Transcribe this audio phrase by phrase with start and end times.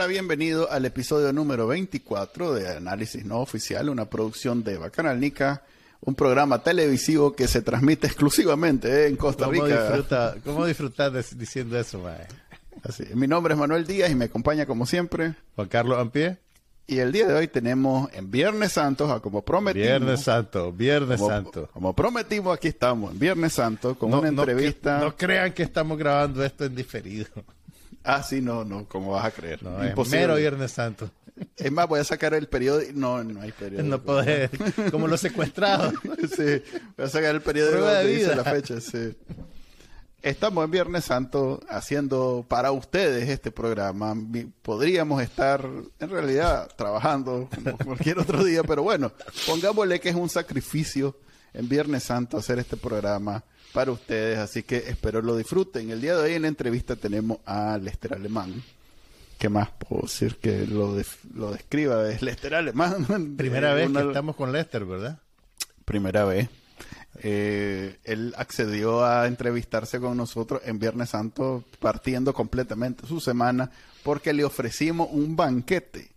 [0.00, 5.62] Hola, bienvenido al episodio número 24 de Análisis No Oficial, una producción de Bacanal Nica,
[6.00, 9.82] un programa televisivo que se transmite exclusivamente en Costa ¿Cómo Rica.
[9.82, 12.26] disfruta, ¿Cómo disfrutar de- diciendo eso, mae?
[12.82, 15.34] Así, mi nombre es Manuel Díaz y me acompaña como siempre.
[15.54, 16.38] Juan Carlos Ampie.
[16.86, 19.86] Y el día de hoy tenemos en Viernes Santo, a como prometimos.
[19.86, 21.68] Viernes Santo, Viernes como, Santo.
[21.74, 24.98] como prometimos, aquí estamos en Viernes Santo con No- una no entrevista.
[24.98, 27.26] cre- No, crean que estamos grabando esto en diferido.
[28.04, 29.62] Ah, sí, no, no, ¿cómo vas a creer?
[29.62, 30.20] No, es Imposible.
[30.20, 31.10] mero Viernes Santo.
[31.56, 32.92] Es más, voy a sacar el periódico.
[32.94, 33.88] No, no hay periódico.
[33.88, 34.50] No poder,
[34.90, 35.94] como los secuestrados.
[36.36, 36.62] sí,
[36.96, 39.16] voy a sacar el Prueba de donde dice la fecha, sí.
[40.22, 44.14] Estamos en Viernes Santo haciendo para ustedes este programa.
[44.60, 45.66] Podríamos estar
[45.98, 49.12] en realidad trabajando como cualquier otro día, pero bueno,
[49.46, 51.16] pongámosle que es un sacrificio
[51.54, 55.90] en Viernes Santo hacer este programa para ustedes, así que espero lo disfruten.
[55.90, 58.62] El día de hoy en la entrevista tenemos a Lester Alemán.
[59.38, 62.10] ¿Qué más puedo decir que lo, def- lo describa?
[62.10, 63.34] Es Lester Alemán.
[63.36, 65.18] Primera vez una- que estamos con Lester, ¿verdad?
[65.84, 66.48] primera vez.
[67.22, 73.70] Eh, él accedió a entrevistarse con nosotros en Viernes Santo, partiendo completamente su semana,
[74.04, 76.09] porque le ofrecimos un banquete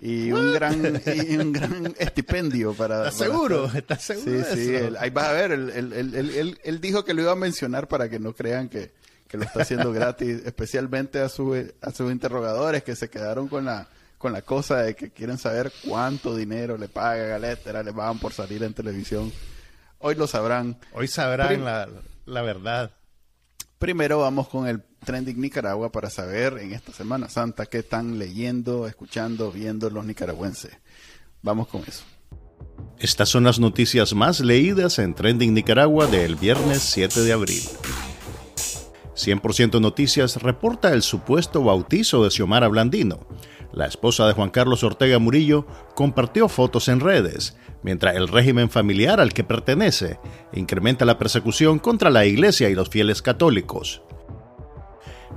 [0.00, 3.08] y un gran y un gran estipendio para.
[3.08, 3.64] ¿Estás para seguro?
[3.66, 4.74] estar- ¿Estás seguro Sí, de sí.
[4.74, 4.86] eso?
[4.88, 5.52] él- ahí vas a ver.
[5.52, 8.32] Él, él- él- él- él- él dijo que lo iba a mencionar para que no
[8.34, 8.92] crean que,
[9.26, 13.64] que lo está haciendo gratis, especialmente a, su, a sus interrogadores que se quedaron con
[13.64, 13.88] la
[14.18, 18.32] con la cosa de que quieren saber cuánto dinero le paga Galera, le pagan por
[18.32, 19.32] salir en televisión.
[20.00, 20.76] Hoy lo sabrán.
[20.92, 21.88] Hoy sabrán Prim- la,
[22.26, 22.90] la verdad.
[23.78, 28.88] Primero vamos con el Trending Nicaragua para saber en esta Semana Santa qué están leyendo,
[28.88, 30.72] escuchando, viendo los nicaragüenses.
[31.42, 32.02] Vamos con eso.
[32.98, 37.62] Estas son las noticias más leídas en Trending Nicaragua del viernes 7 de abril.
[39.14, 43.26] 100% Noticias reporta el supuesto bautizo de Xiomara Blandino.
[43.72, 49.20] La esposa de Juan Carlos Ortega Murillo compartió fotos en redes, mientras el régimen familiar
[49.20, 50.18] al que pertenece
[50.52, 54.02] incrementa la persecución contra la iglesia y los fieles católicos.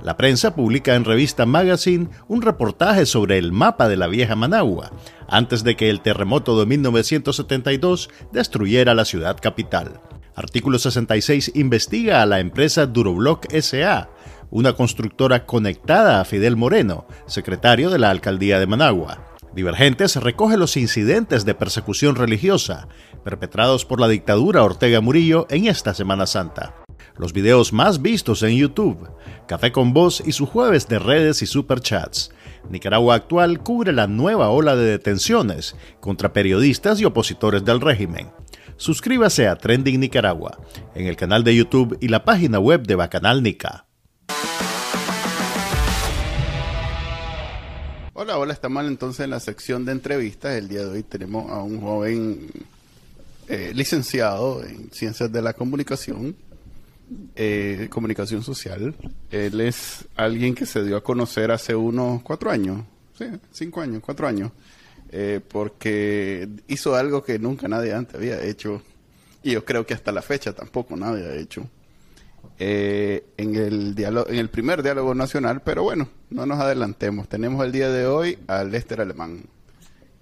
[0.02, 4.90] La prensa publica en revista Magazine un reportaje sobre el mapa de la vieja Managua,
[5.28, 10.00] antes de que el terremoto de 1972 destruyera la ciudad capital.
[10.34, 14.08] Artículo 66 investiga a la empresa Duroblock SA,
[14.52, 19.26] una constructora conectada a Fidel Moreno, secretario de la alcaldía de Managua.
[19.54, 22.86] Divergentes recoge los incidentes de persecución religiosa
[23.24, 26.74] perpetrados por la dictadura Ortega Murillo en esta Semana Santa.
[27.16, 29.08] Los videos más vistos en YouTube,
[29.48, 32.30] Café con Voz y su jueves de redes y superchats.
[32.70, 38.30] Nicaragua Actual cubre la nueva ola de detenciones contra periodistas y opositores del régimen.
[38.76, 40.58] Suscríbase a Trending Nicaragua
[40.94, 43.86] en el canal de YouTube y la página web de Bacanal Nica.
[48.14, 50.54] Hola, hola, estamos entonces en la sección de entrevistas.
[50.56, 52.50] El día de hoy tenemos a un joven
[53.48, 56.36] eh, licenciado en Ciencias de la Comunicación,
[57.34, 58.94] eh, Comunicación Social.
[59.30, 62.84] Él es alguien que se dio a conocer hace unos cuatro años,
[63.50, 64.52] cinco años, cuatro años,
[65.10, 68.82] eh, porque hizo algo que nunca nadie antes había hecho,
[69.42, 71.68] y yo creo que hasta la fecha tampoco nadie ha hecho
[72.58, 77.28] eh, en el diálogo, en el primer diálogo nacional, pero bueno, no nos adelantemos.
[77.28, 79.44] Tenemos el día de hoy a Lester Alemán.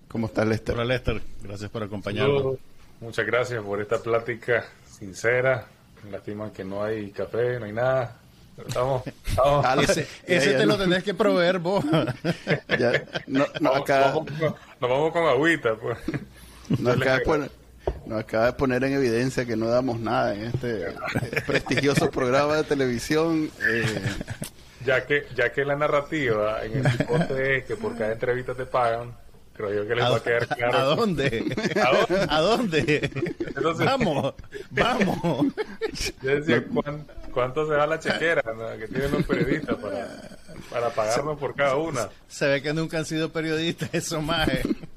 [0.08, 0.74] ¿Cómo estás, Lester?
[0.74, 2.36] Hola Lester, gracias por acompañarnos.
[2.38, 2.58] Saludos.
[3.00, 4.64] Muchas gracias por esta plática
[4.98, 5.66] sincera.
[6.10, 8.16] Lástima que no hay café, no hay nada.
[8.56, 10.72] Pero Estamos, estamos, Ah, Ese, Ya, ese ya te no.
[10.76, 11.84] lo tenés que proveer vos.
[12.78, 15.74] Ya, no, no, vamos- acá, vamos con- nos vamos con agüita.
[15.76, 15.98] Pues.
[18.06, 20.86] Nos acaba de poner en evidencia que no damos nada en este
[21.46, 23.50] prestigioso programa de televisión.
[23.68, 24.02] eh,
[24.84, 28.64] Ya que, ya que la narrativa en el pipote es que por cada entrevista te
[28.64, 29.14] pagan,
[29.54, 30.78] creo yo que les va a quedar claro.
[30.78, 31.44] ¿A dónde?
[31.76, 32.26] ¿A dónde?
[32.30, 33.10] ¿A dónde?
[33.54, 34.34] Entonces- vamos,
[34.70, 35.46] vamos.
[36.22, 38.78] Yo decía, ¿cuán- ¿cuánto se va la chequera no?
[38.78, 40.08] que tienen los periodistas para,
[40.70, 42.08] para pagarnos por cada una?
[42.28, 44.48] Se ve que nunca han sido periodistas, eso más.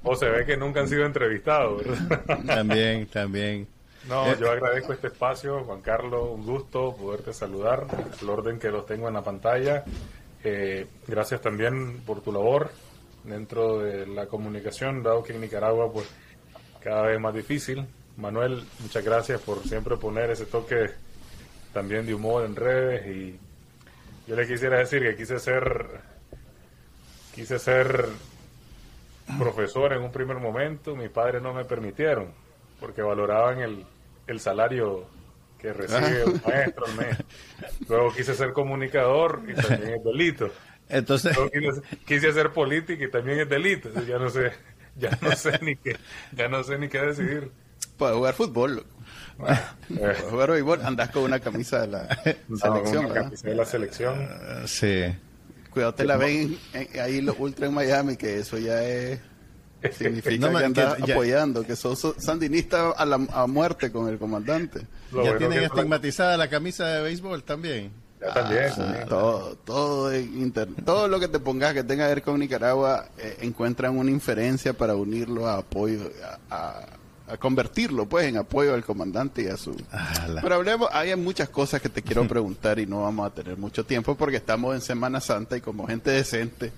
[0.04, 2.44] O se ve que nunca han sido entrevistados, ¿verdad?
[2.46, 3.68] También, también.
[4.08, 7.88] No, yo agradezco este espacio, Juan Carlos, un gusto poderte saludar,
[8.22, 9.86] el orden que los tengo en la pantalla.
[10.44, 12.70] Eh, gracias también por tu labor
[13.24, 16.08] dentro de la comunicación, dado que en Nicaragua pues
[16.82, 17.88] cada vez más difícil.
[18.18, 20.90] Manuel, muchas gracias por siempre poner ese toque
[21.74, 23.40] también de humor en redes y
[24.28, 26.02] yo le quisiera decir que quise ser
[27.34, 28.08] quise ser
[29.38, 32.32] profesor en un primer momento, mis padres no me permitieron
[32.80, 33.86] porque valoraban el,
[34.28, 35.08] el salario
[35.58, 37.18] que recibe un maestro al mes.
[37.88, 40.52] Luego quise ser comunicador y también es delito.
[40.90, 43.90] Entonces, quise, quise hacer política y también es delito.
[44.06, 44.52] Ya no sé,
[44.98, 45.96] ya no sé ni qué,
[46.34, 47.52] ya no sé ni qué decidir.
[48.04, 48.86] Puedes jugar fútbol.
[49.48, 49.60] Eh,
[49.98, 50.82] Puedes jugar béisbol.
[50.86, 52.08] Andás con una camisa de la
[52.48, 54.22] no, selección, camisa de la selección.
[54.22, 55.04] eh, sí.
[55.70, 59.20] Cuidado, te la ven en- ahí los ultra en Miami, que eso ya es...
[59.98, 64.18] Significa No, que andas ya- apoyando, que sos sandinista a, la, a muerte con el
[64.20, 64.82] comandante.
[65.12, 67.92] Lo ya bueno tienen estigmatizada la camisa de béisbol también.
[68.22, 69.08] Ya también, Ah, también.
[69.10, 73.08] todo, todo en internet, todo lo que te pongas que tenga que ver con Nicaragua,
[73.18, 76.10] eh, encuentran una inferencia para unirlo a apoyo,
[76.50, 76.86] a, a-
[77.28, 79.76] a convertirlo pues en apoyo al comandante y a su...
[79.92, 80.42] Ala.
[80.42, 83.86] Pero hablemos, hay muchas cosas que te quiero preguntar y no vamos a tener mucho
[83.86, 86.72] tiempo porque estamos en Semana Santa y como gente decente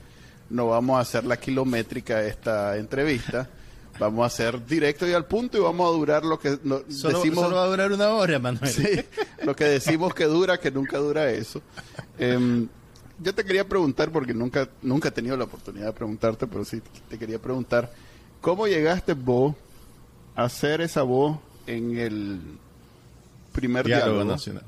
[0.50, 3.50] no vamos a hacer la kilométrica de esta entrevista.
[3.98, 7.18] Vamos a hacer directo y al punto y vamos a durar lo que no- Solo,
[7.18, 7.46] decimos.
[7.46, 8.68] solo va a durar una hora, Manuel.
[8.70, 8.86] Sí,
[9.44, 11.62] lo que decimos que dura, que nunca dura eso.
[12.20, 12.68] Em,
[13.20, 16.82] yo te quería preguntar, porque nunca, nunca he tenido la oportunidad de preguntarte, pero sí
[17.10, 17.90] te quería preguntar,
[18.42, 19.56] ¿cómo llegaste vos
[20.36, 22.42] hacer esa voz en el
[23.52, 24.32] primer Diálogo diálogo?
[24.32, 24.64] nacional.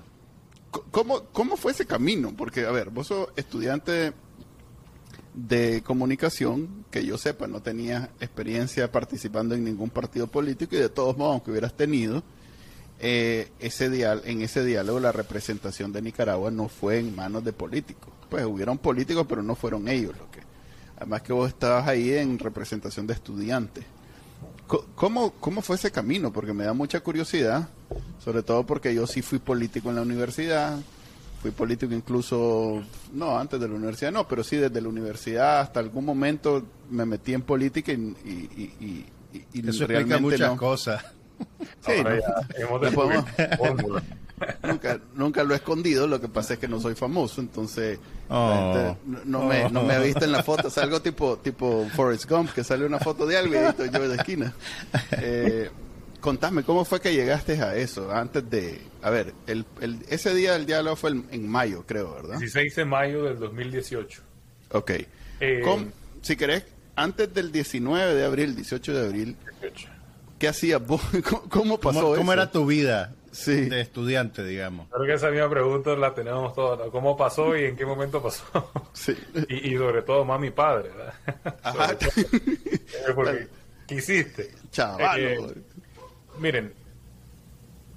[0.92, 2.34] ¿Cómo, ¿Cómo fue ese camino?
[2.36, 4.14] Porque, a ver, vos sos estudiante
[5.34, 10.90] de comunicación, que yo sepa, no tenías experiencia participando en ningún partido político y de
[10.90, 12.24] todos modos, aunque hubieras tenido,
[13.00, 17.54] eh, ese dial en ese diálogo la representación de Nicaragua no fue en manos de
[17.54, 18.12] políticos.
[18.30, 20.42] Pues hubieron políticos, pero no fueron ellos lo que.
[20.98, 23.86] Además que vos estabas ahí en representación de estudiantes.
[24.96, 26.32] ¿Cómo, ¿Cómo fue ese camino?
[26.34, 27.70] Porque me da mucha curiosidad,
[28.24, 30.78] sobre todo porque yo sí fui político en la universidad,
[31.42, 32.84] fui político incluso,
[33.14, 37.06] no, antes de la universidad no, pero sí desde la universidad hasta algún momento me
[37.06, 39.06] metí en política y, y, y-
[39.54, 40.58] y- Eso explica realmente muchas no.
[40.58, 41.06] cosas.
[41.86, 42.22] Sí, Ahora no.
[42.22, 44.02] ya hemos descubierto.
[44.64, 48.00] Nunca, nunca lo he escondido, lo que pasa es que no soy famoso, entonces
[48.30, 48.50] Oh.
[48.50, 51.88] la gente no, no me, no me ha visto en la foto, salgo tipo, tipo
[51.96, 54.54] Forrest Gump, que sale una foto de algo y ahí estoy yo de esquina.
[55.14, 55.70] Eh,
[56.20, 58.12] contame, ¿cómo fue que llegaste a eso?
[58.12, 62.16] Antes de, a ver, el, el- ese día del diálogo fue el- en mayo, creo,
[62.16, 62.38] ¿verdad?
[62.40, 64.22] 16 de mayo del 2018.
[64.74, 64.92] Ok.
[65.40, 65.86] Eh, ¿Cómo-
[66.22, 66.66] si querés,
[66.98, 69.38] antes del 19 de abril, 18 de abril,
[70.38, 71.02] ¿qué hacías vos?
[71.30, 72.20] ¿Cómo, cómo pasó ¿Cómo, eso?
[72.22, 73.70] cómo era tu vida Sí.
[73.70, 74.88] de estudiante, digamos?
[74.90, 76.80] Creo que esa misma pregunta la tenemos todos.
[76.80, 76.92] ¿no?
[76.92, 78.44] ¿Cómo pasó y en qué momento pasó?
[78.94, 79.16] Sí.
[79.48, 81.14] y, y sobre todo más mi padre, ¿verdad?
[81.62, 81.96] Ajá.
[83.16, 83.48] Porque
[83.86, 84.50] quisiste.
[84.72, 85.20] Chaval.
[85.20, 85.38] Eh,
[86.40, 86.74] miren,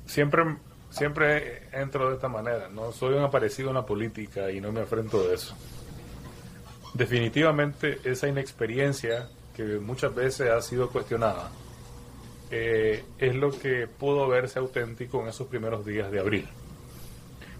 [0.04, 0.44] siempre,
[0.90, 2.68] siempre entro de esta manera.
[2.68, 5.56] No soy un aparecido en la política y no me afrento de eso.
[6.92, 11.50] Definitivamente esa inexperiencia que muchas veces ha sido cuestionada
[12.50, 16.48] eh, es lo que pudo verse auténtico en esos primeros días de abril.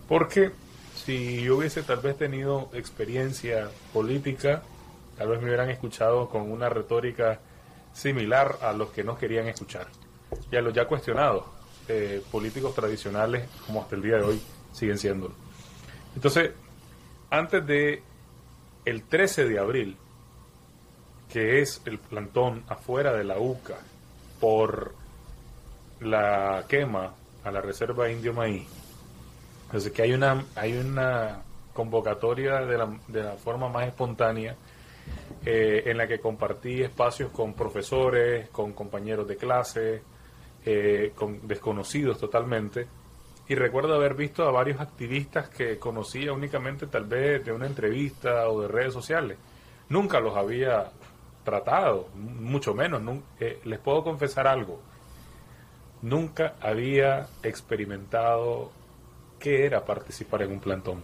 [0.09, 0.51] Porque
[0.97, 4.63] si yo hubiese tal vez tenido experiencia política,
[5.17, 7.41] tal vez me hubieran escuchado con una retórica
[7.93, 9.87] similar a los que no querían escuchar.
[10.51, 11.45] Y a los ya cuestionados,
[11.89, 14.41] eh, políticos tradicionales, como hasta el día de hoy
[14.73, 15.33] siguen siendo.
[16.15, 16.51] Entonces,
[17.31, 18.03] antes de
[18.85, 19.97] el 13 de abril,
[21.29, 23.79] que es el plantón afuera de la UCA
[24.41, 24.95] por
[26.01, 28.67] la quema a la reserva indio maíz.
[29.67, 31.43] Entonces que hay una hay una
[31.73, 34.57] convocatoria de la, de la forma más espontánea
[35.45, 40.03] eh, en la que compartí espacios con profesores, con compañeros de clase,
[40.65, 42.87] eh, con desconocidos totalmente.
[43.49, 48.49] Y recuerdo haber visto a varios activistas que conocía únicamente tal vez de una entrevista
[48.49, 49.39] o de redes sociales.
[49.89, 50.91] Nunca los había
[51.45, 53.03] tratado, mucho menos.
[53.39, 54.81] eh, les puedo confesar algo.
[56.03, 58.71] Nunca había experimentado
[59.39, 61.03] qué era participar en un plantón.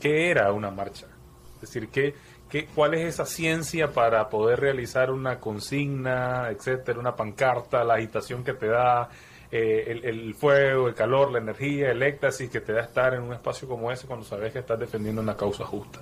[0.00, 1.06] ¿Qué era una marcha?
[1.54, 2.14] Es decir, ¿qué,
[2.48, 8.42] qué, ¿cuál es esa ciencia para poder realizar una consigna, etcétera, una pancarta, la agitación
[8.42, 9.10] que te da,
[9.50, 13.22] eh, el, el fuego, el calor, la energía, el éxtasis que te da estar en
[13.22, 16.00] un espacio como ese cuando sabes que estás defendiendo una causa justa?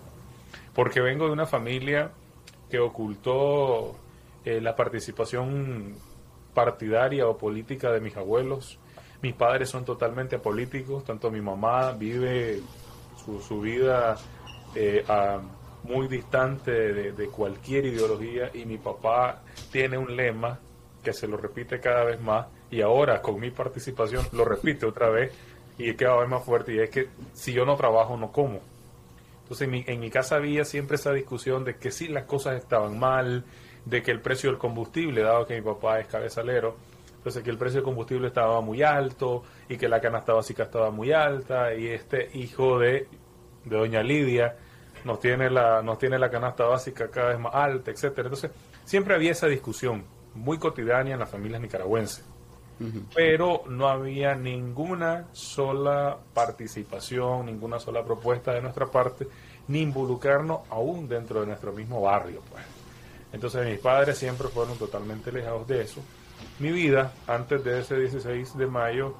[0.75, 2.13] Porque vengo de una familia
[2.71, 3.97] que ocultó
[4.45, 5.95] eh, la participación
[6.55, 8.79] partidaria o política de mis abuelos.
[9.23, 12.61] Mis padres son totalmente apolíticos, tanto mi mamá vive
[13.25, 14.17] su, su vida
[14.75, 15.05] eh,
[15.85, 20.59] muy distante de, de cualquier ideología y mi papá tiene un lema
[21.03, 25.09] que se lo repite cada vez más y ahora con mi participación lo repite otra
[25.09, 25.33] vez
[25.79, 28.61] y es cada vez más fuerte y es que si yo no trabajo no como.
[29.49, 32.57] Entonces en mi, en mi casa había siempre esa discusión de que sí las cosas
[32.57, 33.45] estaban mal,
[33.87, 36.77] de que el precio del combustible, dado que mi papá es cabezalero,
[37.17, 40.91] entonces que el precio del combustible estaba muy alto y que la canasta básica estaba
[40.91, 43.09] muy alta y este hijo de,
[43.65, 44.55] de doña Lidia
[45.07, 48.29] nos tiene la, nos tiene la canasta básica cada vez más alta, etcétera.
[48.29, 48.51] Entonces,
[48.85, 52.28] siempre había esa discusión muy cotidiana en las familias nicaragüenses.
[53.15, 59.27] Pero no había ninguna sola participación, ninguna sola propuesta de nuestra parte,
[59.69, 62.41] ni involucrarnos aún dentro de nuestro mismo barrio.
[62.51, 62.65] Pues.
[63.33, 66.01] Entonces mis padres siempre fueron totalmente alejados de eso.
[66.61, 69.15] Mi vida, antes de ese 16 de mayo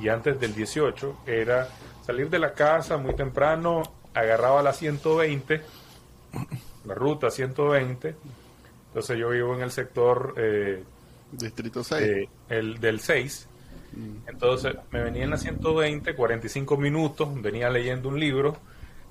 [0.00, 1.68] y antes del 18, era
[2.04, 3.82] salir de la casa muy temprano,
[4.14, 5.62] agarraba la 120,
[6.84, 8.14] la ruta 120.
[8.88, 10.82] Entonces yo vivo en el sector eh,
[11.32, 12.02] Distrito 6.
[12.02, 13.48] eh, el del 6.
[14.26, 18.56] Entonces me venía en la 120, 45 minutos, venía leyendo un libro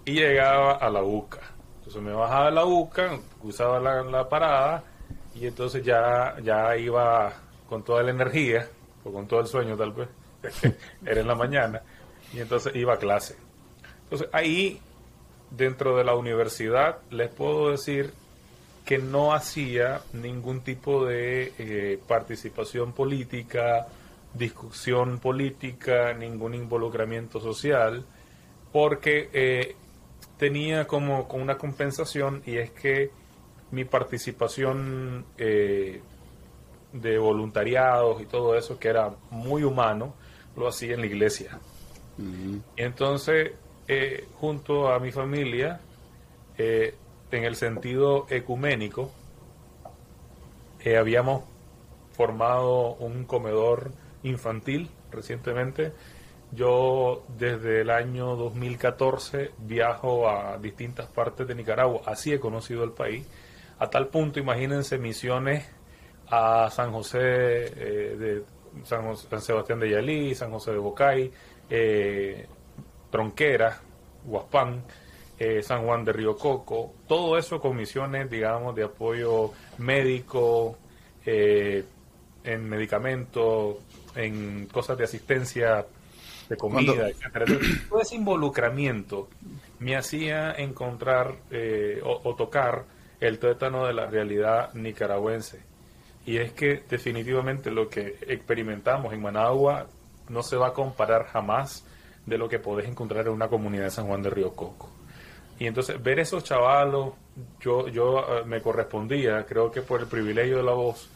[0.06, 1.42] y llegaba a la UCA.
[1.78, 4.84] Entonces me bajaba de la UCA, usaba la, la parada
[5.36, 7.32] y entonces ya, ya iba
[7.70, 8.68] con toda la energía,
[9.04, 10.10] o con todo el sueño tal vez,
[11.06, 11.82] era en la mañana,
[12.34, 13.38] y entonces iba a clase.
[14.04, 14.82] Entonces ahí,
[15.52, 18.14] dentro de la universidad, les puedo decir
[18.86, 23.88] que no hacía ningún tipo de eh, participación política,
[24.34, 28.04] discusión política, ningún involucramiento social,
[28.72, 29.76] porque eh,
[30.38, 33.12] tenía como, como una compensación y es que
[33.72, 36.02] mi participación eh,
[36.92, 40.16] de voluntariados y todo eso, que era muy humano,
[40.56, 41.60] lo hacía en la iglesia.
[42.18, 43.54] Y entonces,
[44.40, 45.80] junto a mi familia,
[46.58, 46.94] eh,
[47.38, 49.12] en el sentido ecuménico,
[50.80, 51.44] eh, habíamos
[52.12, 53.92] formado un comedor
[54.24, 55.94] infantil recientemente.
[56.52, 62.92] Yo desde el año 2014 viajo a distintas partes de Nicaragua, así he conocido el
[62.92, 63.26] país.
[63.80, 65.66] A tal punto, imagínense misiones
[66.28, 68.44] a San José eh, de
[68.84, 71.32] San, Sebastián de Yalí, San José de Bocay,
[71.70, 72.46] eh,
[73.10, 73.80] Tronquera,
[74.26, 74.84] Huaspán,
[75.44, 80.78] eh, San Juan de Río Coco, todo eso con misiones, digamos, de apoyo médico,
[81.26, 81.84] eh,
[82.44, 83.78] en medicamentos,
[84.16, 85.86] en cosas de asistencia
[86.50, 87.46] de comida, Cuando- etcétera.
[87.90, 89.30] Todo ese involucramiento
[89.80, 92.84] me hacía encontrar eh, o, o tocar
[93.20, 95.60] el tuétano de la realidad nicaragüense.
[96.26, 99.88] Y es que definitivamente lo que experimentamos en Managua
[100.30, 101.84] no se va a comparar jamás
[102.28, 104.90] de lo que podés encontrar en una comunidad de San Juan de Río Coco.
[105.62, 107.14] Y entonces ver esos chavalos,
[107.60, 111.08] yo, yo eh, me correspondía, creo que por el privilegio de la voz,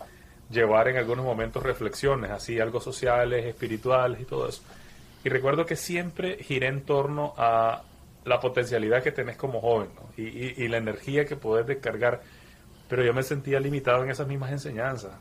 [0.52, 4.62] llevar en algunos momentos reflexiones, así algo sociales, espirituales y todo eso.
[5.24, 7.82] Y recuerdo que siempre giré en torno a
[8.24, 10.10] la potencialidad que tenés como joven ¿no?
[10.16, 12.22] y, y- y la energía que podés descargar.
[12.88, 15.14] Pero yo me sentía limitado en esas mismas enseñanzas,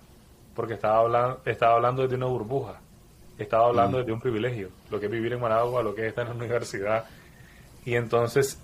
[0.54, 2.78] porque estaba hablando, estaba hablando desde una burbuja,
[3.38, 6.26] estaba hablando desde un privilegio, lo que es vivir en Managua, lo que es estar
[6.26, 7.06] en la universidad.
[7.86, 8.58] Y entonces,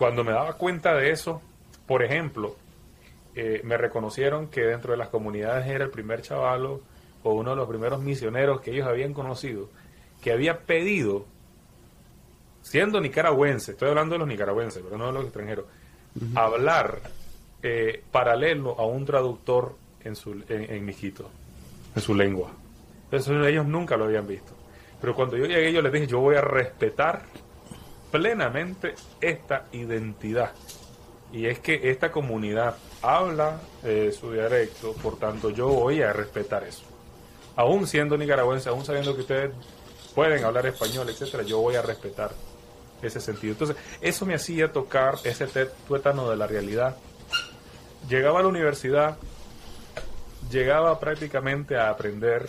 [0.00, 1.42] cuando me daba cuenta de eso,
[1.86, 2.56] por ejemplo,
[3.34, 6.80] eh, me reconocieron que dentro de las comunidades era el primer chavalo
[7.22, 9.68] o uno de los primeros misioneros que ellos habían conocido,
[10.22, 11.26] que había pedido,
[12.62, 15.66] siendo nicaragüense, estoy hablando de los nicaragüenses, pero no de los extranjeros,
[16.34, 17.02] hablar
[17.62, 21.28] eh, paralelo a un traductor en, su, en, en mijito,
[21.94, 22.50] en su lengua.
[23.12, 24.54] Eso ellos nunca lo habían visto.
[24.98, 27.24] Pero cuando yo llegué, yo les dije, yo voy a respetar
[28.10, 30.52] plenamente esta identidad.
[31.32, 36.64] Y es que esta comunidad habla eh, su dialecto, por tanto yo voy a respetar
[36.64, 36.82] eso.
[37.56, 39.52] Aún siendo nicaragüense, aún sabiendo que ustedes
[40.14, 42.30] pueden hablar español, etcétera, yo voy a respetar
[43.02, 43.52] ese sentido.
[43.52, 45.46] Entonces, eso me hacía tocar ese
[45.86, 46.96] tuétano de la realidad.
[48.08, 49.16] Llegaba a la universidad,
[50.50, 52.46] llegaba prácticamente a aprender,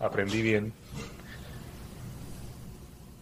[0.00, 0.72] aprendí bien,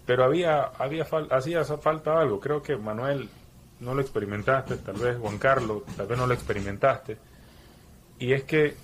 [0.06, 2.40] pero había, había fal- hacía falta algo.
[2.40, 3.28] Creo que Manuel
[3.80, 7.16] no lo experimentaste, tal vez Juan Carlos, tal vez no lo experimentaste.
[8.18, 8.76] Y es que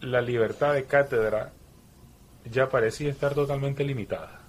[0.00, 1.52] la libertad de cátedra
[2.50, 4.40] ya parecía estar totalmente limitada.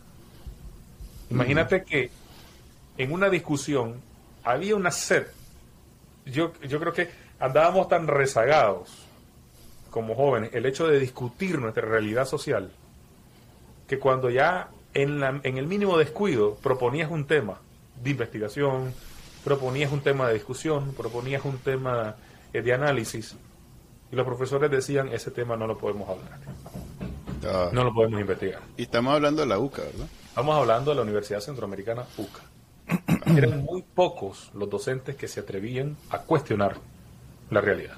[1.30, 2.10] Imagínate que
[2.98, 4.02] en una discusión
[4.44, 5.28] había una sed.
[6.26, 9.04] Yo, yo creo que andábamos tan rezagados
[9.92, 12.72] como jóvenes, el hecho de discutir nuestra realidad social,
[13.88, 17.60] que cuando ya en, la- en el mínimo descuido proponías un tema
[18.04, 18.92] de investigación,
[19.44, 22.16] proponías un tema de discusión, proponías un tema
[22.54, 23.36] eh, de análisis,
[24.12, 26.40] y los profesores decían, ese tema no lo podemos hablar,
[27.48, 28.62] Ah, no lo podemos investigar.
[28.76, 30.08] Y estamos hablando de la UCA, ¿verdad?
[30.30, 32.42] Estamos hablando de la Universidad Centroamericana UCA.
[33.38, 36.78] Eran muy pocos los docentes que se atrevían a cuestionar
[37.52, 37.98] la realidad.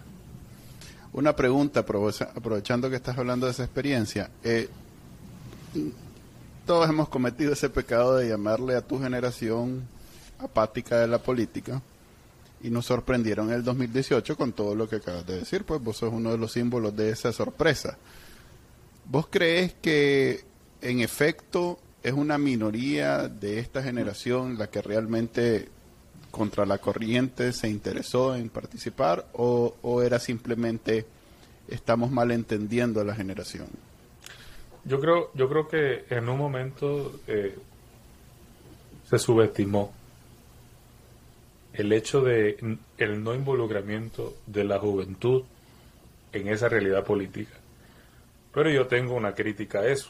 [1.14, 4.30] Una pregunta, aprovecha- aprovechando que estás hablando de esa experiencia.
[4.44, 4.68] Eh,
[6.68, 9.88] todos hemos cometido ese pecado de llamarle a tu generación
[10.38, 11.82] apática de la política
[12.62, 15.96] y nos sorprendieron en el 2018 con todo lo que acabas de decir, pues vos
[15.96, 17.98] sos uno de los símbolos de esa sorpresa.
[19.06, 20.44] ¿Vos crees que
[20.82, 25.70] en efecto es una minoría de esta generación la que realmente
[26.32, 31.06] contra la corriente se interesó en participar o, o era simplemente
[31.70, 33.87] estamos malentendiendo a la generación?
[34.86, 37.58] Yo creo, yo creo que en un momento eh,
[39.04, 39.94] se subestimó
[41.74, 45.44] el hecho de el no involucramiento de la juventud
[46.34, 47.56] en esa realidad política.
[48.54, 50.10] Pero yo tengo una crítica a eso,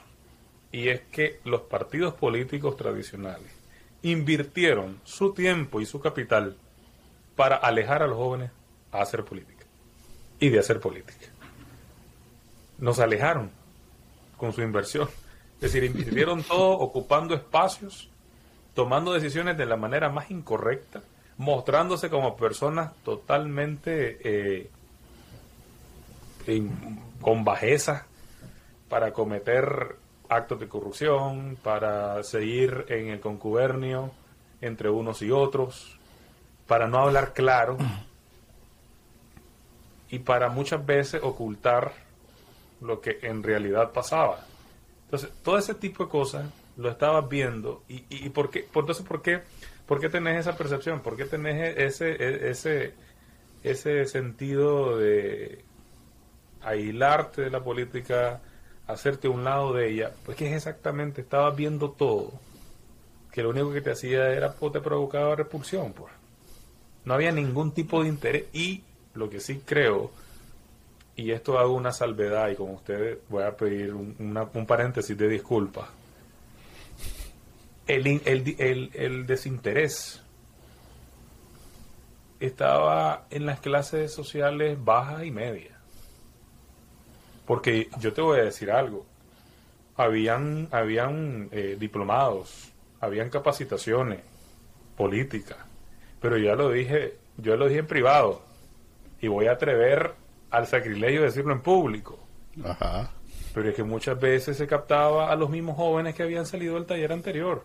[0.72, 3.52] y es que los partidos políticos tradicionales
[4.02, 6.56] invirtieron su tiempo y su capital
[7.36, 8.52] para alejar a los jóvenes
[8.92, 9.66] a hacer política
[10.40, 11.28] y de hacer política.
[12.78, 13.52] Nos alejaron
[14.38, 15.10] con su inversión.
[15.56, 18.10] Es decir, invirtieron todo ocupando espacios,
[18.74, 21.02] tomando decisiones de la manera más incorrecta,
[21.38, 24.70] mostrándose como personas totalmente eh,
[27.22, 28.06] con bajeza
[28.90, 29.98] para cometer
[30.30, 34.12] actos de corrupción, para seguir en el concubernio
[34.62, 36.00] entre unos y otros,
[36.68, 37.78] para no hablar claro
[40.10, 41.94] y para muchas veces ocultar
[42.82, 44.46] lo que en realidad pasaba.
[45.06, 49.22] Entonces, todo ese tipo de cosas lo estabas viendo y, y, por qué, entonces, ¿por
[49.22, 49.42] qué,
[49.86, 51.02] ¿por qué tenés esa percepción?
[51.02, 52.94] ¿Por qué tenés ese, ese,
[53.64, 55.64] ese sentido de
[56.62, 58.42] aislarte de la política,
[58.86, 60.12] hacerte un lado de ella?
[60.26, 62.34] Pues que es exactamente, estabas viendo todo,
[63.32, 66.14] que lo único que te hacía era, te provocaba repulsión, pues.
[67.06, 70.12] No había ningún tipo de interés y lo que sí creo
[71.18, 74.16] y esto hago una salvedad y con ustedes voy a pedir un,
[74.54, 75.90] un paréntesis de disculpa.
[77.88, 80.22] El, el, el, el, desinterés
[82.40, 85.76] estaba en las clases sociales bajas y medias.
[87.48, 89.04] Porque yo te voy a decir algo.
[89.96, 94.20] Habían, habían eh, diplomados, habían capacitaciones
[94.96, 95.58] políticas,
[96.22, 98.44] pero ya lo dije, yo lo dije en privado
[99.20, 102.20] y voy a atrever al sacrilegio decirlo en público.
[102.64, 103.12] Ajá.
[103.54, 106.86] Pero es que muchas veces se captaba a los mismos jóvenes que habían salido del
[106.86, 107.64] taller anterior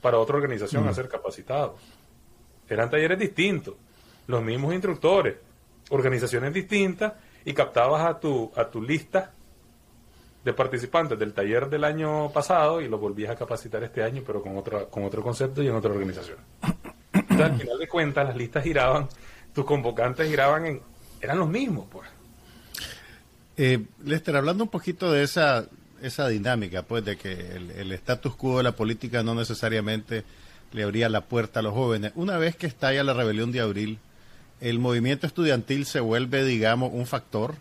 [0.00, 1.80] para otra organización a ser capacitados.
[2.68, 3.74] Eran talleres distintos,
[4.26, 5.36] los mismos instructores,
[5.90, 7.12] organizaciones distintas
[7.44, 9.32] y captabas a tu, a tu lista
[10.44, 14.42] de participantes del taller del año pasado y los volvías a capacitar este año, pero
[14.42, 16.38] con, otra, con otro concepto y en otra organización.
[17.12, 19.08] Entonces, al final de cuentas, las listas giraban,
[19.54, 20.82] tus convocantes giraban en,
[21.22, 22.08] eran los mismos, pues.
[23.56, 25.66] Eh, Lester, hablando un poquito de esa,
[26.02, 30.24] esa dinámica, pues, de que el, status quo de la política no necesariamente
[30.72, 32.12] le abría la puerta a los jóvenes.
[32.16, 33.98] Una vez que estalla la rebelión de abril,
[34.60, 37.54] el movimiento estudiantil se vuelve, digamos, un factor,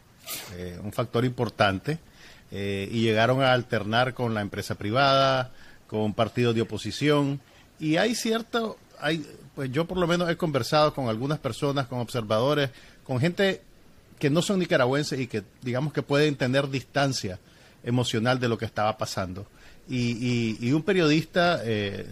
[0.55, 1.99] eh, un factor importante,
[2.51, 5.51] eh, y llegaron a alternar con la empresa privada,
[5.87, 7.41] con partidos de oposición,
[7.79, 11.99] y hay cierto, hay, pues yo por lo menos he conversado con algunas personas, con
[11.99, 12.69] observadores,
[13.11, 13.59] con gente
[14.19, 17.39] que no son nicaragüenses y que digamos que pueden tener distancia
[17.83, 19.45] emocional de lo que estaba pasando.
[19.89, 22.05] Y, un periodista eh,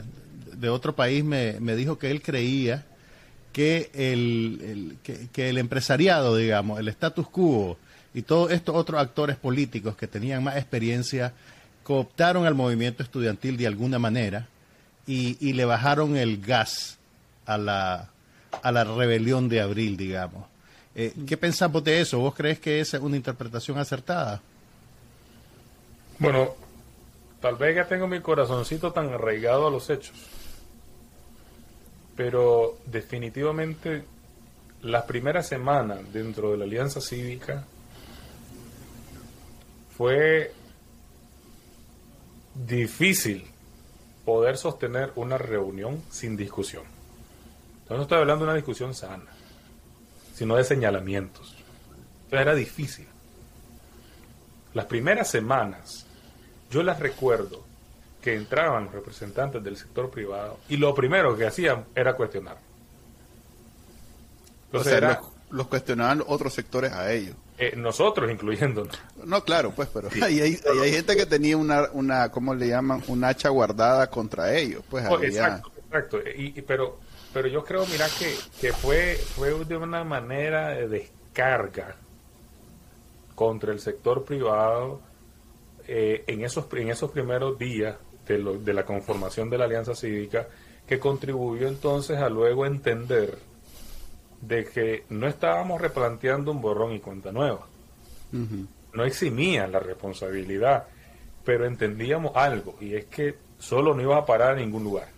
[0.58, 2.86] de otro país me, dijo que él creía
[3.54, 7.78] que el, que, el empresariado, digamos, el status quo
[8.14, 11.32] y todos estos otros actores políticos que tenían más experiencia
[11.84, 14.50] cooptaron al movimiento estudiantil de alguna manera
[15.08, 16.98] y, y le bajaron el gas
[17.46, 18.10] a la,
[18.62, 20.59] a la rebelión de abril, digamos.
[20.96, 22.20] Eh, ¿Qué pensamos de eso?
[22.20, 24.42] ¿Vos crees que es una interpretación acertada?
[26.18, 26.56] Bueno,
[27.40, 30.18] tal vez ya tengo mi corazoncito tan arraigado a los hechos,
[32.16, 34.04] pero definitivamente
[34.82, 37.66] las primeras semanas dentro de la Alianza Cívica
[39.96, 40.54] fue
[42.56, 43.46] difícil
[44.26, 46.84] poder sostener una reunión sin discusión.
[47.90, 49.39] no estoy hablando de una discusión sana
[50.40, 51.54] sino de señalamientos.
[52.24, 53.06] Entonces era difícil.
[54.74, 56.06] Las primeras semanas,
[56.72, 57.62] yo las recuerdo
[58.22, 62.58] que entraban los representantes del sector privado y lo primero que hacían era cuestionar.
[64.68, 65.04] Entonces
[65.50, 67.36] los, cuestionaban otros sectores a ellos.
[67.58, 68.98] Eh, nosotros incluyéndonos.
[69.26, 73.04] No, claro, pues, pero ahí, hay, gente que tenía una, una, ¿cómo le llaman?
[73.08, 74.86] Un hacha guardada contra ellos.
[74.90, 76.20] Pues, oh, exacto, exacto.
[76.34, 76.98] Y, pero
[77.34, 81.96] pero yo creo, mira, que, que fue, fue de una manera de descarga
[83.36, 85.02] contra el sector privado
[85.88, 89.96] eh, en, esos, en esos primeros días de, lo, de la conformación de la Alianza
[89.96, 90.48] Cívica
[90.88, 93.38] que contribuyó entonces a luego entender
[94.42, 97.68] de que no estábamos replanteando un borrón y cuenta nueva.
[98.94, 100.88] No eximía la responsabilidad,
[101.46, 105.10] pero entendíamos algo, y es que solo no iba a parar en ningún lugar.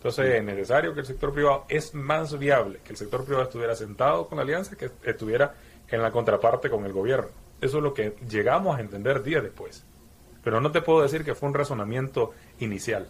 [0.00, 3.76] Entonces es necesario que el sector privado es más viable que el sector privado estuviera
[3.76, 5.54] sentado con la alianza que estuviera
[5.88, 7.28] en la contraparte con el gobierno.
[7.60, 9.84] Eso es lo que llegamos a entender días después.
[10.42, 13.08] Pero no te puedo decir que fue un razonamiento inicial.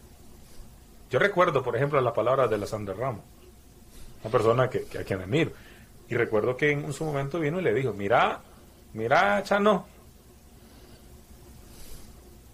[1.10, 3.22] Yo recuerdo, por ejemplo, las palabras de la Sander Ramos,
[4.24, 5.52] una persona que, a quien admiro.
[6.08, 8.40] Y recuerdo que en su momento vino y le dijo, mira,
[8.94, 9.86] mira, Chano,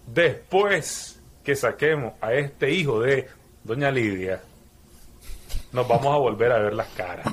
[0.05, 3.27] después que saquemos a este hijo de
[3.67, 4.41] doña Lidia,
[5.73, 7.27] nos vamos a volver a ver las caras.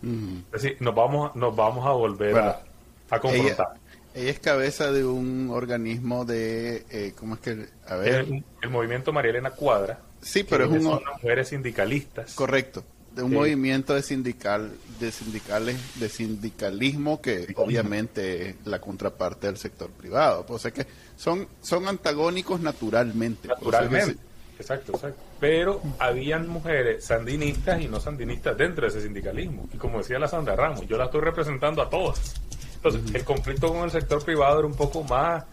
[0.00, 2.62] Es decir, nos vamos, nos vamos a volver a,
[3.10, 3.74] a, confrontar.
[4.14, 7.66] Ella, es cabeza de un organismo de, eh, ¿cómo es que?
[7.86, 8.26] A ver.
[8.62, 9.98] El, movimiento María Elena Cuadra.
[10.20, 10.82] Sí, pero es un...
[10.82, 12.34] Son mujeres sindicalistas.
[12.34, 12.84] Correcto.
[13.14, 19.56] De un movimiento de sindical, de sindicales, de sindicalismo que obviamente es la contraparte del
[19.56, 20.46] sector privado.
[20.48, 20.86] O sea que
[21.16, 23.48] son, son antagónicos naturalmente.
[23.48, 24.27] Naturalmente.
[24.58, 25.22] Exacto, exacto.
[25.38, 29.68] Pero habían mujeres sandinistas y no sandinistas dentro de ese sindicalismo.
[29.72, 32.34] Y como decía la Sandra Ramos, yo la estoy representando a todas.
[32.74, 35.44] Entonces, el conflicto con el sector privado era un poco más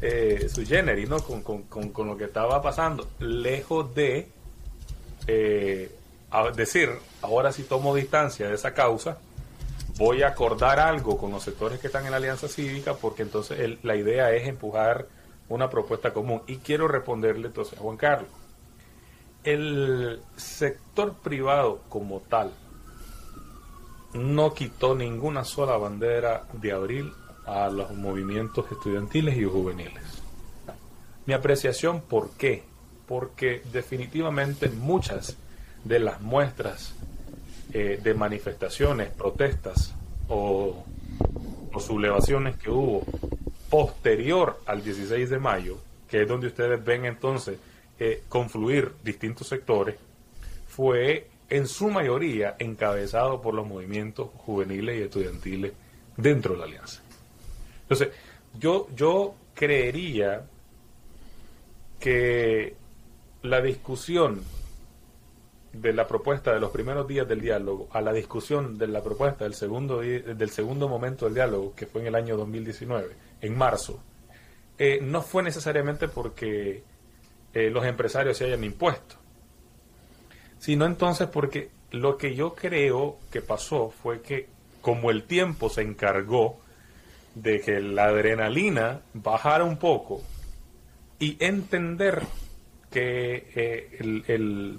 [0.00, 1.18] eh, su generis, ¿no?
[1.20, 3.08] Con, con, lo que estaba pasando.
[3.18, 4.28] Lejos de
[5.26, 5.90] eh,
[6.54, 6.90] decir,
[7.20, 9.18] ahora sí tomo distancia de esa causa,
[9.98, 13.78] voy a acordar algo con los sectores que están en la alianza cívica, porque entonces
[13.82, 15.06] la idea es empujar
[15.50, 16.42] una propuesta común.
[16.46, 18.30] Y quiero responderle entonces a Juan Carlos
[19.46, 22.52] el sector privado como tal
[24.12, 27.12] no quitó ninguna sola bandera de abril
[27.46, 30.02] a los movimientos estudiantiles y juveniles.
[31.26, 32.64] Mi apreciación, ¿por qué?
[33.06, 35.36] Porque definitivamente muchas
[35.84, 36.94] de las muestras
[37.72, 39.94] eh, de manifestaciones, protestas
[40.28, 40.84] o,
[41.72, 43.04] o sublevaciones que hubo
[43.70, 45.78] posterior al 16 de mayo,
[46.08, 47.58] que es donde ustedes ven entonces
[47.98, 49.96] eh, confluir distintos sectores,
[50.66, 55.72] fue en su mayoría encabezado por los movimientos juveniles y estudiantiles
[56.16, 57.02] dentro de la alianza.
[57.82, 58.08] Entonces,
[58.58, 60.44] yo, yo creería
[62.00, 62.74] que
[63.42, 64.42] la discusión
[65.72, 69.44] de la propuesta de los primeros días del diálogo a la discusión de la propuesta
[69.44, 74.00] del segundo, del segundo momento del diálogo, que fue en el año 2019, en marzo,
[74.78, 76.82] eh, no fue necesariamente porque
[77.56, 79.14] eh, los empresarios se hayan impuesto,
[80.58, 84.46] sino entonces porque lo que yo creo que pasó fue que
[84.82, 86.60] como el tiempo se encargó
[87.34, 90.20] de que la adrenalina bajara un poco
[91.18, 92.24] y entender
[92.90, 94.78] que eh, el,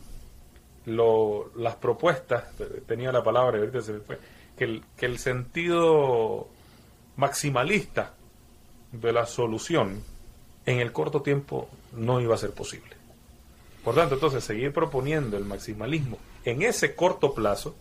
[1.55, 2.43] las propuestas,
[2.85, 3.59] tenía la palabra,
[4.55, 6.47] que el, que el sentido
[7.15, 8.13] maximalista
[8.91, 10.03] de la solución
[10.67, 12.95] en el corto tiempo no iba a ser posible.
[13.83, 17.73] Por tanto, entonces, seguir proponiendo el maximalismo en ese corto plazo,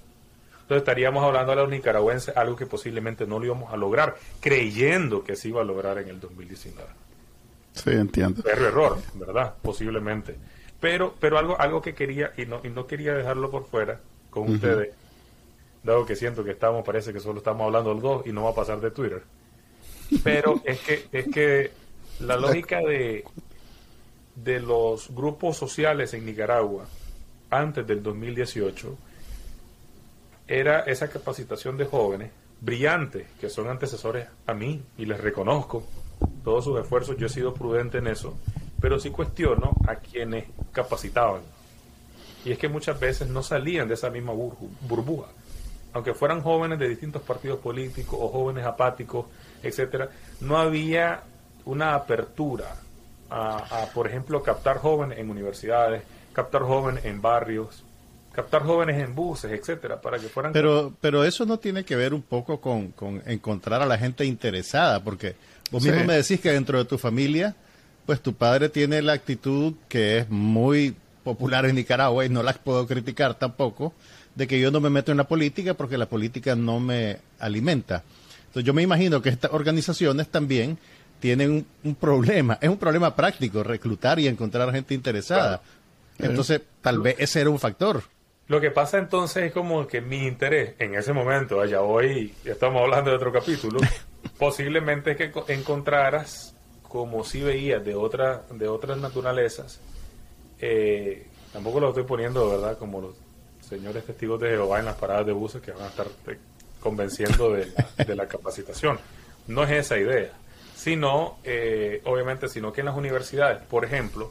[0.52, 5.24] entonces estaríamos hablando a los nicaragüenses algo que posiblemente no lo íbamos a lograr, creyendo
[5.24, 6.88] que se iba a lograr en el 2019.
[7.72, 8.42] Sí, entiendo.
[8.48, 9.54] Error, error, ¿verdad?
[9.60, 10.36] Posiblemente.
[10.80, 14.48] Pero, pero algo, algo que quería, y no, y no quería dejarlo por fuera con
[14.54, 14.94] ustedes,
[15.82, 18.50] dado que siento que estamos, parece que solo estamos hablando los dos y no va
[18.50, 19.22] a pasar de Twitter.
[20.22, 21.85] Pero es que, es que
[22.20, 23.24] la lógica de,
[24.34, 26.86] de los grupos sociales en Nicaragua
[27.50, 28.96] antes del 2018
[30.48, 35.86] era esa capacitación de jóvenes brillantes que son antecesores a mí y les reconozco
[36.44, 38.38] todos sus esfuerzos, yo he sido prudente en eso,
[38.80, 41.42] pero sí cuestiono a quienes capacitaban.
[42.44, 45.26] Y es que muchas veces no salían de esa misma burbuja.
[45.92, 49.26] Aunque fueran jóvenes de distintos partidos políticos o jóvenes apáticos,
[49.62, 51.24] etcétera, no había
[51.66, 52.74] una apertura
[53.28, 56.02] a, por ejemplo, captar jóvenes en universidades,
[56.32, 57.82] captar jóvenes en barrios,
[58.32, 60.52] captar jóvenes en buses, etcétera, para que fueran.
[60.52, 62.94] Pero, pero eso no tiene que ver un poco con,
[63.26, 65.34] encontrar a la gente interesada, porque
[65.70, 67.56] vos mismo me decís que dentro de tu familia,
[68.06, 72.52] pues tu padre tiene la actitud que es muy popular en Nicaragua y no la
[72.52, 73.92] puedo criticar tampoco,
[74.36, 78.04] de que yo no me meto en la política porque la política no me alimenta.
[78.46, 80.78] Entonces yo me imagino que estas organizaciones también
[81.20, 85.60] tienen un, problema, es un problema práctico reclutar y encontrar gente interesada.
[86.18, 88.02] Entonces, tal vez ese era un factor.
[88.48, 92.80] Lo que pasa entonces es como que mi interés en ese momento, allá hoy estamos
[92.82, 93.80] hablando de otro capítulo,
[94.38, 99.80] posiblemente es que encontraras, como si veías de, otra, de otras naturalezas,
[100.60, 102.78] eh, tampoco lo estoy poniendo, ¿verdad?
[102.78, 103.16] Como los
[103.60, 106.38] señores testigos de Jehová en las paradas de buses que van a estar eh,
[106.78, 109.00] convenciendo de la, de la capacitación.
[109.48, 110.30] No es esa idea,
[110.86, 114.30] sino, eh, obviamente, sino que en las universidades, por ejemplo,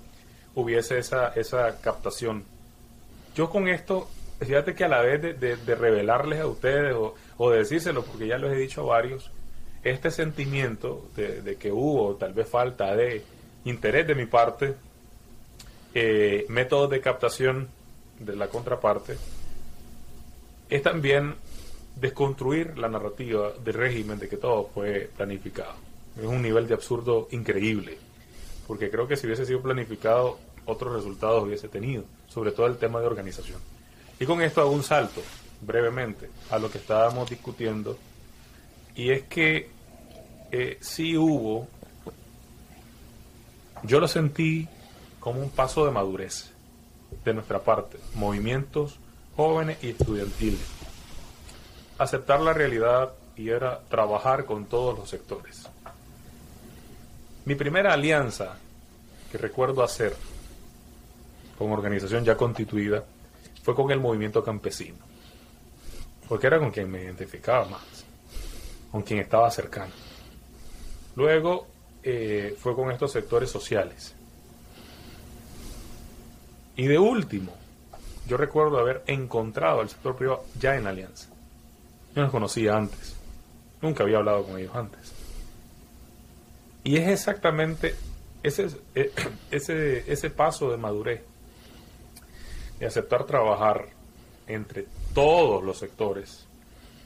[0.53, 2.45] hubiese esa, esa captación.
[3.35, 4.07] Yo con esto,
[4.39, 8.27] fíjate que a la vez de, de, revelarles a ustedes o, o, de decírselo, porque
[8.27, 9.31] ya los he dicho a varios,
[9.83, 13.21] este sentimiento de, de que hubo tal vez falta de
[13.65, 14.75] interés de mi parte,
[15.93, 17.67] eh, métodos de captación
[18.17, 19.17] de la contraparte,
[20.69, 21.35] es también
[21.97, 25.94] desconstruir la narrativa del régimen de que todo fue planificado.
[26.17, 27.97] Es un nivel de absurdo increíble,
[28.67, 32.99] porque creo que si hubiese sido planificado, otros resultados hubiese tenido, sobre todo el tema
[32.99, 33.59] de organización.
[34.19, 35.21] Y con esto hago un salto,
[35.61, 37.97] brevemente, a lo que estábamos discutiendo,
[38.95, 39.69] y es que
[40.51, 41.67] eh, sí hubo,
[43.83, 44.67] yo lo sentí
[45.19, 46.51] como un paso de madurez
[47.25, 48.99] de nuestra parte, movimientos
[49.35, 50.61] jóvenes y estudiantiles.
[51.97, 55.64] Aceptar la realidad y era trabajar con todos los sectores.
[57.45, 58.57] Mi primera alianza
[59.31, 60.15] que recuerdo hacer
[61.57, 63.03] con organización ya constituida
[63.63, 64.97] fue con el movimiento campesino,
[66.27, 68.05] porque era con quien me identificaba más,
[68.91, 69.93] con quien estaba cercano.
[71.15, 71.67] Luego
[72.03, 74.15] eh, fue con estos sectores sociales,
[76.77, 77.53] y de último,
[78.27, 81.29] yo recuerdo haber encontrado al sector privado ya en alianza.
[82.13, 83.15] Yo no los conocía antes.
[83.81, 85.04] Nunca había hablado con ellos antes.
[86.85, 87.95] Y es exactamente
[88.43, 89.11] ese, eh,
[89.51, 91.21] ese, ese paso de madurez,
[92.79, 93.87] de aceptar trabajar
[94.47, 96.45] entre todos los sectores,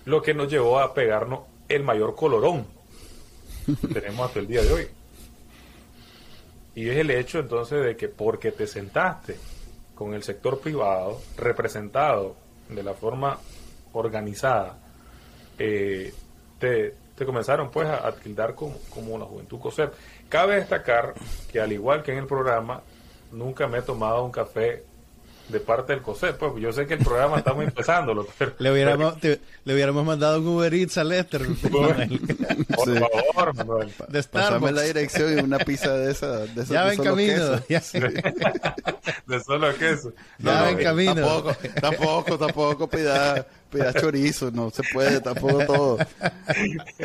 [0.03, 2.65] lo que nos llevó a pegarnos el mayor colorón
[3.65, 4.87] que tenemos hasta el día de hoy.
[6.75, 9.37] Y es el hecho entonces de que porque te sentaste
[9.95, 12.35] con el sector privado representado
[12.67, 13.39] de la forma
[13.93, 14.77] organizada,
[15.57, 16.13] eh,
[16.59, 19.91] te, comenzaron pues a, tildar como, como una juventud coser.
[20.27, 21.13] Cabe destacar
[21.51, 22.81] que al igual que en el programa,
[23.31, 24.83] nunca me he tomado un café
[25.49, 28.27] de parte del COSET, pues yo sé que el programa estamos empezando.
[28.37, 31.41] Pero, le, hubiéramos, le hubiéramos mandado un Uber Eats a Lester.
[31.71, 33.91] Por favor, Manuel.
[34.07, 36.45] De Pásame la dirección y una pizza de esa.
[36.45, 37.59] De ya ven camino.
[37.67, 40.13] de solo queso.
[40.37, 41.15] ya ven camino.
[41.15, 45.97] Tampoco, tampoco, tampoco pida, pida chorizo, no se puede, tampoco todo.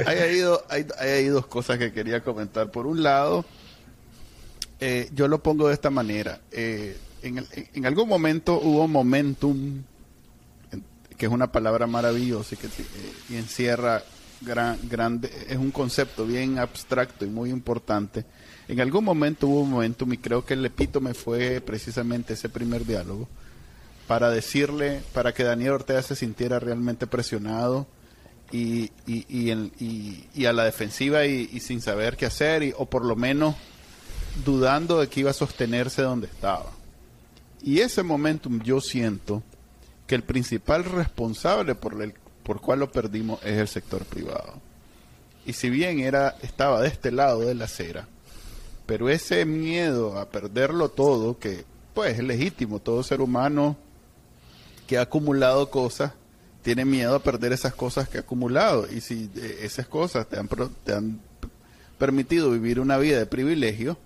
[0.07, 2.71] Hay ahí, hay, hay dos cosas que quería comentar.
[2.71, 3.45] Por un lado,
[4.81, 6.41] eh, yo lo pongo de esta manera.
[6.51, 9.83] Eh, en, algún momento hubo momentum,
[11.17, 14.03] que es una palabra maravillosa y que eh, encierra
[14.41, 18.25] gran, grande, es un concepto bien abstracto y muy importante.
[18.69, 22.85] En algún momento hubo un momentum y creo que el epítome fue precisamente ese primer
[22.85, 23.29] diálogo
[24.07, 27.87] para decirle, para que Daniel Ortega se sintiera realmente presionado
[28.53, 33.57] y, y, a la defensiva y, sin saber qué hacer, o por lo menos
[34.45, 36.71] dudando de que iba a sostenerse donde estaba.
[37.65, 39.43] Y ese momentum yo siento
[40.07, 44.61] que el principal responsable por el por cual lo perdimos es el sector privado.
[45.47, 48.07] Y si bien era estaba de este lado de la acera,
[48.85, 53.79] pero ese miedo a perderlo todo, que pues es legítimo, todo ser humano
[54.87, 56.13] que ha acumulado cosas
[56.63, 58.87] tiene miedo a perder esas cosas que ha acumulado.
[58.93, 60.49] Y si eh, esas cosas te han,
[60.85, 61.19] te han
[61.97, 63.97] permitido vivir una vida de privilegio,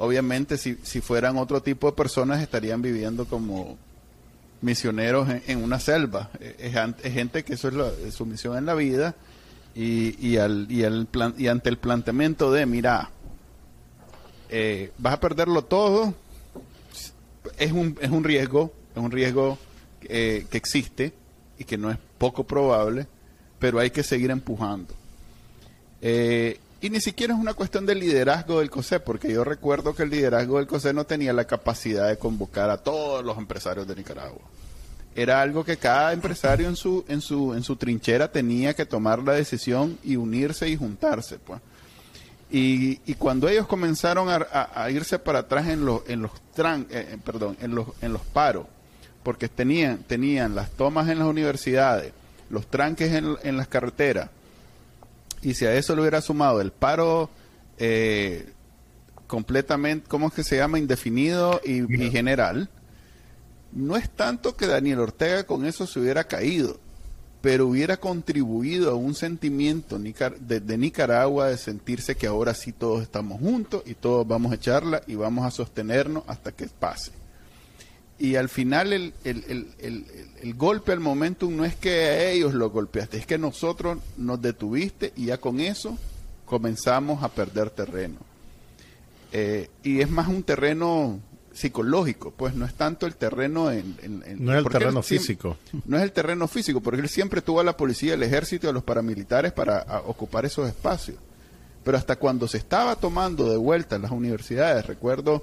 [0.00, 3.76] obviamente si, si fueran otro tipo de personas estarían viviendo como
[4.62, 6.30] misioneros en, una selva.
[6.40, 6.74] Es,
[7.12, 7.68] gente que eso
[8.06, 9.14] es, su misión en la vida
[9.74, 13.10] y, y, al, y, plan, y ante el planteamiento de, mira,
[14.48, 16.14] eh, vas a perderlo todo,
[17.58, 19.58] es un, es un riesgo, es un riesgo
[20.02, 21.12] eh, que existe
[21.58, 23.06] y que no es poco probable,
[23.58, 24.94] pero hay que seguir empujando.
[26.00, 30.04] Eh, y ni siquiera es una cuestión de liderazgo del COSE, porque yo recuerdo que
[30.04, 33.96] el liderazgo del COSE no tenía la capacidad de convocar a todos los empresarios de
[33.96, 34.40] Nicaragua.
[35.14, 39.18] Era algo que cada empresario en su, en su, en su trinchera tenía que tomar
[39.22, 41.60] la decisión y unirse y juntarse, pues.
[42.50, 47.10] Y, y cuando ellos comenzaron a, irse para atrás en los, en los tran, eh,
[47.12, 48.66] eh, perdón, en los, en los paros,
[49.22, 52.12] porque tenían, tenían las tomas en las universidades,
[52.48, 54.30] los tranques en, en las carreteras,
[55.42, 57.30] y si a eso le hubiera sumado el paro
[57.78, 58.52] eh,
[59.26, 60.78] completamente, ¿cómo es que se llama?
[60.78, 62.68] Indefinido y, general,
[63.72, 66.78] no es tanto que Daniel Ortega con eso se hubiera caído,
[67.40, 73.02] pero hubiera contribuido a un sentimiento de, de, Nicaragua de sentirse que ahora sí todos
[73.02, 77.19] estamos juntos y todos vamos a echarla y vamos a sostenernos hasta que pase.
[78.20, 83.16] Y al final el, el, golpe al momentum no es que a ellos lo golpeaste,
[83.16, 85.96] es que nosotros nos detuviste y ya con eso
[86.44, 88.18] comenzamos a perder terreno.
[89.32, 91.18] Eh, y es más un terreno
[91.54, 93.96] psicológico, pues no es tanto el terreno en...
[94.38, 95.56] no es el terreno físico.
[95.86, 98.70] No es el terreno físico, porque él siempre tuvo a la policía, el ejército y
[98.70, 101.16] a los paramilitares para ocupar esos espacios.
[101.82, 105.42] Pero hasta cuando se estaba tomando de vuelta en las universidades, recuerdo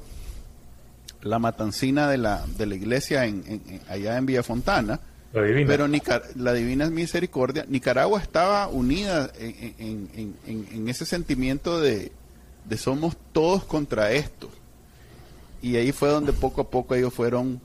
[1.22, 5.00] la matancina de la, de la iglesia en, allá en Villa Fontana,
[5.32, 5.88] pero
[6.36, 12.12] la Divina Misericordia, Nicaragua estaba unida en, ese sentimiento de,
[12.66, 14.50] de, somos todos contra esto.
[15.62, 17.60] Y ahí fue donde poco a poco ellos fueron,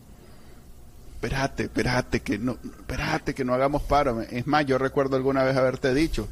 [1.15, 4.21] espérate, espérate, que no, espérate, que no hagamos paro.
[4.23, 6.29] Es más, yo recuerdo alguna vez haberte dicho,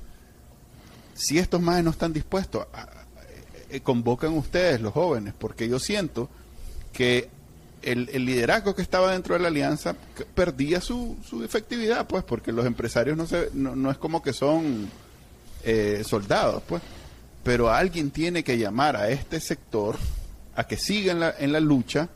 [1.14, 2.66] si estos más no están dispuestos,
[3.70, 6.28] eh, convocan ustedes, los jóvenes, porque yo siento
[6.92, 7.28] que
[7.82, 9.94] el, liderazgo que estaba dentro de la alianza
[10.34, 14.88] perdía su, su efectividad, pues, porque los empresarios no, se, no, es como que son
[15.64, 16.82] eh, soldados, pues,
[17.42, 19.96] pero alguien tiene que llamar a este sector
[20.54, 22.08] a que siga en la, en la lucha,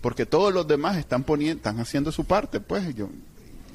[0.00, 3.10] porque todos los demás están poniendo, están haciendo su parte, pues, yo,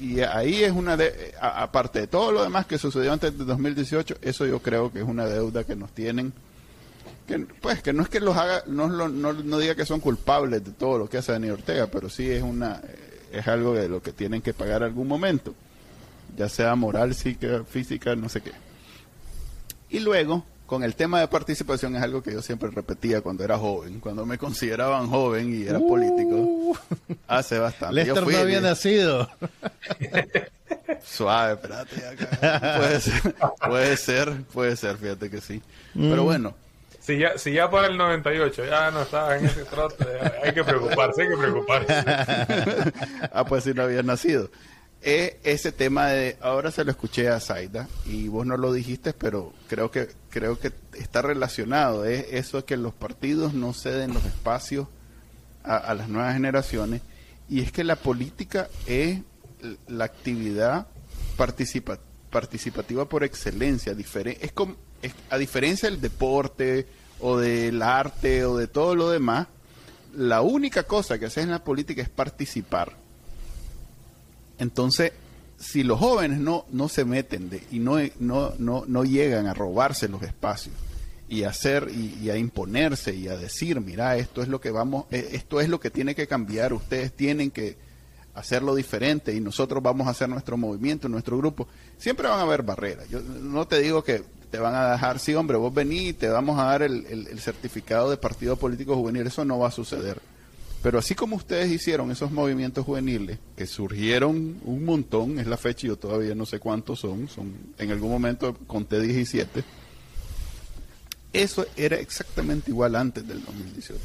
[0.00, 4.16] y ahí es una de, aparte de todo lo demás que sucedió antes de 2018,
[4.22, 6.32] eso yo creo que es una deuda que nos tienen
[7.60, 10.98] pues que no es que los haga, no, no, diga que son culpables de todo
[10.98, 12.80] lo que hace Daniel Ortega, pero sí es una
[13.32, 15.54] es algo de lo que tienen que pagar algún momento,
[16.36, 18.52] ya sea moral, física, no sé qué.
[19.88, 23.58] Y luego, con el tema de participación es algo que yo siempre repetía cuando era
[23.58, 26.76] joven, cuando me consideraban joven y era político, uh.
[27.26, 27.94] hace bastante.
[27.96, 29.28] Lester no había nacido.
[31.04, 32.06] Suave, espérate.
[32.06, 32.76] Acá.
[32.78, 33.34] Puede ser,
[33.68, 35.62] puede ser, puede ser, fíjate que sí.
[35.94, 36.24] Pero mm.
[36.24, 36.54] bueno,
[37.00, 40.04] si ya, si ya para el 98 ya no estaba en ese trote,
[40.44, 41.94] hay que preocuparse, hay que preocuparse.
[43.32, 44.50] ah, pues si no había nacido.
[45.02, 49.14] Eh, ese tema de, ahora se lo escuché a Zaida y vos no lo dijiste,
[49.14, 52.04] pero creo que, creo que está relacionado.
[52.04, 54.88] Es eso que los partidos no ceden los espacios
[55.62, 57.00] a, las nuevas generaciones
[57.48, 59.20] y es que la política es
[59.88, 60.86] la actividad
[62.30, 63.94] participativa por excelencia.
[63.94, 64.76] es como,
[65.30, 66.86] a diferencia del deporte
[67.20, 69.46] o del arte o de todo lo demás,
[70.14, 72.92] la única cosa que haces en la política es participar.
[74.58, 75.12] Entonces,
[75.58, 79.54] si los jóvenes no, no se meten de, y no, no, no, no llegan a
[79.54, 80.74] robarse los espacios
[81.28, 85.04] y a hacer y, a imponerse y a decir, mira, esto es lo que vamos,
[85.10, 87.76] eh, esto es lo que tiene que cambiar, ustedes tienen que
[88.34, 92.62] hacerlo diferente y nosotros vamos a hacer nuestro movimiento, nuestro grupo, siempre van a haber
[92.62, 93.08] barreras.
[93.08, 96.58] Yo no te digo que te van a dejar, sí, hombre, vos vení, te vamos
[96.58, 100.20] a dar el, certificado de partido político juvenil, eso no va a suceder.
[100.82, 105.86] Pero así como ustedes hicieron esos movimientos juveniles, que surgieron un montón, es la fecha,
[105.86, 109.62] yo todavía no sé cuántos son, son en algún momento conté 17,
[111.32, 114.00] eso era exactamente igual antes del 2018.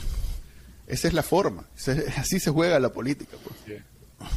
[0.88, 1.66] Esa es la forma,
[2.18, 3.38] así se juega la política.
[3.44, 3.82] Pues.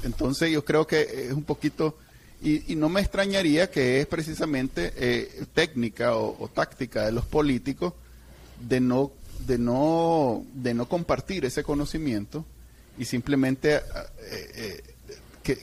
[0.04, 1.98] Entonces yo creo que es un poquito
[2.40, 7.94] y, no me extrañaría que es precisamente eh, técnica o, táctica de los políticos
[8.60, 9.10] de no,
[9.46, 12.44] de, no, de no compartir ese conocimiento
[12.96, 13.82] y simplemente eh,
[14.30, 14.82] eh,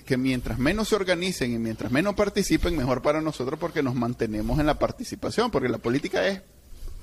[0.05, 4.59] que, mientras menos se organicen y mientras menos participen, mejor para nosotros porque nos mantenemos
[4.59, 6.41] en la participación, porque la política es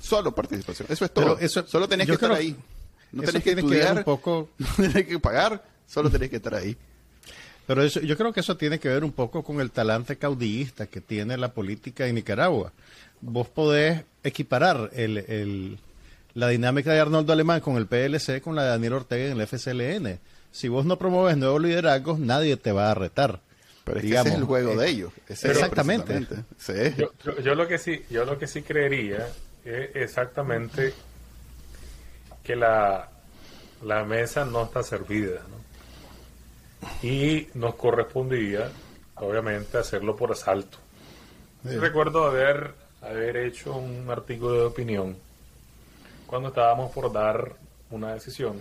[0.01, 0.87] solo participación.
[0.91, 1.39] Eso es todo.
[1.39, 2.55] eso, solo tenés que estar ahí.
[3.11, 4.49] No tenés que estudiar, un poco...
[4.57, 6.75] no tenés que pagar, solo tenés que estar ahí.
[7.65, 10.87] Pero eso, yo creo que eso tiene que ver un poco con el talante caudillista
[10.87, 12.73] que tiene la política en Nicaragua.
[13.21, 15.77] Vos podés equiparar el,
[16.33, 19.47] la dinámica de Arnoldo Alemán con el PLC con la de Daniel Ortega en el
[19.47, 20.19] FCLN.
[20.51, 23.39] Si vos no promueves nuevos liderazgos, nadie te va a retar.
[23.85, 25.11] Pero es ese es el juego de ellos.
[25.27, 26.21] exactamente.
[27.43, 29.27] Yo, lo que sí, yo lo que sí creería
[29.65, 30.93] es exactamente
[32.43, 33.09] que la,
[33.83, 35.62] la mesa no está servida, ¿no?
[37.01, 38.71] Y nos correspondía,
[39.15, 40.77] obviamente, hacerlo por asalto.
[41.63, 45.17] Recuerdo haber, haber hecho un artículo de opinión
[46.27, 47.55] cuando estábamos por dar
[47.89, 48.59] una decisión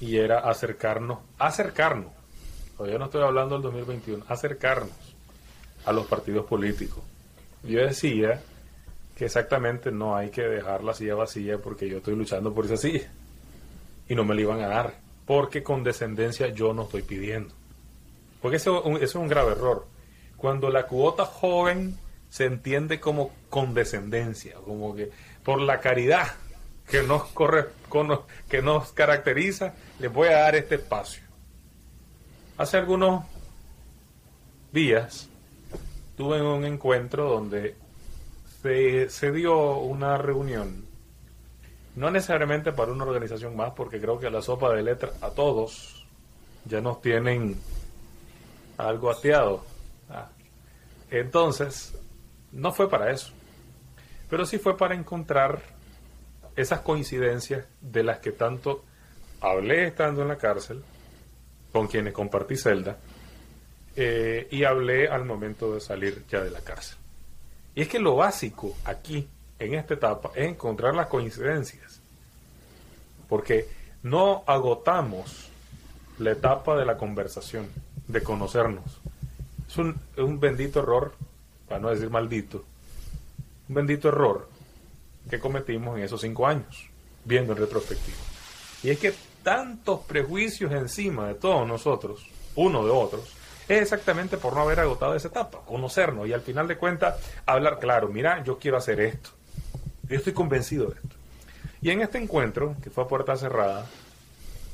[0.00, 2.12] y era acercarnos, acercarnos,
[2.76, 4.90] todavía no estoy hablando del 2021, acercarnos
[5.84, 7.04] a los partidos políticos.
[7.62, 8.40] Yo decía
[9.14, 12.78] que exactamente no hay que dejar la silla vacía porque yo estoy luchando por esa
[12.78, 13.10] silla
[14.08, 14.94] y no me la iban a dar
[15.30, 17.54] porque condescendencia yo no estoy pidiendo.
[18.42, 19.86] Porque eso, es un grave error.
[20.36, 21.96] Cuando la cuota joven
[22.28, 25.12] se entiende como condescendencia, como que
[25.44, 26.26] por la caridad
[26.88, 27.66] que nos, corre,
[28.48, 31.22] que nos caracteriza, les voy a dar este espacio.
[32.58, 33.22] hace algunos
[34.72, 35.28] días
[36.16, 37.76] tuve un encuentro donde
[38.62, 40.86] se, dio una reunión,
[41.96, 46.06] no necesariamente para una organización más, porque creo que la sopa de letras a todos
[46.64, 47.56] ya nos tienen
[48.78, 49.64] algo ateado.
[50.08, 50.28] Ah.
[51.10, 51.94] Entonces,
[52.52, 53.32] no fue para eso,
[54.28, 55.60] pero sí fue para encontrar
[56.56, 58.84] esas coincidencias de las que tanto
[59.40, 60.82] hablé estando en la cárcel,
[61.72, 62.98] con quienes compartí celda,
[63.96, 66.96] eh, y hablé al momento de salir ya de la cárcel.
[67.74, 69.28] Y es que lo básico aquí,
[69.60, 72.00] en esta etapa, es encontrar las coincidencias.
[73.28, 73.68] Porque
[74.02, 75.48] no agotamos
[76.18, 77.68] la etapa de la conversación,
[78.08, 79.00] de conocernos.
[79.68, 81.12] Es un, un bendito error,
[81.68, 82.64] para no decir maldito,
[83.68, 84.48] un bendito error
[85.28, 86.88] que cometimos en esos cinco años,
[87.24, 88.18] viendo en retrospectiva.
[88.82, 93.36] Y es que tantos prejuicios encima de todos nosotros, uno de otros,
[93.68, 97.78] es exactamente por no haber agotado esa etapa, conocernos y al final de cuentas hablar
[97.78, 99.30] claro, mira, yo quiero hacer esto,
[100.10, 101.16] yo estoy convencido de esto.
[101.80, 103.86] Y en este encuentro, que fue a puerta cerrada,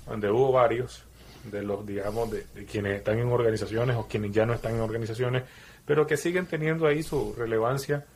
[0.07, 1.05] donde hubo varios
[1.45, 5.45] de los, digamos, de, quienes están en organizaciones o quienes ya no están en organizaciones,
[5.84, 8.07] pero que siguen teniendo ahí su relevancia.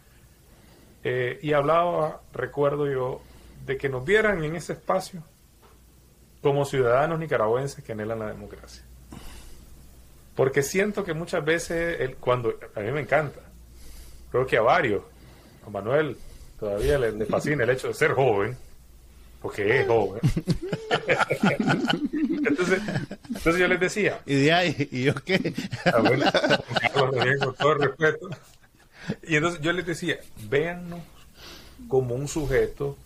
[1.05, 3.21] Eh, y hablaba, recuerdo yo,
[3.66, 5.23] de que nos vieran en ese espacio
[6.43, 8.83] como ciudadanos nicaragüenses que anhelan la democracia.
[10.35, 13.41] Porque siento que muchas veces, cuando a mí me encanta,
[14.31, 15.03] creo que a varios,
[15.66, 16.16] a Manuel
[16.61, 18.55] todavía le, fascina el hecho de ser joven,
[19.41, 20.21] porque es joven.
[22.47, 22.83] entonces,
[23.29, 24.21] entonces yo les decía.
[24.27, 24.89] ¿Y de ahí?
[24.93, 25.55] ¿Y yo qué?
[26.93, 28.29] con todo respeto.
[29.27, 31.01] Y entonces yo les decía, véannos
[31.89, 32.97] como un sujeto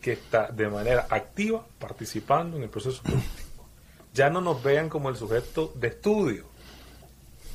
[0.00, 3.66] que está de manera activa participando en el proceso político.
[4.12, 6.44] Ya no nos vean como el sujeto de estudio,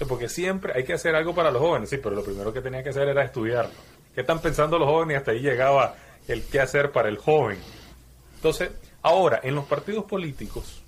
[0.07, 2.83] porque siempre hay que hacer algo para los jóvenes, sí, pero lo primero que tenía
[2.83, 3.73] que hacer era estudiarlo.
[4.13, 5.17] ¿Qué están pensando los jóvenes?
[5.17, 5.95] Hasta ahí llegaba
[6.27, 7.57] el qué hacer para el joven.
[8.35, 10.81] Entonces, ahora, en los partidos políticos,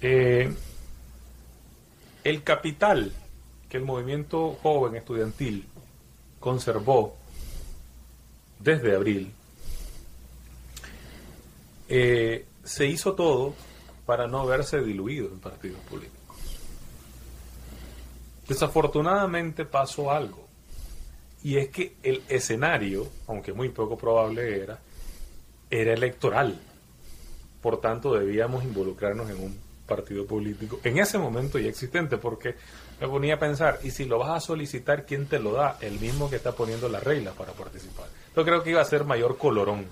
[0.00, 0.52] eh,
[2.24, 3.12] el capital
[3.68, 5.66] que el movimiento joven estudiantil
[6.40, 7.16] conservó
[8.58, 9.32] desde abril,
[11.88, 13.54] eh, se hizo todo
[14.06, 16.36] para no verse diluido en partidos políticos.
[18.48, 20.43] Desafortunadamente pasó algo.
[21.44, 24.80] Y es que el escenario, aunque muy poco probable era,
[25.70, 26.58] era electoral.
[27.60, 32.54] Por tanto, debíamos involucrarnos en un partido político en ese momento ya existente, porque
[33.00, 35.76] me ponía a pensar, y si lo vas a solicitar, ¿quién te lo da?
[35.80, 38.06] El mismo que está poniendo las reglas para participar.
[38.34, 39.86] Yo creo que iba a ser mayor colorón.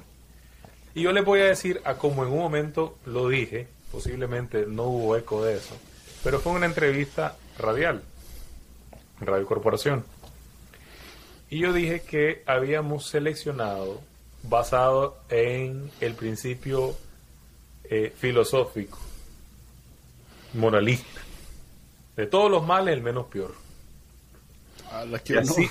[0.94, 4.84] Y yo les voy a decir, a como en un momento lo dije, posiblemente no
[4.84, 5.76] hubo eco de eso,
[6.24, 8.02] pero fue una entrevista radial
[9.20, 10.04] Radio Corporación.
[11.52, 14.00] Y yo dije que habíamos seleccionado,
[14.42, 16.96] basado en el principio
[17.84, 18.98] eh, filosófico,
[20.54, 21.20] moralista,
[22.16, 23.54] de todos los males el menos peor.
[24.90, 25.68] así,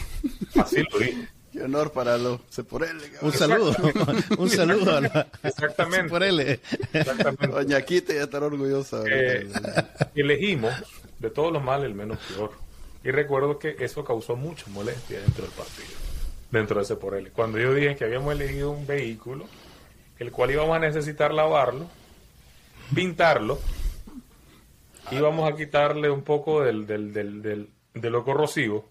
[0.55, 1.27] así lo dije.
[1.51, 2.39] Qué honor para los
[3.23, 3.75] Un saludo,
[4.37, 6.59] un saludo a la Exactamente.
[6.93, 7.47] Exactamente.
[7.47, 9.03] Doña Quita ya estar orgullosa.
[9.07, 9.49] Eh,
[10.13, 10.75] elegimos
[11.17, 12.51] de todos los males el menos peor.
[13.03, 15.87] Y recuerdo que eso causó mucha molestia dentro del partido,
[16.51, 17.31] dentro de él.
[17.31, 19.45] Cuando yo dije que habíamos elegido un vehículo,
[20.19, 21.87] el cual íbamos a necesitar lavarlo,
[22.93, 23.59] pintarlo,
[25.09, 28.87] íbamos a quitarle un poco del, del, del, de lo corrosivo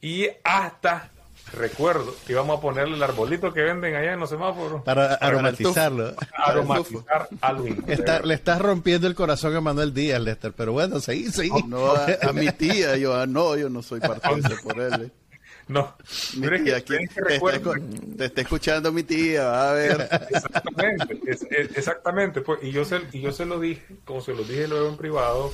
[0.00, 1.10] y hasta
[1.52, 4.82] recuerdo que íbamos a ponerle el arbolito que venden allá en los semáforos.
[4.82, 6.14] Para aromatizarlo.
[6.32, 7.66] aromatizar algo.
[8.24, 11.62] le estás rompiendo el corazón a Manuel Díaz, Lester, pero bueno, seguí, seguí.
[11.66, 15.02] No, a, mi tía, yo, ah, no, yo no soy partidario por él.
[15.02, 15.10] Eh.
[15.68, 15.96] No,
[16.36, 16.94] mi tía, aquí,
[18.16, 20.08] te, está, escuchando mi tía, a ver.
[20.30, 21.20] Exactamente,
[21.74, 22.40] exactamente.
[22.40, 24.96] Pues, y, yo se, y yo se lo dije, como se lo dije luego en
[24.96, 25.52] privado,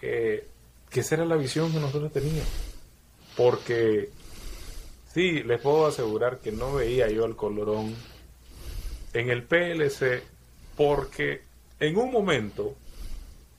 [0.00, 0.48] que
[0.92, 2.42] esa era la visión que nosotros teníamos.
[3.36, 4.10] Porque
[5.12, 7.94] Sí, les puedo asegurar que no veía yo el colorón
[9.12, 10.22] en el PLC
[10.76, 11.42] porque
[11.80, 12.76] en un momento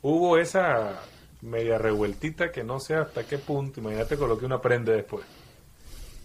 [0.02, 1.02] hubo esa
[1.42, 5.26] media revueltita que no sé hasta qué punto, imagínate coloqué una prenda después.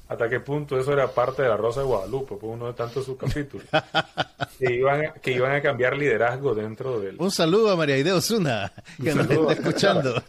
[0.09, 3.05] Hasta qué punto eso era parte de la Rosa de Guadalupe, pues uno de tantos
[3.05, 3.66] subcapítulos.
[4.61, 7.16] que, iban, que iban a cambiar liderazgo dentro del...
[7.18, 8.72] Un saludo a María Idea Osuna,
[9.03, 10.22] que nos está escuchando.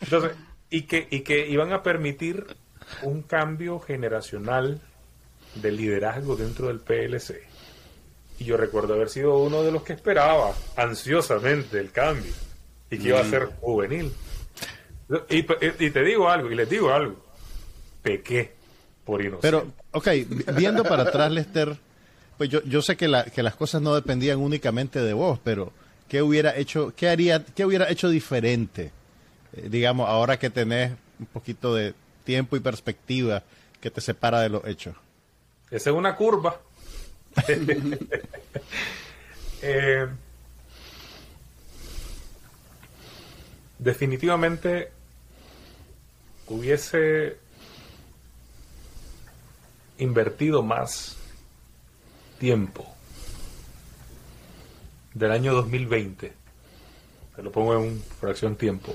[0.00, 0.32] Entonces,
[0.68, 2.44] y que, y que iban a permitir
[3.02, 4.80] un cambio generacional
[5.54, 7.42] de liderazgo dentro del PLC.
[8.38, 12.32] Y yo recuerdo haber sido uno de los que esperaba ansiosamente el cambio.
[12.90, 14.12] y que iba a ser juvenil.
[15.28, 17.16] Y, y, te digo algo, y les digo algo,
[18.02, 18.52] pequé
[19.04, 19.42] por inocente.
[19.42, 20.08] Pero, ok,
[20.56, 21.76] viendo para atrás, Lester,
[22.38, 25.72] pues yo, yo sé que, la, que las cosas no dependían únicamente de vos, pero
[26.08, 28.92] ¿qué hubiera hecho, qué haría, qué hubiera hecho diferente?
[29.52, 31.94] Eh, digamos, ahora que tenés un poquito de
[32.24, 33.42] tiempo y perspectiva
[33.80, 34.96] que te separa de los hechos.
[35.70, 36.60] Esa es una curva.
[39.66, 40.06] Eh,
[43.78, 44.90] definitivamente
[46.48, 47.38] hubiese
[49.96, 51.16] invertido más
[52.38, 52.86] tiempo
[55.14, 56.32] del año 2020,
[57.36, 58.92] te lo pongo en fracción tiempo,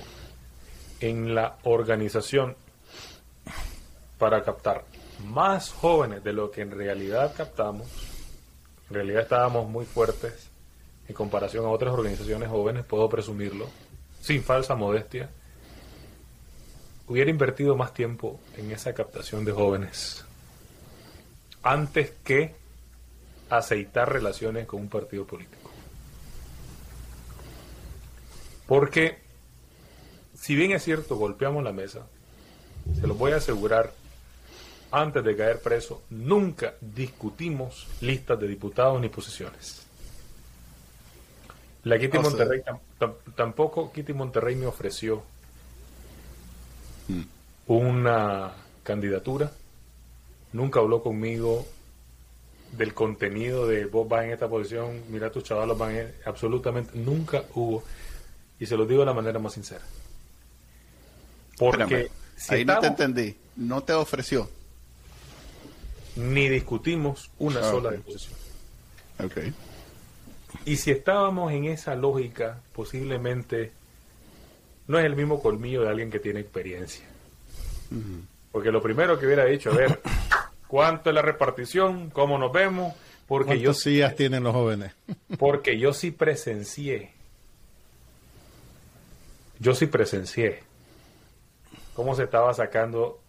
[0.99, 2.55] en la organización
[4.19, 4.85] para captar
[5.25, 7.87] más jóvenes de lo que en realidad captamos.
[8.89, 10.49] En realidad estábamos muy fuertes
[11.07, 13.67] en comparación a otras organizaciones jóvenes, puedo presumirlo,
[14.21, 15.29] sin falsa modestia.
[17.07, 20.23] Hubiera invertido más tiempo en esa captación de jóvenes
[21.63, 22.55] antes que
[23.49, 25.71] aceitar relaciones con un partido político.
[28.67, 29.17] Porque,
[30.35, 32.05] si bien es cierto, golpeamos la mesa,
[32.99, 33.93] se lo voy a asegurar,
[34.91, 39.85] antes de caer preso, nunca discutimos listas de diputados ni posiciones.
[41.83, 42.61] La Kitty Monterrey
[43.35, 45.23] tampoco Kitty Monterrey me ofreció
[47.07, 47.21] hmm.
[47.67, 48.51] una
[48.83, 49.51] candidatura
[50.53, 51.65] nunca habló conmigo
[52.71, 56.13] del contenido de vos vas en esta posición, mira tus chavalos van en...
[56.25, 57.83] Absolutamente, nunca hubo.
[58.59, 59.83] Y se lo digo de la manera más sincera.
[61.57, 62.09] Porque...
[62.49, 63.35] ahí no te entendí.
[63.55, 64.49] No te ofreció.
[66.15, 68.37] Ni discutimos una ah, sola disposición.
[69.23, 69.37] Ok.
[70.65, 73.71] Y si estábamos en esa lógica, posiblemente
[74.87, 77.05] no es el mismo colmillo de alguien que tiene experiencia.
[78.51, 80.01] Porque lo primero que hubiera dicho, a ver,
[80.67, 82.09] ¿cuánto es la repartición?
[82.09, 82.93] ¿Cómo nos vemos?
[83.27, 84.93] Porque yo sí tienen los jóvenes?
[85.37, 87.11] porque yo sí presencié.
[89.59, 90.63] Yo sí presencié
[91.99, 93.19] cómo se estaba sacando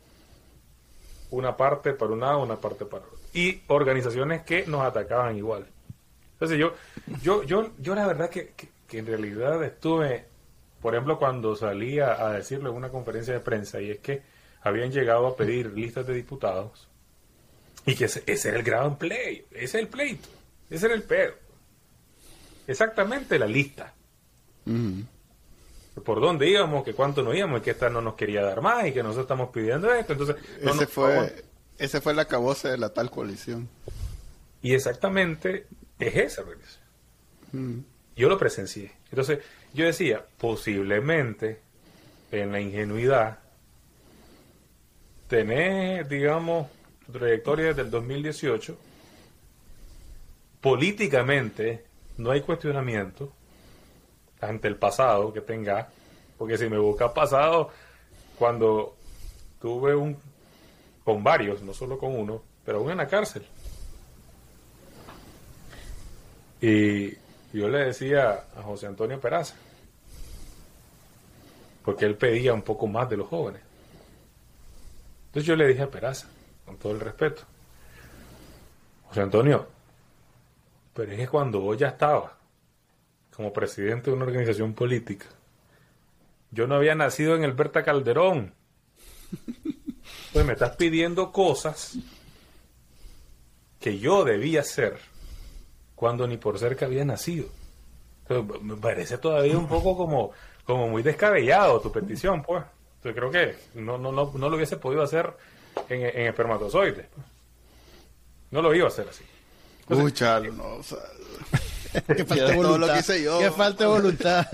[1.31, 3.19] una parte para un lado, una parte para otro.
[3.33, 5.67] Y organizaciones que nos atacaban igual.
[6.33, 6.75] Entonces yo,
[7.23, 8.55] yo, yo, yo la verdad que,
[8.89, 10.25] que, en realidad estuve,
[10.81, 14.23] por ejemplo, cuando salía a decirlo en una conferencia de prensa, y es que
[14.63, 16.89] habían llegado a pedir listas de diputados
[17.87, 20.29] y que ese, era el gran play, ese es el pleito,
[20.69, 21.35] ese era el pedo.
[22.67, 23.93] Exactamente la lista.
[26.05, 28.87] Por dónde íbamos, que cuánto no íbamos, y que esta no nos quería dar más,
[28.87, 30.13] y que nosotros estamos pidiendo esto.
[30.13, 31.45] Entonces, ese, fue,
[31.79, 33.69] ese fue el acabose de la tal coalición.
[34.63, 35.67] Y exactamente
[35.99, 37.85] es esa organización.
[38.17, 38.93] Yo lo presencié.
[39.11, 39.39] Entonces,
[39.73, 41.61] yo decía, posiblemente
[42.31, 43.39] en la ingenuidad
[45.29, 46.69] tenés, digamos,
[47.07, 48.77] tu trayectoria desde el 2018,
[50.61, 51.85] políticamente
[52.19, 53.33] no hay cuestionamiento
[54.41, 55.89] ante el pasado que tenga,
[56.39, 57.71] porque si me buscas pasado,
[58.39, 58.97] cuando
[59.61, 60.17] tuve un,
[61.05, 63.47] con varios, no solo con uno, pero aún en la cárcel.
[66.61, 67.11] Y
[67.53, 69.55] yo le decía a José Antonio Peraza,
[71.85, 73.63] porque él pedía un poco más de los jóvenes.
[75.27, 76.29] Entonces yo le dije a Peraza,
[76.65, 77.43] con todo el respeto,
[79.09, 79.67] José Antonio,
[80.95, 82.40] pero es que cuando vos ya estabas
[83.41, 85.25] como presidente de una organización política,
[86.51, 88.53] yo no había nacido en el Berta Calderón.
[90.33, 91.97] Pues me estás pidiendo cosas
[93.81, 94.99] que yo debía hacer
[95.95, 97.47] cuando ni por cerca había nacido.
[98.63, 100.33] me parece todavía un poco como,
[100.65, 102.65] como muy descabellado tu petición, pues.
[102.97, 105.33] Entonces creo que no, no, no, no lo hubiese podido hacer
[105.89, 107.07] en, en espermatozoides.
[108.51, 109.25] No lo iba a hacer así.
[109.89, 110.99] Uy, chalo, no, o sea,
[112.17, 113.05] que falta voluntad.
[113.05, 114.47] Que, falta voluntad.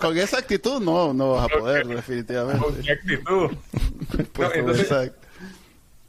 [0.00, 2.64] Con esa actitud no, no vas a poder, definitivamente.
[2.64, 3.50] Con qué actitud.
[4.32, 5.12] Pues, entonces,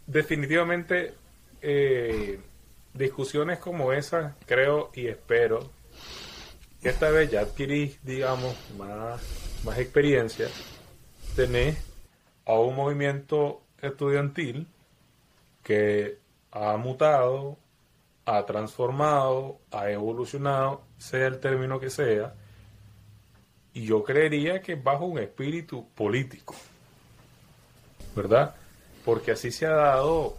[0.08, 1.14] definitivamente,
[1.62, 2.40] eh,
[2.94, 5.70] discusiones como esa, creo y espero
[6.82, 9.22] que esta vez ya adquirí, digamos, más,
[9.64, 10.48] más experiencia
[11.36, 11.78] tenés
[12.46, 14.68] a un movimiento estudiantil
[15.64, 16.18] que
[16.52, 17.58] ha mutado,
[18.38, 22.36] ha transformado, ha evolucionado, sea el término que sea,
[23.74, 26.54] y yo creería que bajo un espíritu político,
[28.16, 28.56] ¿verdad?
[29.04, 30.38] Porque así se ha dado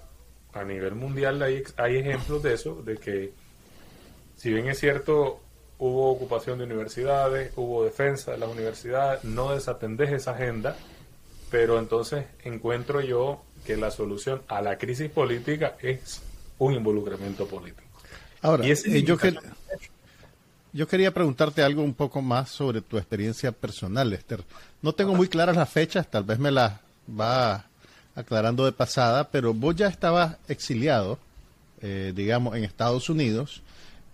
[0.52, 3.32] a nivel mundial, hay, hay ejemplos de eso, de que
[4.36, 5.40] si bien es cierto,
[5.78, 10.76] hubo ocupación de universidades, hubo defensa de las universidades, no desatendés esa agenda,
[11.50, 16.22] pero entonces encuentro yo que la solución a la crisis política es
[16.60, 17.82] un involucramiento político.
[18.42, 19.16] Ahora, eh, yo,
[20.72, 24.44] yo quería preguntarte algo un poco más sobre tu experiencia personal, Esther.
[24.80, 26.74] No tengo muy claras las fechas, tal vez me las
[27.08, 27.66] va
[28.14, 31.18] aclarando de pasada, pero vos ya estabas exiliado,
[31.82, 33.62] eh, digamos, en Estados Unidos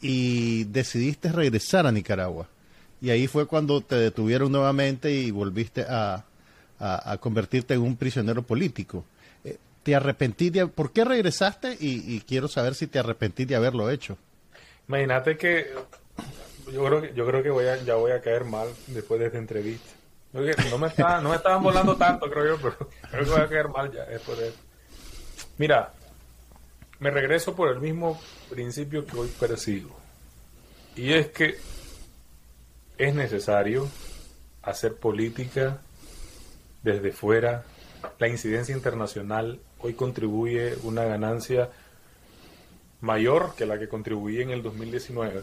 [0.01, 2.49] y decidiste regresar a Nicaragua.
[3.01, 6.25] Y ahí fue cuando te detuvieron nuevamente y volviste a,
[7.21, 9.05] convertirte en un prisionero político.
[9.87, 11.77] ¿Te arrepentí de, por qué regresaste?
[11.79, 14.19] Y, quiero saber si te arrepentí de haberlo hecho.
[14.89, 15.73] Imagínate que
[16.73, 19.27] yo creo que yo creo que voy a, ya voy a caer mal después de
[19.27, 19.89] esta entrevista.
[20.33, 20.41] No
[20.79, 23.69] me, está, no me estaban volando tanto, creo yo, pero creo que voy a caer
[23.69, 24.53] mal ya después de
[25.57, 25.93] Mira,
[26.99, 28.21] me regreso por el mismo
[28.51, 29.97] principio que hoy persigo.
[30.97, 31.59] Y es que
[32.99, 33.89] es necesario
[34.63, 35.79] hacer política
[36.83, 37.63] desde fuera.
[38.19, 41.71] La incidencia internacional hoy contribuye una ganancia
[43.01, 45.43] mayor que la que contribuía en el 2019.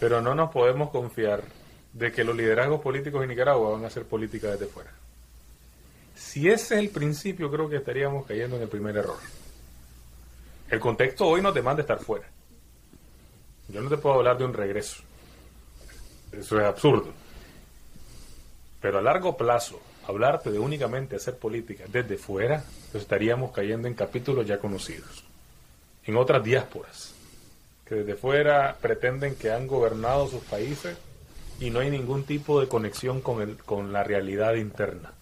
[0.00, 1.44] Pero no nos podemos confiar
[1.92, 4.90] de que los liderazgos políticos en Nicaragua van a hacer política desde fuera.
[6.16, 9.18] Si ese es el principio, creo que estaríamos cayendo en el primer error.
[10.68, 12.26] El contexto hoy nos demanda estar fuera.
[13.68, 15.02] Yo no te puedo hablar de un regreso.
[16.32, 17.12] Eso es absurdo.
[18.80, 23.94] Pero a largo plazo, hablarte de únicamente hacer política desde fuera, pues estaríamos cayendo en
[23.94, 25.24] capítulos ya conocidos.
[26.04, 27.14] En otras diásporas,
[27.86, 30.96] que desde fuera pretenden que han gobernado sus países
[31.60, 35.12] y no hay ningún tipo de conexión con, el, con la realidad interna.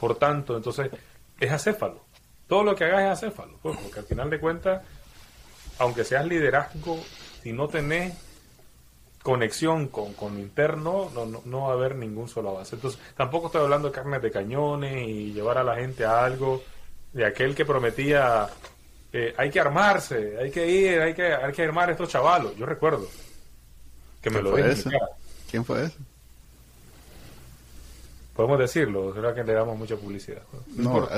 [0.00, 0.90] Por tanto, entonces,
[1.38, 2.02] es acéfalo.
[2.48, 4.82] Todo lo que hagas es acéfalo, pues, porque al final de cuentas,
[5.78, 6.98] aunque seas liderazgo,
[7.42, 8.14] si no tenés
[9.24, 12.76] conexión con, con lo interno, no, no, va a haber ningún solo avance.
[12.76, 16.62] Entonces, tampoco estoy hablando de carnes de cañones y llevar a la gente a algo
[17.14, 18.46] de aquel que prometía
[19.14, 22.54] eh, hay que armarse, hay que ir, hay que, hay que armar a estos chavalos.
[22.54, 23.08] Yo recuerdo
[24.20, 24.90] que me lo dijo.
[25.50, 25.96] ¿Quién fue ese?
[28.36, 30.42] Podemos decirlo, será que le damos mucha publicidad.
[30.76, 31.08] No,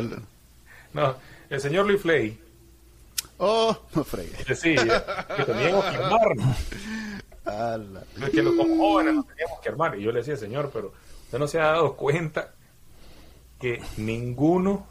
[0.92, 1.16] no
[1.50, 2.38] el señor Luis Flay.
[3.38, 4.44] Oh, no fregué.
[4.44, 6.56] Decía que teníamos que armarnos.
[8.32, 9.98] Que los, jóvenes nos teníamos que armar.
[9.98, 10.92] Y yo le decía, señor, pero
[11.24, 12.54] usted no se ha dado cuenta
[13.60, 14.86] que ninguno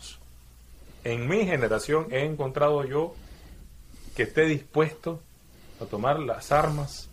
[1.04, 3.14] en mi generación he encontrado yo
[4.16, 5.22] que esté dispuesto
[5.82, 7.10] a tomar las armas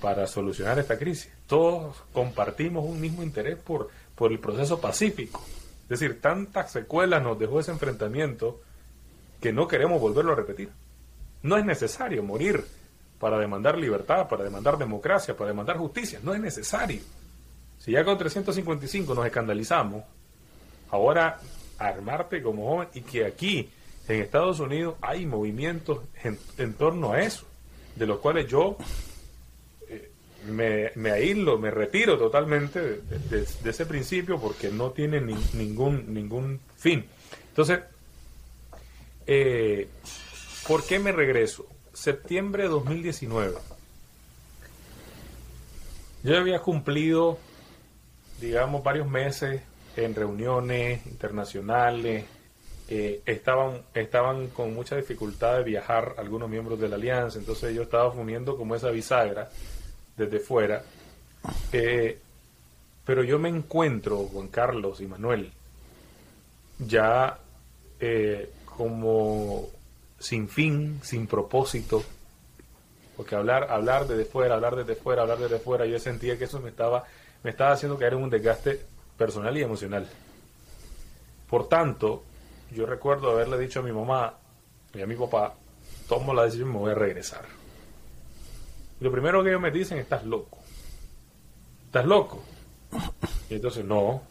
[0.00, 1.32] para solucionar esta crisis.
[1.48, 5.42] Todos compartimos un mismo interés por, por el proceso pacífico.
[5.82, 8.60] Es decir, tantas secuelas nos dejó ese enfrentamiento
[9.40, 10.70] que no queremos volverlo a repetir.
[11.42, 12.64] No es necesario morir
[13.18, 16.20] para demandar libertad, para demandar democracia, para demandar justicia.
[16.22, 17.00] No es necesario.
[17.78, 20.04] Si ya con 355 nos escandalizamos,
[20.90, 21.40] ahora
[21.78, 23.68] armarte como joven y que aquí
[24.08, 27.46] en Estados Unidos hay movimientos en torno a eso,
[27.96, 28.76] de los cuales yo
[30.48, 37.04] me, me aíslo, me retiro totalmente de, ese principio porque no tiene ningún, ningún fin.
[37.48, 37.80] Entonces,
[39.26, 39.88] eh,
[40.66, 41.66] ¿por qué me regreso?
[41.96, 43.56] Septiembre de 2019.
[46.22, 47.38] Yo había cumplido,
[48.38, 49.62] digamos, varios meses
[49.96, 52.26] en reuniones internacionales.
[52.90, 57.84] Eh, estaban, estaban con mucha dificultad de viajar algunos miembros de la alianza, entonces yo
[57.84, 59.48] estaba uniendo como esa bisagra
[60.18, 60.84] desde fuera.
[61.72, 62.18] Eh,
[63.06, 65.50] pero yo me encuentro, Juan Carlos y Manuel,
[66.78, 67.38] ya
[67.98, 69.70] eh, como
[70.18, 72.02] sin fin, sin propósito,
[73.16, 76.60] porque hablar, hablar desde fuera, hablar desde fuera, hablar desde fuera, yo sentía que eso
[76.60, 77.04] me estaba,
[77.42, 78.80] me estaba haciendo caer en un desgaste
[79.16, 80.06] personal y emocional.
[81.48, 82.24] Por tanto,
[82.72, 84.34] yo recuerdo haberle dicho a mi mamá
[84.92, 85.54] y a mi papá,
[86.08, 87.44] tomo la decisión y me voy a regresar.
[89.00, 90.58] Lo primero que ellos me dicen, estás loco.
[91.86, 92.42] ¿Estás loco?
[93.48, 94.22] Y entonces, no,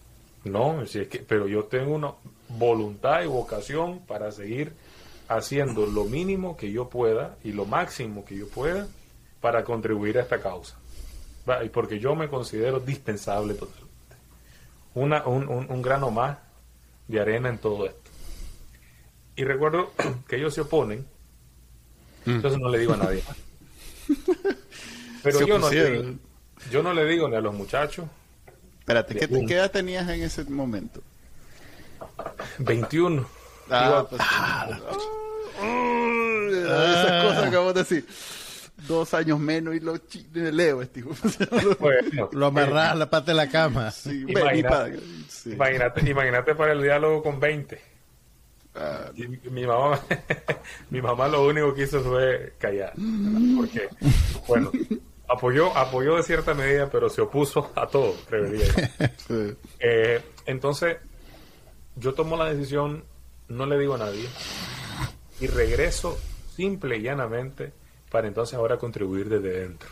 [0.44, 2.14] no, si es que, pero yo tengo una
[2.50, 4.74] voluntad y vocación para seguir
[5.28, 8.88] haciendo lo mínimo que yo pueda y lo máximo que yo pueda
[9.42, 10.78] para contribuir a esta causa.
[11.64, 13.86] Y porque yo me considero dispensable totalmente.
[14.96, 16.38] Una, un, un, un grano más
[17.08, 18.12] de arena en todo esto.
[19.36, 19.92] Y recuerdo
[20.28, 21.06] que ellos se oponen,
[22.26, 22.32] mm.
[22.32, 23.24] entonces no le digo a nadie
[25.24, 26.18] Pero yo no, le
[26.70, 28.06] yo no le digo ni a los muchachos.
[28.80, 31.02] Espérate, ¿qué, edad tenías en ese momento?
[32.60, 33.28] 21.
[33.70, 34.68] Ah, pues, ah,
[36.50, 38.06] esas cosas que vamos a decir.
[38.88, 39.96] dos años menos y lo
[40.34, 41.12] leo, este hijo.
[41.80, 43.92] Bueno, Lo amarras a la pata de la cama.
[43.92, 44.26] Sí,
[45.30, 45.52] sí.
[45.52, 47.82] Imagínate, imagínate para el diálogo con 20.
[48.76, 50.00] Ah, Y mi mamá,
[50.90, 52.94] mi mamá lo único que hizo fue callar.
[53.56, 53.88] Porque,
[54.48, 54.70] bueno,
[55.30, 58.74] apoyó, apoyó de cierta medida, pero se opuso a todo, creería yo.
[59.28, 59.58] sí.
[59.80, 60.98] Eh, entonces,
[61.96, 63.06] yo tomo la decisión,
[63.50, 64.28] no le digo a nadie,
[65.40, 66.18] y regreso
[66.56, 67.74] simple y llanamente
[68.10, 69.90] para entonces ahora contribuir desde dentro.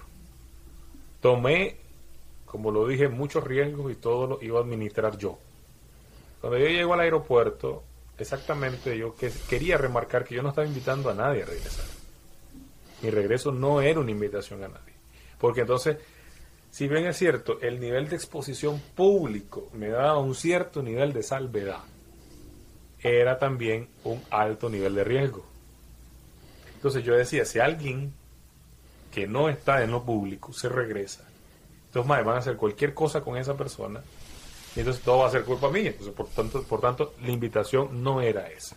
[1.22, 1.78] Tomé,
[2.45, 5.38] como lo dije, muchos riesgos y todo lo iba a administrar yo.
[6.39, 7.84] Cuando yo llego al aeropuerto,
[8.18, 11.86] exactamente yo que, quería remarcar que yo no estaba invitando a nadie a regresar.
[13.01, 14.93] Mi regreso no era una invitación a nadie.
[15.39, 15.97] Porque entonces,
[16.72, 21.24] si bien es cierto, el nivel de exposición público me daba un cierto nivel de
[21.24, 21.84] salvedad,
[23.04, 25.45] era también un alto nivel de riesgo.
[26.76, 28.14] Entonces yo decía, si alguien
[29.12, 31.24] que no está en lo público se regresa,
[31.88, 34.01] entonces madre, van a hacer cualquier cosa con esa persona
[34.76, 35.89] y entonces todo va a ser culpa mía.
[35.91, 38.76] Entonces, por tanto, por tanto, la invitación no era esa.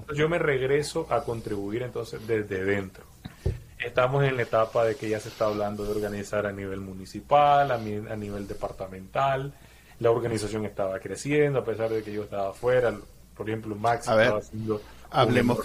[0.00, 3.04] Entonces, yo me regreso a contribuir entonces desde dentro.
[3.78, 7.70] Estamos en la etapa de que ya se está hablando de organizar a nivel municipal,
[7.70, 9.52] a, mi- a nivel departamental.
[10.00, 12.94] La organización estaba creciendo, a pesar de que yo estaba afuera.
[13.36, 14.80] Por ejemplo, Max A ver, estaba haciendo
[15.10, 15.58] Hablemos,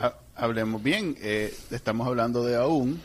[0.00, 1.16] ha- hablemos bien.
[1.20, 3.00] eh, estamos hablando de aún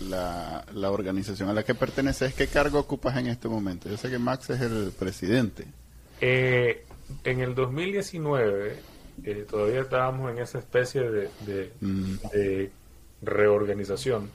[0.00, 2.34] la, la organización a la que perteneces.
[2.34, 3.88] ¿Qué cargo ocupas en este momento?
[3.88, 5.64] Yo sé que Max es el presidente.
[6.20, 6.84] Eh,
[7.24, 8.76] en el 2019
[9.24, 12.14] eh, todavía estábamos en esa especie de, de- Mm.
[12.32, 12.70] de
[13.22, 14.30] reorganización,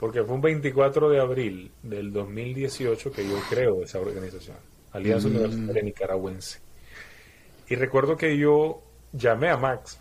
[0.00, 4.56] porque fue un 24 de abril del 2018 que yo creo esa organización,
[4.92, 5.36] Alianza Mm.
[5.36, 6.58] Universitaria Nicaragüense.
[7.68, 9.98] Y recuerdo que yo llamé a Max,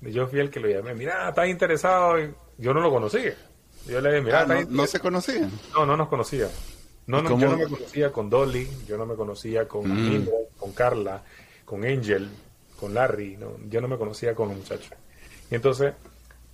[0.00, 2.18] yo fui el que lo llamé, mira, ¿estás interesado?
[2.18, 3.34] en-?" Yo no lo conocía.
[3.86, 5.50] Yo le dije, mira, Ah, ¿estás no, interesado?" no se conocían.
[5.74, 6.48] No, no nos conocía.
[7.06, 10.28] No, ¿Y no, yo no me conocía con Dolly, yo no me conocía con Mm.
[10.56, 11.22] Con Carla,
[11.66, 12.28] con Angel,
[12.80, 14.92] con Larry, no, yo no me conocía con los muchachos.
[15.50, 15.92] Y entonces,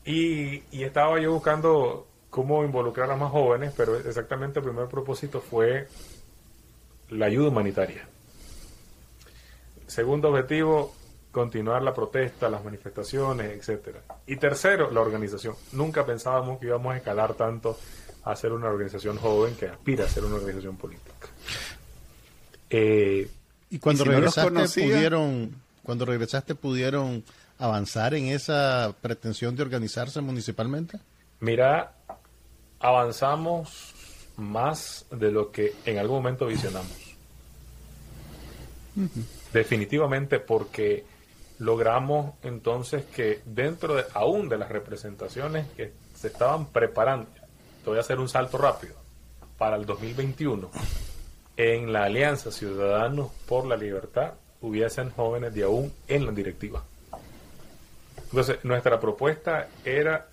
[0.04, 5.40] y, y estaba yo buscando cómo involucrar a más jóvenes, pero exactamente el primer propósito
[5.40, 5.86] fue
[7.10, 8.08] la ayuda humanitaria.
[9.90, 10.94] Segundo objetivo,
[11.32, 14.00] continuar la protesta, las manifestaciones, etcétera.
[14.26, 15.56] Y tercero, la organización.
[15.72, 17.76] Nunca pensábamos que íbamos a escalar tanto
[18.22, 21.28] a ser una organización joven que aspira a ser una organización política.
[22.70, 23.28] Eh,
[23.70, 24.84] Y cuando ¿Y si no los regresaste conocía?
[24.84, 27.24] pudieron, cuando regresaste pudieron
[27.58, 30.98] avanzar en esa pretensión de organizarse municipalmente.
[31.40, 31.94] mira,
[32.78, 33.92] avanzamos
[34.36, 36.96] más de lo que en algún momento visionamos.
[39.52, 41.04] Definitivamente porque
[41.58, 47.28] logramos entonces que dentro de aún de las representaciones que se estaban preparando,
[47.84, 48.94] te voy a hacer un salto rápido,
[49.58, 50.70] para el 2021,
[51.56, 54.32] en la Alianza Ciudadanos por la Libertad
[54.62, 56.82] hubiesen jóvenes de aún en la directiva.
[58.30, 60.28] Entonces, nuestra propuesta era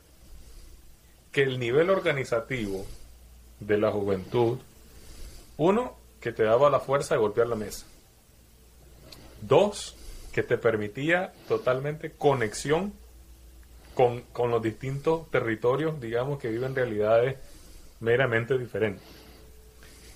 [1.31, 2.85] que el nivel organizativo
[3.59, 4.59] de la juventud,
[5.57, 7.85] uno, que te daba la fuerza de golpear la mesa.
[9.41, 9.95] Dos,
[10.31, 12.93] que te permitía totalmente conexión
[13.93, 17.37] con, con los distintos territorios, digamos, que viven realidades
[17.99, 19.03] meramente diferentes.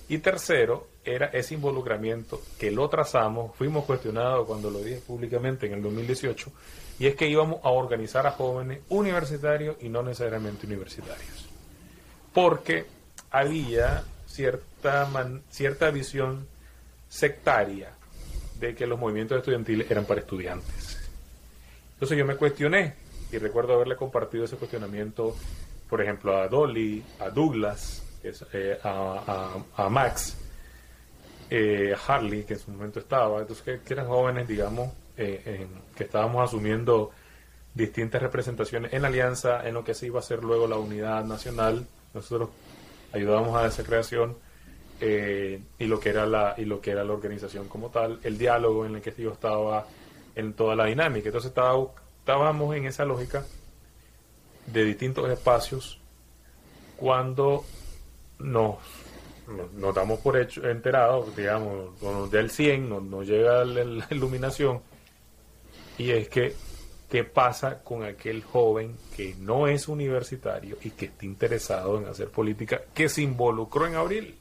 [0.08, 5.74] Y tercero, era ese involucramiento que lo trazamos, fuimos cuestionados cuando lo dije públicamente en
[5.74, 6.52] el 2018,
[6.98, 11.48] y es que íbamos a organizar a jóvenes universitarios y no necesariamente universitarios.
[12.32, 12.86] Porque
[13.30, 15.08] había cierta,
[15.50, 16.46] cierta visión
[17.08, 17.92] sectaria
[18.66, 20.98] de que los movimientos estudiantiles eran para estudiantes.
[21.94, 22.94] Entonces yo me cuestioné
[23.32, 25.34] y recuerdo haberle compartido ese cuestionamiento,
[25.88, 28.02] por ejemplo, a Dolly, a Douglas,
[28.52, 30.36] eh, a, Max,
[31.50, 36.04] eh, a Harley, que en su momento estaba, entonces que, eran jóvenes, digamos, eh, que
[36.04, 37.10] estábamos asumiendo
[37.74, 41.24] distintas representaciones en la alianza, en lo que se iba a hacer luego la unidad
[41.24, 41.86] nacional.
[42.14, 42.50] Nosotros
[43.12, 44.36] ayudábamos a esa creación
[45.04, 48.38] eh, y lo que era la y lo que era la organización como tal, el
[48.38, 49.84] diálogo en el que yo estaba
[50.36, 51.28] en toda la dinámica.
[51.28, 53.44] Entonces estábamos en esa lógica
[54.66, 56.00] de distintos espacios
[56.96, 57.64] cuando
[58.38, 58.76] nos,
[59.72, 64.06] nos, damos por hecho enterados, digamos, cuando nos da el 100, nos, nos llega la
[64.10, 64.82] iluminación
[65.98, 66.54] y es que
[67.10, 72.28] qué pasa con aquel joven que no es universitario y que está interesado en hacer
[72.28, 74.38] política, que se involucró en abril.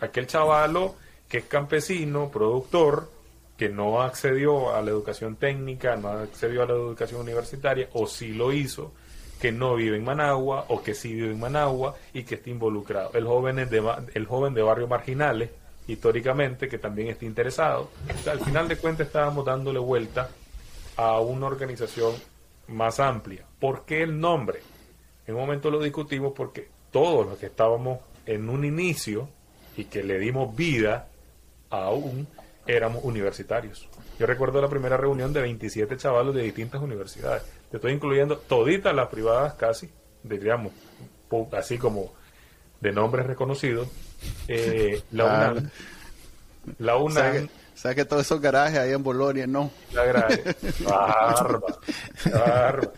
[0.00, 0.94] Aquel chavalo
[1.28, 3.08] que es campesino, productor,
[3.56, 8.32] que no accedió a la educación técnica, no accedió a la educación universitaria, o sí
[8.32, 8.92] lo hizo,
[9.40, 13.10] que no vive en Managua o que sí vive en Managua y que esté involucrado.
[13.14, 15.50] El joven, de, el joven de barrios marginales,
[15.86, 17.90] históricamente, que también esté interesado.
[18.30, 20.30] al final de cuentas estábamos dándole vuelta
[20.96, 22.14] a una organización
[22.68, 23.44] más amplia.
[23.58, 24.60] ¿Por qué el nombre?
[25.26, 29.28] En un momento lo discutimos porque todos los que estábamos en un inicio
[29.80, 31.08] y que le dimos vida
[31.70, 32.28] aún
[32.66, 33.88] éramos universitarios.
[34.18, 37.42] Yo recuerdo la primera reunión de 27 chavalos de distintas universidades.
[37.70, 39.88] Te estoy incluyendo toditas las privadas casi,
[40.22, 40.72] digamos,
[41.52, 42.12] así como
[42.80, 43.88] de nombres reconocidos.
[44.48, 45.70] Eh, la UNAM.
[46.78, 47.48] La UNAM.
[47.80, 49.70] Sea que todos esos garajes ahí en Bolonia, no.
[49.94, 50.54] La garaje.
[50.84, 51.62] Barba.
[52.30, 52.92] Barba.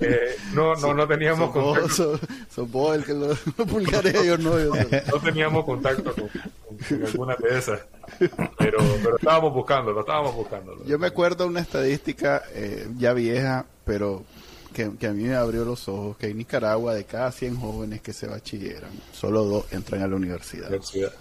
[0.00, 2.18] Eh, no, no, no teníamos contacto.
[2.52, 4.56] Son vos el que los pulgares ellos no.
[4.58, 6.28] no teníamos contacto con,
[7.06, 7.80] alguna de esas.
[8.58, 10.84] Pero, pero estábamos buscándolo, estábamos buscándolo.
[10.84, 14.24] Yo me acuerdo una estadística eh, ya vieja, pero
[14.74, 18.00] que, que, a mí me abrió los ojos, que en Nicaragua de cada 100 jóvenes
[18.00, 20.66] que se bachilleran, solo dos entran a la universidad.
[20.66, 21.12] universidad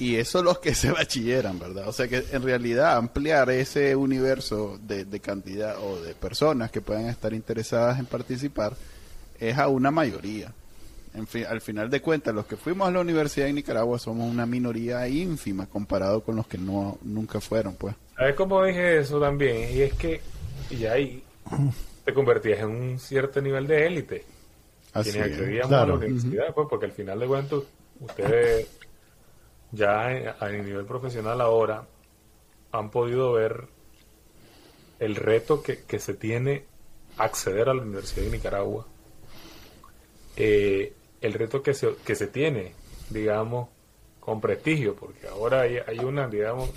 [0.00, 1.86] y eso los que se bachilleran, ¿verdad?
[1.86, 6.80] O sea que en realidad ampliar ese universo de, de cantidad o de personas que
[6.80, 8.72] puedan estar interesadas en participar
[9.38, 10.52] es a una mayoría.
[11.12, 14.30] En fin, al final de cuentas, los que fuimos a la universidad en Nicaragua somos
[14.30, 17.94] una minoría ínfima comparado con los que no nunca fueron, pues.
[18.16, 19.76] ¿Sabes cómo dije eso también?
[19.76, 20.20] Y es que
[20.70, 21.22] y ahí
[22.04, 24.24] te convertías en un cierto nivel de élite.
[24.94, 27.58] Así Quienes accedíamos a la universidad, pues, porque al final de cuentas,
[28.00, 28.79] ustedes
[29.72, 31.86] ya a nivel profesional ahora
[32.72, 33.68] han podido ver
[34.98, 36.64] el reto que, que se tiene
[37.16, 38.86] acceder a la Universidad de Nicaragua,
[40.36, 42.72] eh, el reto que se, que se tiene,
[43.10, 43.68] digamos,
[44.20, 46.70] con prestigio, porque ahora hay, hay una, digamos,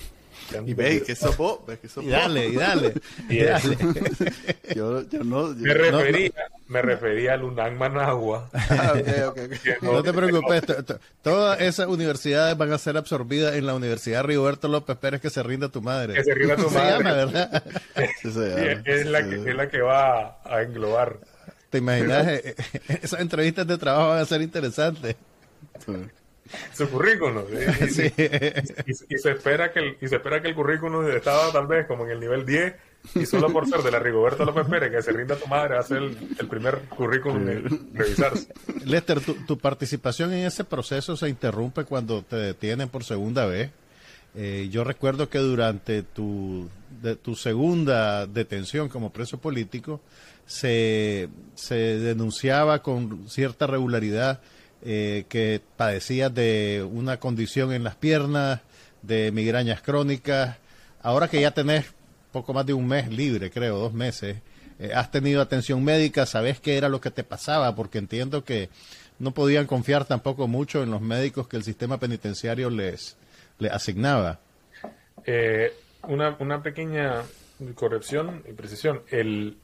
[0.66, 2.94] y ve que sos vos, que y dale, y dale.
[3.30, 3.78] y dale.
[4.76, 6.32] yo, yo no, me refería,
[6.68, 8.50] me refería al UNAM Managua.
[8.74, 8.94] Ah,
[9.82, 10.64] no, te preocupes,
[11.22, 15.44] todas esas universidades van a ser absorbidas en la Universidad Rigoberto López Pérez que se
[15.44, 16.16] rinda tu madre.
[16.16, 16.98] Que se rinda tu madre.
[16.98, 17.64] Se llama, ¿verdad?
[17.96, 21.20] es, la que, es la que va a englobar.
[21.70, 22.28] ¿Te imaginas?
[22.28, 22.56] Eh,
[23.02, 25.16] esas entrevistas de trabajo van a ser interesantes
[26.74, 27.43] su currículum.
[28.88, 32.06] Y, se espera que el, y se espera que el currículum estaba tal vez como
[32.06, 32.74] en el nivel 10
[33.16, 35.78] y solo por ser de la Rigoberto López Pérez que se rinda a tu madre
[35.78, 38.47] hace el, el primer currículum de revisarse.
[38.86, 43.72] Lester, tu, participación en ese proceso se interrumpe cuando te detienen por segunda vez.
[44.36, 46.70] Eh, yo recuerdo que durante tu,
[47.01, 50.01] de, tu segunda detención como preso político
[50.45, 54.41] se, se denunciaba con cierta regularidad
[54.86, 58.62] eh, que padecías de una condición en las piernas,
[59.02, 60.58] de migrañas crónicas.
[61.02, 61.86] Ahora que ya tenés
[62.32, 64.38] poco más de un mes libre, creo, dos meses,
[64.80, 68.70] eh, has tenido atención médica, sabes qué era lo que te pasaba, porque entiendo que
[69.20, 73.16] no podían confiar tampoco mucho en los médicos que el sistema penitenciario les,
[73.72, 74.40] asignaba.
[75.26, 75.72] Eh,
[76.10, 77.22] una, una pequeña
[77.76, 79.04] corrección y precisión.
[79.10, 79.58] El,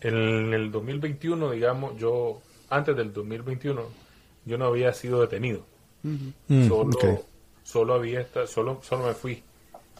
[0.00, 2.40] en el 2021, digamos, yo,
[2.70, 4.03] antes del 2021,
[4.44, 5.64] yo no había sido detenido.
[6.02, 7.24] Mm, solo,
[7.62, 9.42] solo había esta, solo, solo me fui,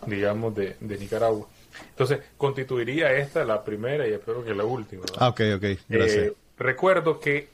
[0.06, 1.48] digamos, de, Nicaragua.
[1.90, 5.04] Entonces, constituiría esta la primera y espero que la última.
[5.18, 6.26] Ah, ok, ok, gracias.
[6.26, 7.48] Eh, recuerdo que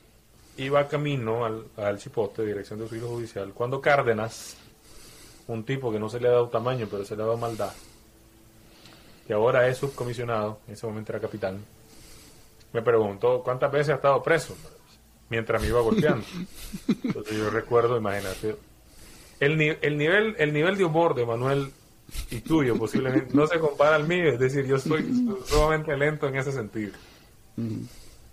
[0.58, 4.56] iba camino al, al Chipote, dirección de auxilio judicial, cuando Cárdenas,
[5.46, 7.72] un tipo que no se le ha dado tamaño, pero se le ha dado maldad,
[9.26, 11.64] que ahora es subcomisionado, en ese momento era capitán,
[12.72, 14.54] me preguntó cuántas veces ha estado preso
[15.30, 16.26] mientras me iba golpeando.
[17.02, 18.56] Entonces yo recuerdo, imagínate,
[19.38, 21.72] el, el, nivel, el nivel de humor de Manuel
[22.30, 25.04] y tuyo posiblemente no se compara al mío, es decir, yo soy
[25.46, 26.92] sumamente lento en ese sentido.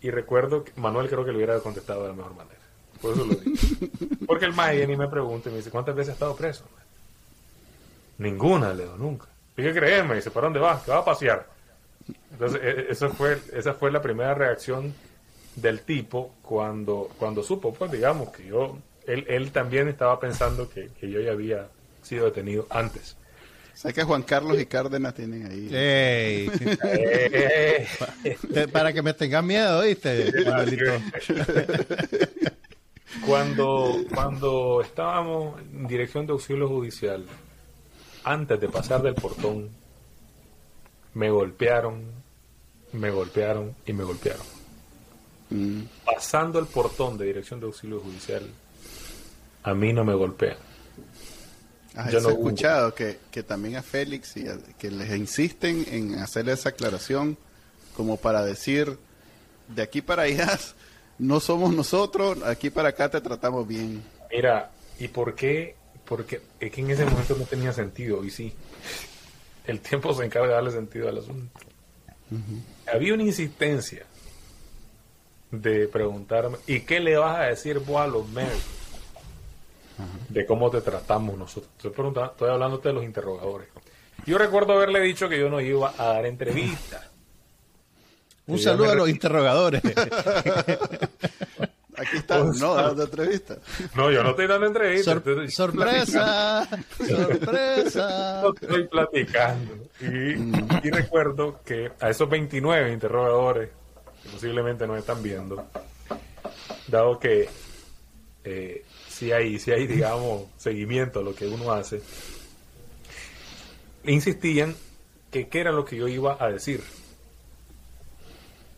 [0.01, 2.59] Y recuerdo que Manuel creo que lo hubiera contestado de la mejor manera.
[3.01, 3.55] Por eso lo digo.
[4.25, 6.65] Porque el May ni me pregunta y me dice, ¿cuántas veces has estado preso?
[8.17, 9.27] Ninguna, Leo, nunca.
[9.55, 10.05] ¿Y qué crees?
[10.05, 10.83] Me dice, ¿para dónde vas?
[10.83, 11.47] ¿Te vas a pasear?
[12.31, 14.93] Entonces, e, e, eso fue, esa fue la primera reacción
[15.57, 20.91] del tipo cuando, cuando supo, pues digamos que yo, él, él también estaba pensando que,
[21.01, 21.67] yo ya había
[22.03, 23.17] sido detenido antes.
[23.73, 25.69] Sé que Juan Carlos y Cárdenas tienen ahí.
[28.71, 30.31] Para que me tengan miedo, ¿viste?
[33.25, 37.25] cuando, cuando estábamos en dirección de auxilio judicial,
[38.23, 39.69] antes de pasar del portón,
[41.13, 42.03] me golpearon,
[42.93, 44.56] me golpearon y me golpearon.
[46.05, 48.43] Pasando el portón de dirección de auxilio judicial,
[49.63, 50.57] a mí no me golpean.
[51.95, 54.45] Ah, Yo no he escuchado que, también a Félix y
[54.77, 57.37] que les insisten en hacerle esa aclaración
[57.95, 58.97] como para decir
[59.67, 60.59] de aquí para allá
[61.17, 64.03] no somos nosotros, aquí para acá te tratamos bien.
[64.31, 64.69] Mira,
[64.99, 65.75] ¿y por qué?
[66.05, 68.53] Porque es que en ese momento no tenía sentido, y sí.
[69.65, 71.59] El tiempo se encarga de darle sentido al asunto.
[72.93, 74.05] Había una insistencia
[75.51, 78.65] de preguntarme, ¿y qué le vas a decir vos a los medios?
[80.29, 81.71] De cómo te tratamos nosotros.
[81.75, 83.69] Estoy, preguntando, estoy hablándote de los interrogadores.
[84.25, 87.09] Yo recuerdo haberle dicho que yo no iba a dar entrevistas.
[88.45, 89.81] Un saludo a los interrogadores.
[91.97, 93.57] Aquí está, no dando entrevistas.
[93.95, 95.23] No, yo no estoy dando entrevistas.
[95.23, 96.67] Sor sorpresa,
[97.07, 98.41] sorpresa.
[98.43, 99.73] No estoy platicando.
[99.99, 103.71] Y, y, recuerdo que a esos 29 interrogadores,
[104.27, 105.65] que posiblemente nos están viendo,
[106.87, 107.49] dado que
[108.43, 112.01] eh, si hay, si hay, digamos, seguimiento a lo que uno hace,
[114.03, 114.75] insistían
[115.31, 116.83] que qué era lo que yo iba a decir.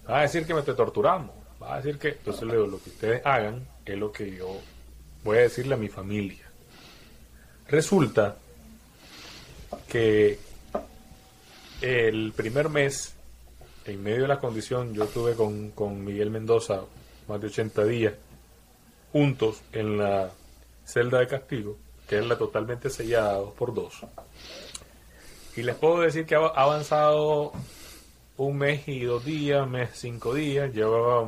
[0.09, 1.31] Va a decir que me te torturamos.
[1.61, 4.57] Va a decir que, entonces le digo, lo que ustedes hagan es lo que yo
[5.23, 6.49] voy a decirle a mi familia.
[7.67, 8.37] Resulta
[9.87, 10.39] que
[11.81, 13.13] el primer mes,
[13.85, 16.81] en medio de la condición, yo estuve con, con Miguel Mendoza
[17.27, 18.13] más de 80 días
[19.11, 20.31] juntos en la
[20.85, 21.77] celda de castigo,
[22.07, 24.01] que es la totalmente sellada dos por dos.
[25.55, 27.51] Y les puedo decir que ha avanzado
[28.37, 31.27] un mes y dos días, mes cinco días, llevaba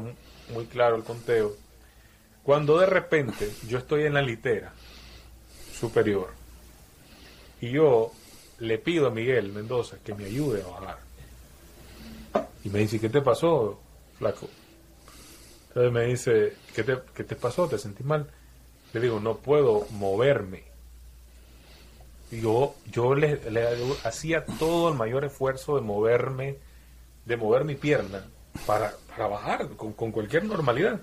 [0.53, 1.53] muy claro el conteo.
[2.43, 4.73] Cuando de repente yo estoy en la litera
[5.73, 6.29] superior
[7.59, 8.11] y yo
[8.59, 11.10] le pido a Miguel Mendoza que me ayude a bajar.
[12.63, 13.79] Y me dice, ¿qué te pasó,
[14.17, 14.47] flaco?
[15.69, 17.67] Entonces me dice, ¿qué te, qué te pasó?
[17.67, 18.29] ¿Te sentí mal?
[18.93, 20.63] Le digo, no puedo moverme.
[22.29, 23.39] Y yo, yo le,
[24.03, 26.57] hacía todo el mayor esfuerzo de moverme,
[27.25, 28.25] de mover mi pierna
[28.65, 31.01] para, para bajar con, con, cualquier normalidad.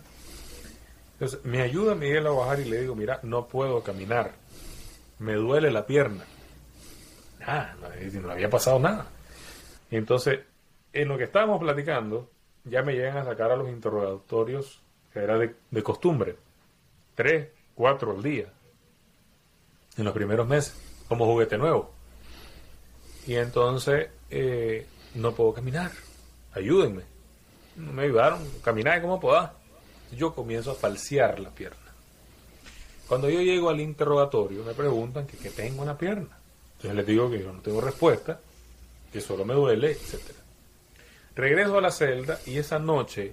[1.15, 4.33] Entonces me ayuda Miguel a bajar y le digo, mira, no puedo caminar,
[5.19, 6.25] me duele la pierna.
[7.41, 9.07] Nada, no, no había pasado nada.
[9.91, 10.41] Entonces,
[10.93, 12.31] en lo que estábamos platicando,
[12.65, 14.81] ya me llegan a sacar a los interrogatorios,
[15.13, 16.37] que era de, costumbre,
[17.15, 18.53] tres, cuatro al día,
[19.97, 20.75] en los primeros meses,
[21.09, 21.91] como juguete nuevo.
[23.27, 25.93] Y entonces, eh, no puedo caminar,
[26.53, 27.03] ayúdenme.
[27.77, 29.55] Me ayudaron, caminar como pueda.
[30.17, 31.77] Yo comienzo a falsear la pierna.
[33.07, 36.39] Cuando yo llego al interrogatorio, me preguntan que tengo en la pierna.
[36.77, 38.41] Entonces les digo que yo no tengo respuesta,
[39.13, 40.38] que solo me duele, etcétera.
[41.39, 43.33] Regreso a la celda y esa noche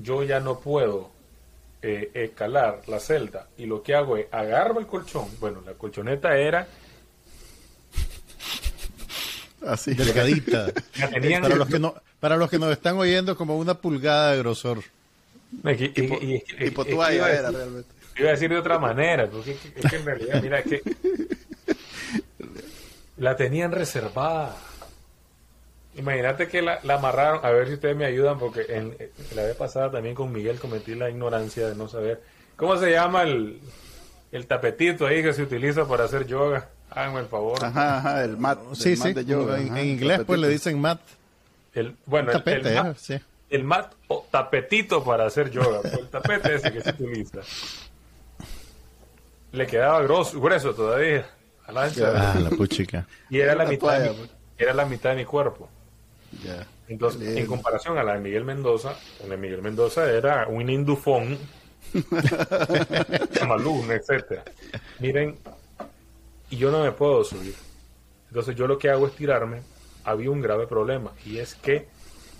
[0.00, 1.12] yo ya no puedo
[1.80, 5.28] eh, escalar la celda y lo que hago es agarro el colchón.
[5.38, 6.66] Bueno, la colchoneta era
[9.64, 10.66] así delgadita.
[11.42, 14.82] para los que no para los que nos están oyendo como una pulgada de grosor.
[15.62, 17.88] Tipo era realmente.
[18.16, 20.82] Iba a decir de otra manera, porque es que en realidad, mira, es que
[23.18, 24.56] la tenían reservada.
[25.96, 28.96] Imagínate que la, amarraron, a ver si ustedes me ayudan, porque en,
[29.34, 32.22] la vez pasada también con Miguel cometí la ignorancia de no saber.
[32.56, 33.60] ¿Cómo se llama el,
[34.32, 36.68] el tapetito ahí que se utiliza para hacer yoga?
[36.90, 37.64] Háganme el favor.
[37.64, 38.58] Ajá, ajá, el mat.
[38.74, 39.12] Sí, sí.
[39.12, 39.58] de yoga.
[39.58, 41.00] En, inglés pues le dicen mat.
[41.74, 43.18] El, bueno, el, tapete, el, mat, sí.
[43.50, 45.80] el mat o tapetito para hacer yoga.
[45.80, 47.40] Pues el tapete ese que se utiliza.
[49.52, 51.26] Le quedaba grosso, grueso todavía.
[51.66, 52.32] A la ancha.
[52.32, 53.06] Ah, la puchica.
[53.30, 55.68] Y era la, mitad de mi, era la mitad de mi cuerpo.
[56.88, 61.38] Entonces, en comparación a la de Miguel Mendoza, la de Miguel Mendoza era un indufón,
[63.48, 64.44] malún, etcétera.
[65.00, 65.36] Miren,
[66.50, 67.54] y yo no me puedo subir.
[68.28, 69.62] Entonces yo lo que hago es tirarme.
[70.04, 71.88] Había un grave problema y es que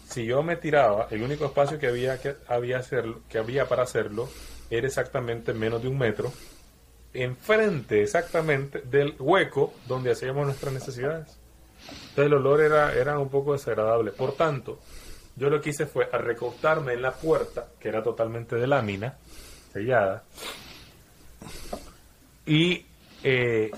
[0.09, 3.82] si yo me tiraba, el único espacio que había que había hacerlo, que había para
[3.82, 4.28] hacerlo
[4.70, 6.32] era exactamente menos de un metro,
[7.12, 11.36] enfrente exactamente del hueco donde hacíamos nuestras necesidades.
[12.16, 14.10] Entonces el olor era, era un poco desagradable.
[14.10, 14.80] Por tanto,
[15.36, 19.18] yo lo que hice fue a recostarme en la puerta, que era totalmente de lámina,
[19.70, 20.24] sellada,
[22.46, 22.86] y
[23.22, 23.70] eh,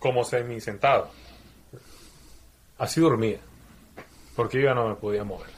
[0.00, 1.12] como semi sentado.
[2.78, 3.38] Así dormía,
[4.34, 5.50] porque yo ya no me podía mover.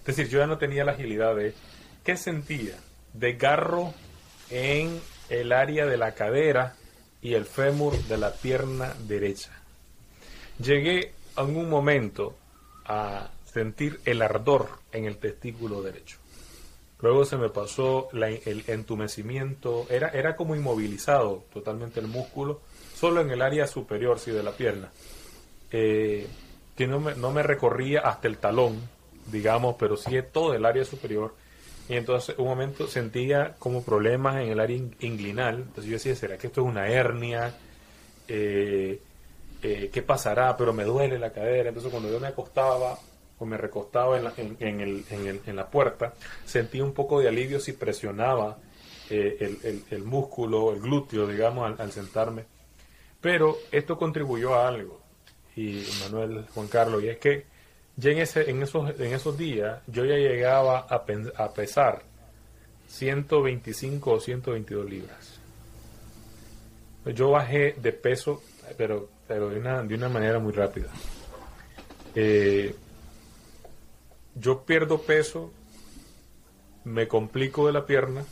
[0.00, 1.52] Es decir, yo ya no tenía la agilidad de...
[2.02, 2.76] ¿Qué sentía?
[3.12, 3.92] De garro
[4.48, 4.98] en
[5.28, 6.76] el área de la cadera
[7.20, 9.50] y el fémur de la pierna derecha.
[10.58, 11.12] Llegué
[11.42, 12.34] un momento
[12.84, 16.18] a sentir el ardor en el testículo derecho.
[17.00, 22.60] Luego se me pasó el entumecimiento, era, era como inmovilizado totalmente el músculo,
[22.94, 24.90] solo en el área superior, sí, de la pierna,
[25.70, 26.26] eh,
[26.74, 28.80] que no me, no me recorría hasta el talón,
[29.30, 31.34] digamos, pero sí todo el área superior.
[31.88, 35.56] Y entonces un momento sentía como problemas en el área inguinal.
[35.56, 37.54] Entonces yo decía, ¿será que esto es una hernia?
[38.26, 39.00] Eh,
[39.62, 40.56] eh, ¿Qué pasará?
[40.56, 41.68] Pero me duele la cadera.
[41.68, 42.98] Entonces cuando yo me acostaba
[43.38, 47.60] o me recostaba en la, en, el, en, la puerta, sentí un poco de alivio
[47.60, 48.58] si presionaba
[49.10, 52.44] eh, el, músculo, el glúteo, digamos, al, sentarme.
[53.20, 55.00] Pero esto contribuyó a algo,
[55.54, 57.46] y Manuel, Juan Carlos, y es que
[57.96, 61.04] ya en, ese, en, esos, en esos días yo ya llegaba a,
[61.36, 62.02] a pesar
[62.88, 65.40] 125 o 122 libras.
[67.06, 68.42] Yo bajé de peso,
[68.76, 70.88] pero, pero de, una, de una manera muy rápida.
[72.14, 72.74] Eh,
[74.34, 75.52] yo pierdo peso,
[76.84, 78.24] me complico de la pierna,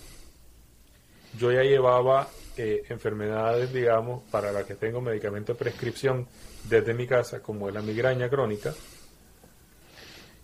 [1.38, 6.26] yo ya llevaba eh, enfermedades, digamos, para las que tengo medicamento de prescripción
[6.64, 8.72] desde mi casa, como es la migraña crónica,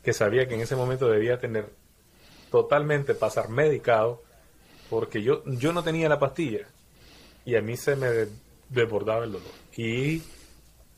[0.04, 1.70] que sabía que en ese momento debía tener
[2.50, 4.22] totalmente pasar medicado,
[4.90, 6.66] porque yo, yo no tenía la pastilla
[7.46, 8.08] y a mí se me
[8.68, 9.50] desbordaba el dolor.
[9.74, 10.22] Y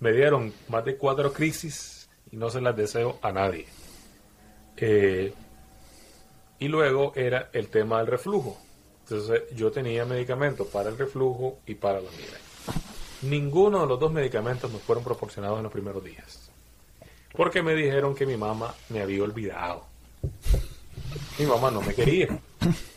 [0.01, 3.67] me dieron más de cuatro crisis y no se las deseo a nadie.
[4.77, 5.33] Eh,
[6.59, 8.59] y luego era el tema del reflujo.
[9.03, 12.39] Entonces yo tenía medicamentos para el reflujo y para la migraña.
[13.23, 16.51] Ninguno de los dos medicamentos me fueron proporcionados en los primeros días.
[17.33, 19.85] Porque me dijeron que mi mamá me había olvidado.
[21.39, 22.29] Mi mamá no me quería.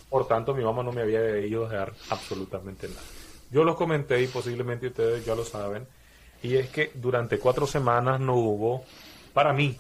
[0.10, 3.02] Por tanto, mi mamá no me había ido a dar absolutamente nada.
[3.52, 5.88] Yo los comenté y posiblemente ustedes ya lo saben.
[6.42, 8.86] Y es que durante cuatro semanas no hubo,
[9.34, 9.78] para mí,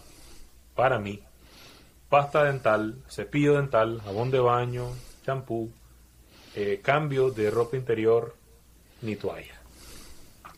[0.75, 1.21] para mí,
[2.09, 4.89] pasta dental, cepillo dental, jabón de baño,
[5.25, 5.71] champú,
[6.55, 8.35] eh, cambio de ropa interior
[9.01, 9.53] ni toalla.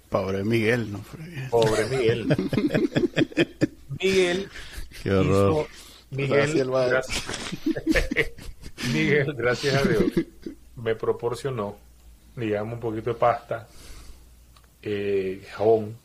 [0.10, 1.04] Pobre Miguel, no
[1.52, 2.28] Pobre Miguel.
[4.02, 4.50] Miguel.
[5.04, 5.68] Qué horror.
[6.12, 7.08] Miguel, gracias,
[8.94, 10.12] Miguel, gracias a Dios,
[10.76, 11.78] me proporcionó,
[12.36, 13.68] digamos, un poquito de pasta,
[14.82, 15.98] eh, jabón,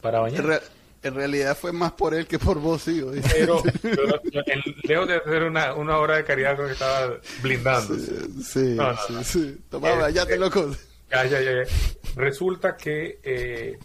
[0.00, 0.62] para bañar
[1.02, 3.04] en realidad fue más por él que por vos, sí.
[3.32, 3.62] Pero,
[4.82, 7.94] lejos de hacer una, una obra de caridad que estaba blindando.
[7.94, 8.76] Sí,
[9.06, 10.70] sí, sí, Tomaba, ya te loco.
[11.10, 11.52] Ya, ya, ya.
[12.16, 13.78] Resulta que eh,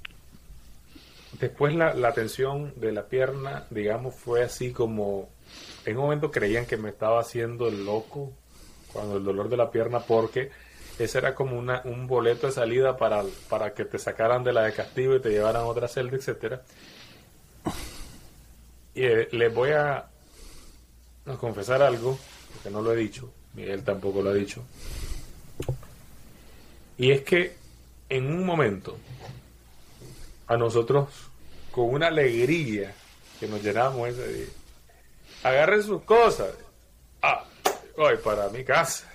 [1.40, 5.30] después la, la tensión de la pierna, digamos, fue así como...
[5.86, 8.32] En un momento creían que me estaba haciendo el loco
[8.92, 10.50] cuando el dolor de la pierna porque
[11.00, 14.64] ese era como una, un boleto de salida para, para que te sacaran de la
[14.64, 16.62] de castigo y te llevaran a otra celda, etcétera.
[18.94, 20.06] Y eh, les voy a,
[21.40, 22.20] confesar algo,
[22.54, 24.62] porque no lo he dicho, Miguel tampoco lo ha dicho.
[26.98, 27.56] Y es que
[28.10, 28.98] en un momento,
[30.48, 31.10] a nosotros,
[31.72, 32.94] con una alegría
[33.40, 34.48] que nos llenamos ese día,
[35.44, 36.52] agarren sus cosas.
[37.22, 37.46] Ah,
[37.98, 39.13] voy para mi casa.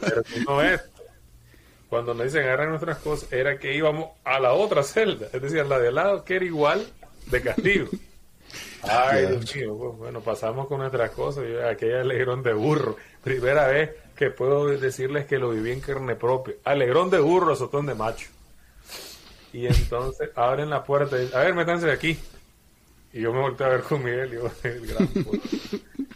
[0.00, 1.02] Pero no esto.
[1.88, 5.64] Cuando nos dicen agarren nuestras cosas, era que íbamos a la otra celda, es decir,
[5.66, 6.86] la de al lado, que era igual
[7.26, 7.88] de castigo.
[8.82, 13.66] Ay, Dios mío, pues, bueno, pasamos con nuestras cosas, yo, aquella alegrón de burro, primera
[13.68, 17.94] vez que puedo decirles que lo viví en carne propia, alegrón de burro, azotón de
[17.94, 18.28] macho.
[19.52, 22.18] Y entonces abren la puerta y dicen, a ver, métanse de aquí.
[23.16, 25.08] Y yo me volteé a ver con Miguel y yo, el gran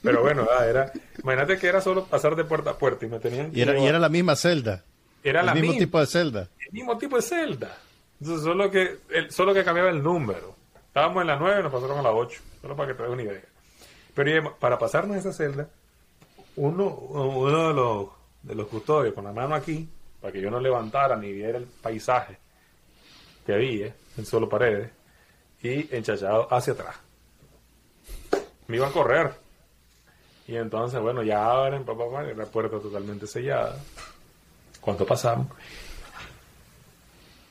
[0.02, 3.18] Pero bueno, ah, era, imagínate que era solo pasar de puerta a puerta y me
[3.18, 4.85] tenían Y era, y era la misma celda.
[5.24, 6.48] Era el mismo tipo de celda.
[6.59, 7.74] El mismo tipo de celda.
[8.20, 10.55] Entonces, solo que, el, solo que cambiaba el número.
[10.89, 12.43] Estábamos en la 9 y nos pasaron a la 8.
[12.60, 13.44] Solo para que te des una idea.
[14.14, 15.70] Pero para pasarnos esa celda,
[16.56, 18.09] uno, uno de los,
[18.43, 19.89] de los custodios con la mano aquí,
[20.20, 22.36] para que yo no levantara ni viera el paisaje
[23.47, 24.90] que había en solo paredes,
[25.62, 26.97] y enchachado hacia atrás.
[28.66, 29.32] Me iba a correr.
[30.47, 33.78] Y entonces, bueno, ya abren, papá, papá, la puerta totalmente sellada.
[34.81, 35.49] ¿Cuánto pasamos?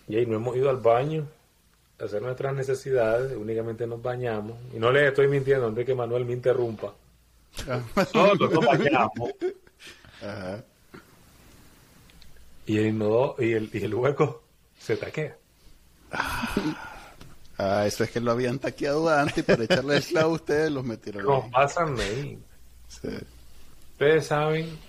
[0.07, 1.27] Y ahí no hemos ido al baño
[1.99, 4.57] hacer nuestras necesidades, únicamente nos bañamos.
[4.73, 6.94] Y no le estoy mintiendo antes que Manuel me interrumpa.
[8.14, 9.31] Todos nos bañamos.
[12.65, 12.95] Y el,
[13.40, 14.44] y, el, y el hueco
[14.77, 15.36] se taquea.
[17.61, 20.86] Ah, eso es que lo habían taqueado antes y para echarle el clavo ustedes los
[20.86, 21.26] metieron.
[21.26, 22.40] Nos pasan ahí.
[23.91, 24.80] Ustedes saben,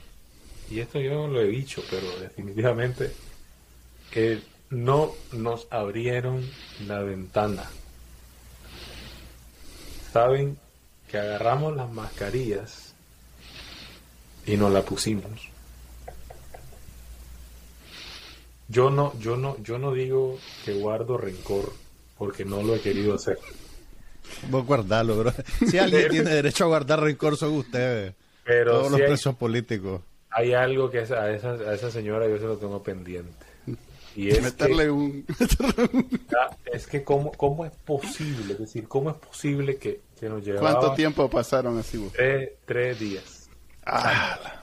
[0.70, 3.12] y esto yo no lo he dicho, pero definitivamente
[4.12, 4.40] que
[4.70, 6.48] no nos abrieron
[6.86, 7.68] la ventana.
[10.12, 10.56] Saben
[11.08, 12.94] que agarramos las mascarillas
[14.46, 15.48] y nos la pusimos.
[18.68, 21.72] Yo no, yo no, yo no digo que guardo rencor
[22.20, 23.38] porque no lo he querido hacer.
[24.50, 25.32] Vos guardalo, bro.
[25.66, 28.12] Si alguien tiene derecho a guardar rencor son ustedes.
[28.44, 30.02] Pero Todos los hay- presos políticos.
[30.28, 33.46] Hay algo que a esa, a esa, señora yo se lo tengo pendiente.
[34.14, 35.24] Y es meterle que, un...
[36.38, 40.44] ah, es que cómo, cómo es posible, es decir, cómo es posible que, que nos
[40.44, 42.12] llevaba ¿Cuánto tiempo pasaron así vos?
[42.12, 43.48] Tres, tres días.
[43.86, 44.60] Ah,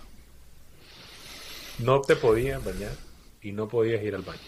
[1.79, 2.91] No te podías bañar
[3.41, 4.39] y no podías ir al baño.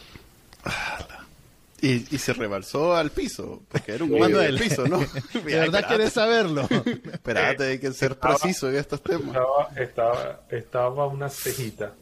[1.81, 4.99] Y, y se rebalsó al piso, porque era un Manuel, del piso, ¿no?
[5.33, 6.67] ¿De verdad quieres saberlo?
[7.11, 9.27] Espérate, hay que ser Estaba- preciso en estos temas.
[9.35, 11.93] Estaba, estaba, estaba una cejita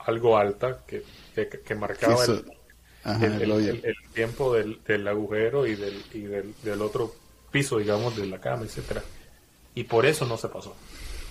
[0.00, 1.02] algo alta que,
[1.34, 2.44] que, que marcaba el,
[3.04, 3.70] Ajá, el, el el- hoyo.
[3.72, 7.14] el- el tiempo del, del agujero y del, y del, del otro
[7.50, 9.02] piso, digamos, de la cama, etcétera.
[9.74, 10.74] Y por eso no se pasó.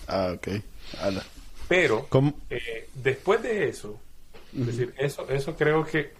[0.07, 0.47] Ah, ok.
[1.02, 1.23] Ala.
[1.68, 2.34] Pero ¿Cómo?
[2.49, 3.99] eh, después de eso,
[4.57, 6.14] es decir, eso, eso creo que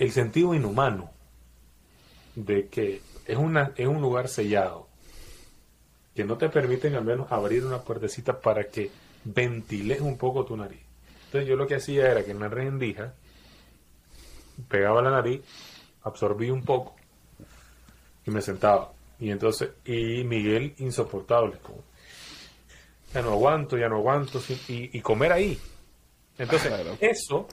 [0.00, 1.10] el sentido inhumano
[2.34, 4.88] de que es una es un lugar sellado
[6.14, 8.90] que no te permiten al menos abrir una puertecita para que
[9.24, 10.80] ventiles un poco tu nariz.
[11.26, 13.14] Entonces yo lo que hacía era que en la rendija
[14.68, 15.42] pegaba la nariz,
[16.02, 16.96] absorbí un poco
[18.26, 18.92] y me sentaba.
[19.18, 21.84] Y entonces, y Miguel insoportable, como,
[23.14, 25.58] ya no aguanto, ya no aguanto, y, y comer ahí.
[26.38, 26.96] Entonces, Claro.
[27.00, 27.46] eso,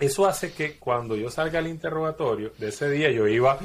[0.00, 3.58] eso hace que cuando yo salga al interrogatorio de ese día, yo iba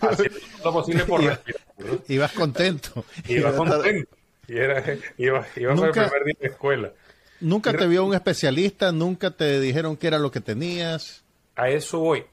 [0.00, 1.60] haciendo todo lo posible por Iba- respirar.
[1.78, 1.98] ¿no?
[2.08, 3.04] Ibas contento.
[3.28, 4.16] Iba contento.
[4.48, 4.82] Y era,
[5.18, 6.92] iba, iba Nunca- el primer día de escuela.
[7.40, 8.90] ¿Nunca te vio un especialista?
[8.92, 11.22] ¿Nunca te dijeron qué era lo que tenías?
[11.54, 12.24] A eso voy.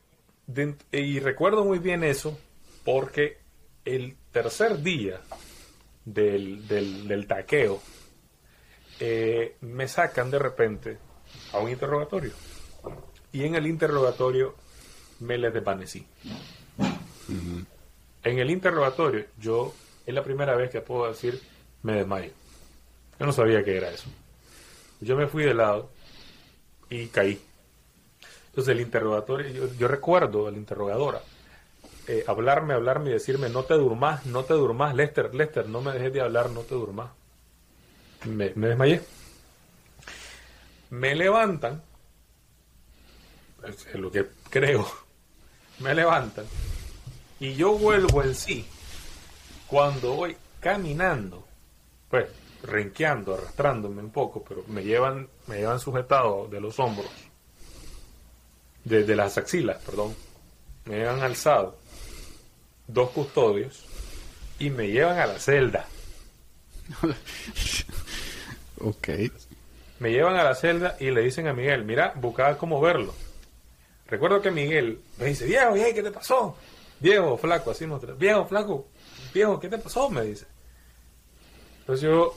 [0.48, 2.40] De- y recuerdo muy bien eso
[2.84, 3.38] porque
[3.84, 5.20] el tercer día
[6.06, 7.82] del, del, del taqueo
[9.00, 10.98] eh, me sacan de repente
[11.54, 12.32] a un interrogatorio.
[13.36, 14.56] Y en el interrogatorio
[15.20, 16.08] me les desvanecí.
[18.24, 19.74] En el interrogatorio yo
[20.06, 21.42] es la primera vez que puedo decir
[21.84, 22.32] me desmayo.
[23.20, 24.08] Yo no sabía qué era eso.
[25.02, 25.90] Yo me fui de lado
[26.90, 27.42] y caí.
[28.52, 31.22] Entonces el interrogatorio, yo, yo recuerdo a la interrogadora
[32.08, 35.92] eh, hablarme, hablarme y decirme, no te durmas, no te durmas, Lester, Lester, no me
[35.92, 37.10] dejes de hablar, no te durmas.
[38.24, 39.02] Me, me desmayé.
[40.90, 41.82] Me levantan,
[43.94, 44.88] lo que creo,
[45.80, 46.46] me levantan
[47.40, 48.66] y yo vuelvo en sí
[49.68, 51.46] cuando voy caminando,
[52.10, 52.28] pues
[52.64, 57.10] renqueando, arrastrándome un poco, pero me llevan, me llevan sujetado de los hombros
[58.84, 60.16] de, de las axilas, perdón,
[60.86, 61.78] me llevan alzado
[62.88, 63.86] dos custodios
[64.60, 65.86] y me llevan a la celda.
[68.82, 69.08] Ok.
[70.00, 73.16] Me llevan a la celda y le dicen a Miguel, mira, buscaba cómo verlo.
[74.08, 76.56] Recuerdo que Miguel me dice, Diego, hey, ¿qué te pasó?
[77.00, 78.88] Viejo, flaco, así nos tra- Viejo, flaco,
[79.34, 80.10] viejo, ¿qué te pasó?
[80.10, 80.46] Me dice.
[81.82, 82.34] Entonces yo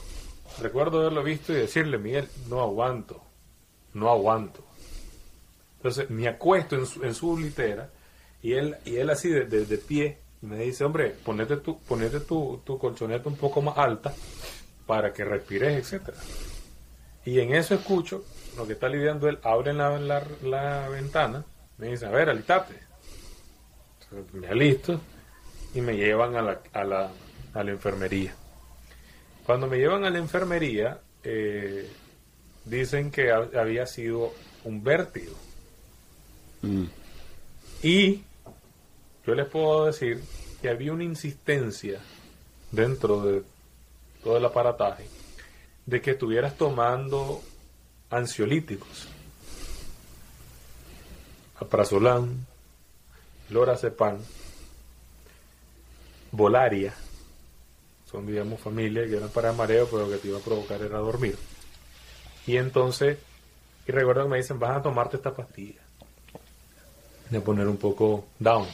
[0.61, 3.21] recuerdo haberlo visto y decirle, Miguel, no aguanto,
[3.93, 4.63] no aguanto.
[5.77, 7.89] Entonces me acuesto en su, en su litera
[8.41, 12.61] y él, y él así de, de- pie me dice, hombre, ponete tu, ponete tu,
[12.65, 14.13] tu colchoneta un poco más alta
[14.85, 16.17] para que respires, etcétera.
[17.25, 18.23] Y en eso escucho
[18.57, 21.45] lo que está lidiando él, abre la, la, la ventana,
[21.79, 22.75] me dice, a ver, alistate.
[24.03, 25.01] Entonces, me alisto
[25.73, 27.11] y me llevan a la, a la,
[27.53, 28.35] a la enfermería.
[29.45, 31.89] Cuando me llevan a la enfermería, eh,
[32.65, 34.33] dicen que ha- había sido
[34.63, 35.33] un vértigo.
[36.61, 36.85] Mm.
[37.83, 38.21] Y
[39.25, 40.21] yo les puedo decir
[40.61, 41.99] que había una insistencia
[42.71, 43.43] dentro de
[44.23, 45.05] todo el aparataje
[45.85, 47.41] de que estuvieras tomando
[48.09, 49.07] ansiolíticos.
[51.59, 52.45] Aprazolam,
[53.49, 54.17] lorazepam,
[56.31, 56.93] volaria,
[58.09, 60.99] son digamos familia que eran para mareo, pero lo que te iba a provocar era
[60.99, 61.37] dormir.
[62.47, 63.17] Y entonces,
[63.87, 65.81] y recuerdo que me dicen, vas a tomarte esta pastilla
[67.29, 68.67] de poner un poco down.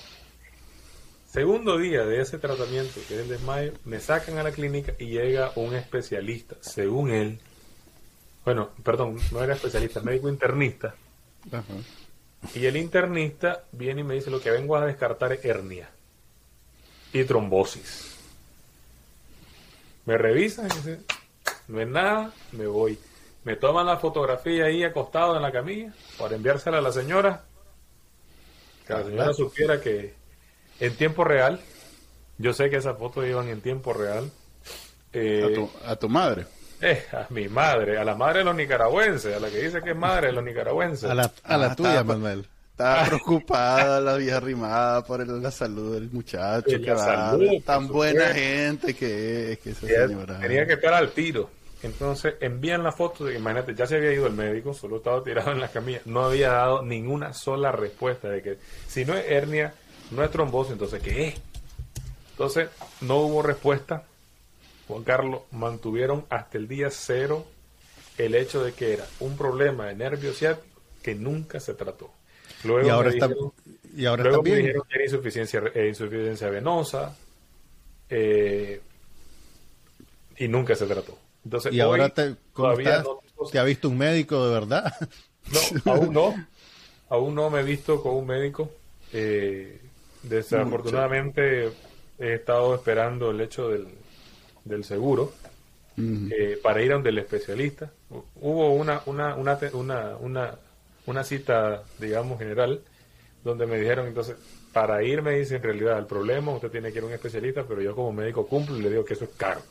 [1.27, 5.07] Segundo día de ese tratamiento, que es el desmayo, me sacan a la clínica y
[5.07, 7.39] llega un especialista, según él,
[8.45, 10.95] bueno, perdón, no era especialista, médico internista,
[11.51, 11.63] Ajá.
[12.53, 15.89] Y el internista viene y me dice, lo que vengo a descartar es hernia
[17.13, 18.15] y trombosis.
[20.05, 20.99] Me revisan y dice,
[21.67, 22.99] no es nada, me voy.
[23.43, 27.43] Me toman la fotografía ahí acostado en la camilla para enviársela a la señora.
[28.85, 30.13] Que la señora supiera que
[30.79, 31.59] en tiempo real,
[32.37, 34.29] yo sé que esas fotos iban en tiempo real.
[35.13, 36.45] eh, A, tu, a tu madre.
[36.91, 39.91] Eh, a mi madre, a la madre de los nicaragüenses, a la que dice que
[39.91, 41.09] es madre de los nicaragüenses.
[41.09, 42.47] A la, a la Ah, tuya, estaba- Manuel.
[42.71, 46.65] Estaba preocupada la vieja rimada por el- la salud del muchacho.
[46.83, 50.39] Que va, salud, tan buena gente que es, que esa Tenía- señora.
[50.39, 51.49] Tenía que estar al tiro.
[51.83, 55.51] Entonces envían la foto, de- imagínate, ya se había ido el médico, solo estaba tirado
[55.51, 58.57] en la camilla, no había dado ninguna sola respuesta de que
[58.87, 59.73] si no es hernia,
[60.11, 61.35] no es trombosis, entonces ¿qué es?
[62.31, 62.69] Entonces
[63.01, 64.03] no hubo respuesta.
[64.87, 67.45] Juan Carlos mantuvieron hasta el día cero
[68.17, 72.11] el hecho de que era un problema de nervio ciático que nunca se trató.
[72.63, 73.53] Luego Y ahora me está, dijeron-
[73.95, 77.15] y ahora Luego está me dijeron que era insuficiencia, eh, insuficiencia venosa
[78.09, 78.81] eh,
[80.37, 81.17] y nunca se trató.
[81.43, 83.05] Entonces, Y ahora te, ¿cómo todavía estás?
[83.05, 84.93] no, ¿Te ha visto un médico de verdad?
[85.51, 85.59] no,
[85.91, 86.47] aún no,
[87.09, 88.71] aún no me he visto con un médico.
[89.13, 89.79] Eh,
[90.23, 91.71] desafortunadamente
[92.17, 93.87] he estado esperando el hecho del,
[94.65, 95.33] del seguro
[96.29, 97.91] eh, para ir a donde el especialista.
[98.09, 100.59] Hu- Hubo una, una, una, una, una,
[101.05, 102.81] una cita, digamos, general,
[103.43, 104.37] donde me dijeron, entonces,
[104.73, 107.65] para ir, me dice, en realidad, el problema, usted tiene que ir a un especialista,
[107.67, 109.61] pero yo como médico cumplo y le digo que eso es caro.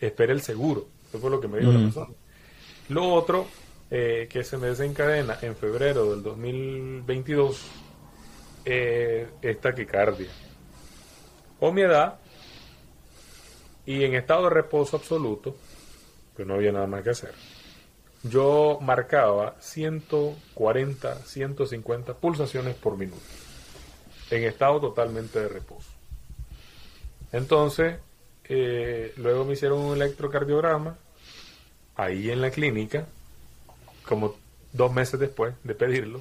[0.00, 0.88] Espere el seguro.
[1.08, 2.14] Eso fue lo que me dijo la persona.
[2.88, 3.46] Lo otro,
[3.90, 7.82] eh, que se me desencadena en febrero del 2022,
[8.64, 10.28] eh, es taquicardia.
[11.60, 12.20] O mi edad,
[13.88, 15.56] y en estado de reposo absoluto,
[16.36, 17.32] que no había nada más que hacer,
[18.22, 23.22] yo marcaba 140, 150 pulsaciones por minuto,
[24.30, 25.88] en estado totalmente de reposo.
[27.32, 27.96] Entonces,
[28.44, 30.98] eh, luego me hicieron un electrocardiograma,
[31.96, 33.06] ahí en la clínica,
[34.06, 34.36] como
[34.74, 36.20] dos meses después de pedirlo.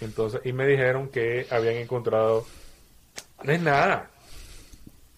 [0.00, 2.44] Entonces, y me dijeron que habían encontrado,
[3.44, 4.10] no es nada,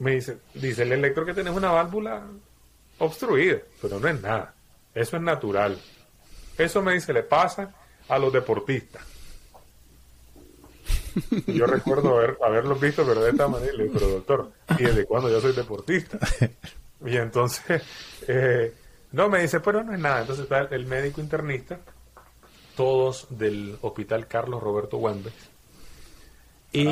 [0.01, 2.27] me dice, dice el electro que tenés una válvula
[2.99, 4.55] obstruida, pero no es nada.
[4.95, 5.79] Eso es natural.
[6.59, 7.75] Eso me dice, le pasa
[8.09, 9.03] a los deportistas.
[11.47, 15.05] Yo recuerdo haber, haberlos visto, pero de esta manera, le digo, pero doctor, ¿y desde
[15.05, 16.19] cuándo yo soy deportista?
[17.05, 17.83] Y entonces,
[18.29, 18.73] eh,
[19.13, 20.23] no, me dice, pero no es nada.
[20.23, 21.79] Entonces está el médico internista,
[22.77, 25.35] todos del hospital Carlos Roberto Wembes.
[26.73, 26.85] Y.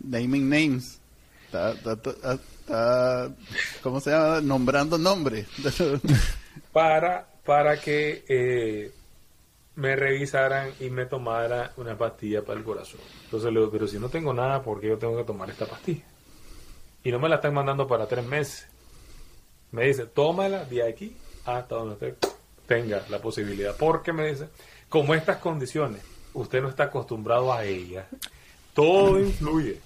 [0.00, 1.00] Naming names.
[1.48, 3.30] Está, está- está-
[3.82, 4.40] ¿cómo se llama?
[4.42, 5.46] Nombrando nombres.
[6.72, 8.92] para, para que eh,
[9.76, 13.00] me revisaran y me tomara una pastilla para el corazón.
[13.24, 15.64] Entonces le digo, pero si no tengo nada, ¿por qué yo tengo que tomar esta
[15.64, 16.02] pastilla?
[17.02, 18.66] Y no me la están mandando para tres meses.
[19.70, 21.16] Me dice, tómala de aquí
[21.46, 22.14] hasta donde usted
[22.66, 23.74] tenga la posibilidad.
[23.76, 24.48] Porque me dice,
[24.90, 26.02] como estas condiciones,
[26.34, 28.04] usted no está acostumbrado a ellas,
[28.74, 29.80] todo influye.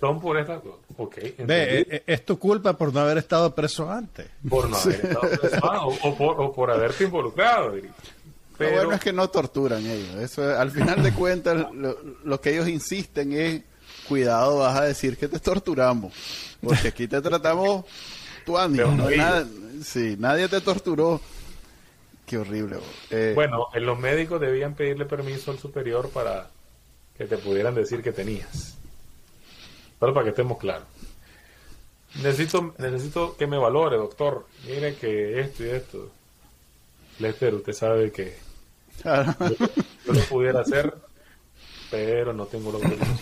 [0.00, 0.80] Son por estas cosas.
[0.98, 4.26] Ok, Ve, eh, eh, es tu culpa por no haber estado preso antes.
[4.48, 7.76] por no haber estado presionado, o, por, o por haberte involucrado.
[7.76, 7.82] Lo
[8.58, 10.14] Pero bueno es que no torturan ellos.
[10.16, 13.62] Eso es- al final de cuentas, lo, lo que ellos insisten es,
[14.08, 16.12] cuidado, vas a decir que te torturamos.
[16.62, 17.84] Porque aquí te tratamos
[18.44, 18.86] tu ánimo.
[18.92, 19.10] ¿no?
[19.10, 19.46] Nada-
[19.82, 21.20] sí, nadie te torturó.
[22.26, 22.78] Qué horrible.
[23.10, 26.48] Eh, bueno, en los médicos debían pedirle permiso al superior para
[27.16, 28.76] que te pudieran decir que tenías.
[29.98, 30.86] Pero para que estemos claros.
[32.16, 34.46] Necesito, necesito que me valore, doctor.
[34.66, 36.10] Mire que esto y esto.
[37.18, 38.36] Lester, usted sabe que
[39.02, 39.34] claro.
[40.06, 40.94] yo lo pudiera hacer,
[41.90, 43.18] pero no tengo la autorización.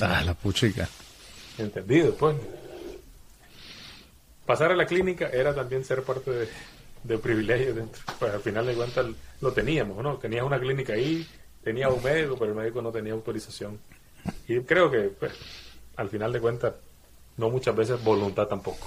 [0.00, 0.88] Ah, la puchica.
[1.58, 2.36] Entendido, pues.
[4.44, 6.48] Pasar a la clínica era también ser parte de,
[7.04, 8.02] de privilegio dentro.
[8.18, 9.06] Pues al final de cuentas
[9.40, 10.16] lo teníamos, ¿no?
[10.16, 11.26] Tenías una clínica ahí,
[11.62, 13.78] tenías un médico, pero el médico no tenía autorización.
[14.48, 15.32] Y creo que, pues,
[15.96, 16.74] al final de cuentas,
[17.36, 18.86] no muchas veces voluntad tampoco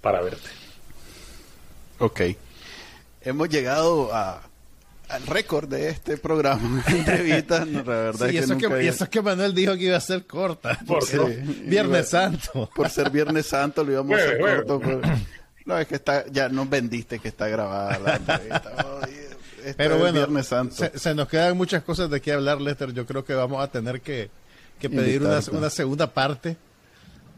[0.00, 0.48] para verte.
[1.98, 2.20] Ok.
[3.22, 4.42] Hemos llegado a,
[5.08, 7.66] al récord de este programa de entrevistas.
[7.66, 9.84] No, la verdad Sí, y es que eso, nunca que, eso que Manuel dijo que
[9.84, 10.78] iba a ser corta.
[10.86, 11.18] ¿Por qué?
[11.66, 12.68] Viernes Santo.
[12.74, 14.80] por ser Viernes Santo lo íbamos a hacer corto.
[14.80, 15.00] pero-
[15.64, 18.72] No, es que está, ya nos vendiste que está grabada la entrevista.
[19.78, 20.74] Pero es bueno, Viernes Santo.
[20.74, 22.92] se, se nos quedan muchas cosas de qué hablar, Lester.
[22.92, 24.28] Yo creo que vamos a tener que,
[24.78, 26.56] que pedir una, una segunda parte.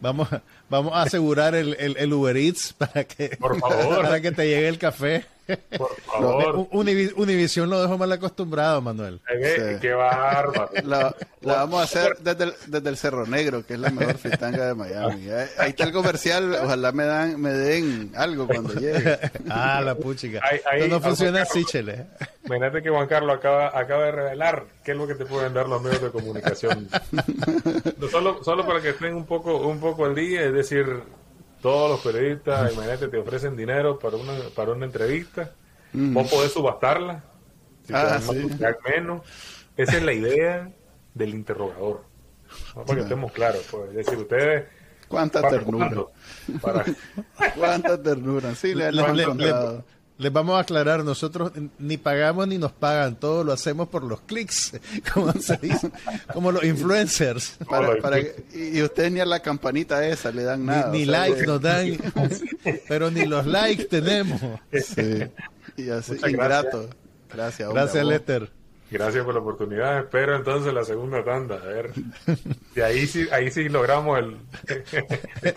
[0.01, 4.03] Vamos, a- vamos a asegurar el, el, el Uber Eats para que, Por favor.
[4.03, 5.25] para que te llegue el café.
[5.79, 6.57] Por favor.
[6.71, 9.21] Univi- Univision lo dejó mal acostumbrado, Manuel.
[9.29, 9.63] Sí.
[9.81, 10.71] ¡Qué bárbaro!
[10.85, 14.19] La, la vamos a hacer desde el, desde el Cerro Negro, que es la mejor
[14.19, 15.29] fritanga de Miami.
[15.31, 16.55] Ahí, ahí está el comercial.
[16.63, 19.19] Ojalá me dan me den algo cuando llegue.
[19.49, 20.41] Ah, la puchica.
[20.43, 22.07] Ahí- ahí- Esto no funciona así, chele.
[22.45, 25.69] Imagínate que Juan Carlos acaba, acaba de revelar qué es lo que te pueden dar
[25.69, 26.89] los medios de comunicación.
[27.99, 30.87] No, solo, solo para que estén un poco, un poco al día, es decir,
[31.61, 35.53] todos los periodistas, imagínate, te ofrecen dinero para una, para una entrevista,
[35.93, 37.25] vos podés subastarla,
[37.87, 38.91] si Ah, te más, sí.
[38.95, 39.23] menos,
[39.77, 40.71] Esa es la idea
[41.15, 42.05] del interrogador.
[42.75, 43.91] Para que estemos claros, pues.
[43.91, 44.65] Es decir, ustedes
[45.09, 45.91] Cuánta ternura.
[46.63, 46.85] para-
[47.57, 48.55] Cuánta ternura.
[48.55, 49.03] Sí, le, le
[49.35, 49.83] Le-
[50.19, 54.21] les vamos a aclarar, nosotros ni pagamos ni nos pagan, todo lo hacemos por los
[54.23, 54.73] clics,
[55.15, 55.91] como se dice,
[56.33, 57.59] como los influencers.
[57.69, 60.91] Para- que- y y ustedes ni a la campanita esa le dan Ni, nada.
[60.91, 61.97] ni sea, likes que- nos dan,
[62.89, 64.41] pero ni los likes tenemos.
[64.73, 65.25] Sí.
[65.77, 66.89] Y así, Muchas ingrato.
[67.33, 67.69] Gracias.
[67.73, 68.13] Gracias, vos.
[68.13, 68.51] Lester.
[68.89, 69.99] Gracias por la oportunidad.
[69.99, 71.57] Espero entonces la segunda tanda.
[71.57, 71.91] A ver.
[72.77, 74.37] Y ahí sí, ahí sí logramos el,
[75.43, 75.55] el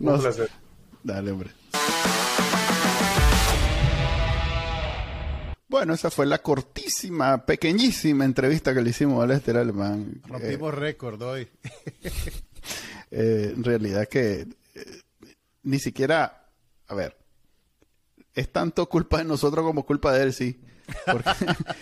[0.00, 0.48] Un placer.
[1.02, 1.50] Dale, hombre.
[5.68, 10.20] Bueno, esa fue la cortísima, pequeñísima entrevista que le hicimos a Lester Alemán.
[10.24, 11.48] Eh, Rompimos récord hoy.
[13.12, 15.00] eh, en realidad que eh,
[15.62, 16.48] ni siquiera,
[16.88, 17.16] a ver,
[18.34, 20.60] es tanto culpa de nosotros como culpa de él, sí.
[21.06, 21.30] Porque,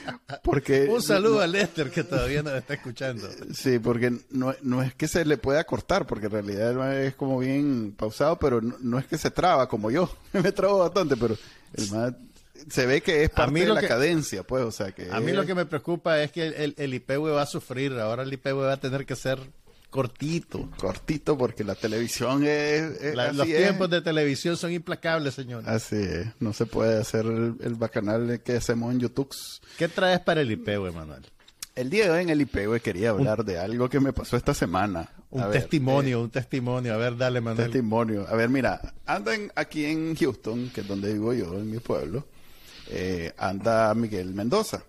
[0.43, 3.29] porque Un saludo a Lester que todavía nos está escuchando.
[3.55, 7.39] Sí, porque no, no es que se le pueda cortar, porque en realidad es como
[7.39, 10.11] bien pausado, pero no, no es que se traba como yo.
[10.33, 11.37] Me trabo bastante, pero
[11.75, 12.13] el mae
[12.69, 15.09] se ve que es parte mí de la que- cadencia, pues, o sea que...
[15.13, 17.93] A mí lo que me preocupa es que el, el, el IPV va a sufrir.
[17.93, 19.39] Ahora el IPV va a tener que ser
[19.90, 20.69] cortito.
[20.78, 23.01] Cortito, porque la televisión es...
[23.01, 23.56] es- La- así los es.
[23.56, 25.62] tiempos de televisión son implacables, señor.
[25.69, 29.31] Así es, no se puede hacer el, el bacanal que hacemos en YouTube.
[29.77, 31.23] ¿Qué traes para el IPV, Manuel?
[31.74, 34.52] El día de hoy en el IPV quería hablar de algo que me pasó esta
[34.52, 35.09] semana.
[35.31, 36.93] Un A ver, testimonio, un testimonio.
[36.94, 37.70] A ver, dale, eh, Manuel.
[37.70, 38.27] testimonio.
[38.28, 42.27] A ver, mira, andan aquí en Houston, que es donde vivo yo, en mi pueblo,
[42.89, 44.82] eh, anda Miguel Mendoza.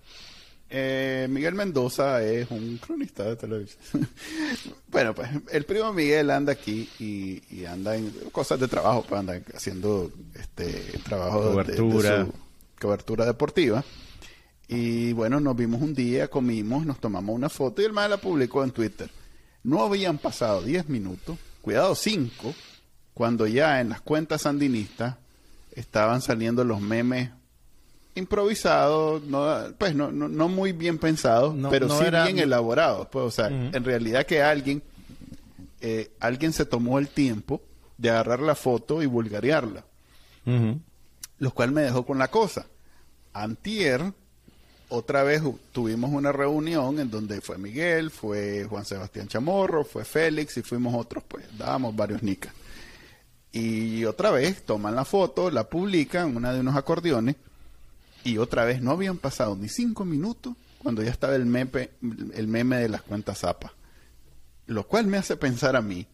[0.71, 4.07] Eh, Miguel Mendoza es un cronista de televisión.
[4.89, 9.19] bueno, pues el primo Miguel anda aquí y, y anda en cosas de trabajo, pues
[9.19, 10.73] anda haciendo este
[11.03, 12.17] trabajo de- de- Cobertura.
[12.19, 12.33] de su
[12.79, 13.83] cobertura deportiva.
[14.67, 18.17] Y bueno, nos vimos un día, comimos, nos tomamos una foto y el mal la
[18.17, 19.09] publicó en Twitter.
[19.63, 22.53] No habían pasado 10 minutos, cuidado 5,
[23.15, 25.15] cuando ya en las cuentas sandinistas
[25.71, 27.31] estaban saliendo los memes
[28.19, 29.47] improvisados, no,
[29.77, 33.07] pues no, no, no muy bien pensados, No- pero sí era- bien elaborados.
[33.07, 34.83] Pues, o sea, en realidad que alguien,
[35.81, 37.61] eh, alguien se tomó el tiempo
[37.97, 39.83] de agarrar la foto y vulgarearla
[41.39, 42.65] lo cual me dejó con la cosa.
[43.33, 44.13] Antier,
[44.89, 45.41] otra vez
[45.71, 50.95] tuvimos una reunión en donde fue Miguel, fue Juan Sebastián Chamorro, fue Félix y fuimos
[50.95, 52.51] otros, pues dábamos varios nicas.
[53.51, 57.35] Y otra vez toman la foto, la publican, una de unos acordeones,
[58.23, 61.89] y otra vez no habían pasado ni cinco minutos cuando ya estaba el meme,
[62.33, 63.71] el meme de las cuentas zapas.
[64.67, 66.05] Lo cual me hace pensar a mí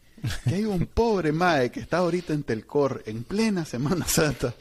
[0.47, 4.53] que hay un pobre mae que está ahorita en Telcor en plena Semana Santa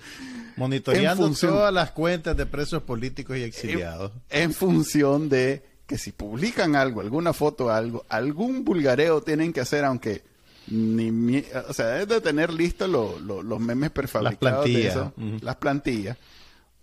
[0.57, 4.13] Monitoreando En función- todas las cuentas de presos políticos y exiliados.
[4.31, 9.85] en función de que si publican algo, alguna foto, algo, algún vulgareo tienen que hacer,
[9.85, 10.23] aunque
[10.69, 15.13] ni o sea, es de tener listos lo- lo- los memes prefabricados de plantillas, eso,
[15.17, 15.39] ujú.
[15.43, 16.17] las plantillas,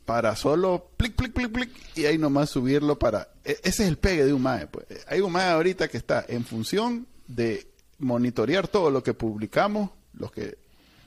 [0.05, 3.29] para solo plic, plic, plic, plic, y ahí nomás subirlo para...
[3.45, 4.85] e- Ese es el pegue de un mae, pues.
[5.07, 7.67] Hay un mae ahorita que está en función de
[7.99, 10.57] monitorear todo lo que publicamos, los que,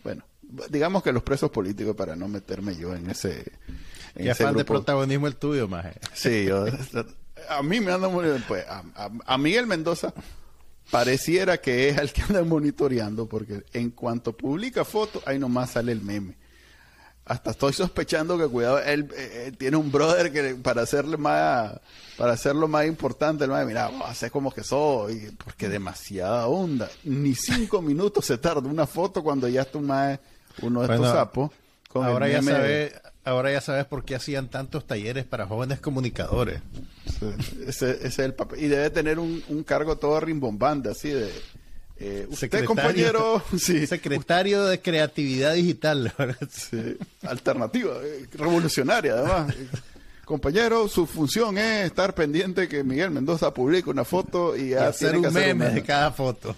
[0.05, 0.25] bueno,
[0.71, 3.53] digamos que los presos políticos, para no meterme yo en ese...
[4.15, 5.95] En Y ese afán de protagonismo el tuyo, maje.
[6.13, 6.67] Sí, yo,
[7.49, 10.15] a mí me anda muy pues a, a- a Miguel Mendoza
[10.91, 15.93] pareciera que es el que anda monitoreando porque en cuanto publica fotos ahí nomás sale
[15.93, 16.37] el meme.
[17.27, 21.73] Hasta estoy sospechando que cuidado él, eh, él tiene un brother que para hacerle más
[22.17, 26.89] para hacerlo más importante, el mae, mira, hacer como que soy, porque demasiada onda.
[27.03, 30.21] Ni cinco minutos se tarda una foto cuando ya un mae,
[30.63, 31.51] uno de estos sapos.
[31.89, 32.93] con Ahora ya, sabes,
[33.25, 36.61] ahora ya sabes por qué hacían tantos talleres para jóvenes comunicadores.
[37.19, 37.27] Sí,
[37.67, 38.63] ese, ese es el papel.
[38.63, 41.33] Y debe tener un, un cargo todo rimbombante, así de...
[41.99, 46.13] eh, usted, Secretario- compañero, sí, Secretario de Creatividad Digital.
[46.51, 49.55] sí, alternativa, eh, revolucionaria además.
[50.25, 55.19] Compañero, su función es estar pendiente que Miguel Mendoza publique una foto y, hacer que
[55.19, 56.57] un hacer meme de cada foto.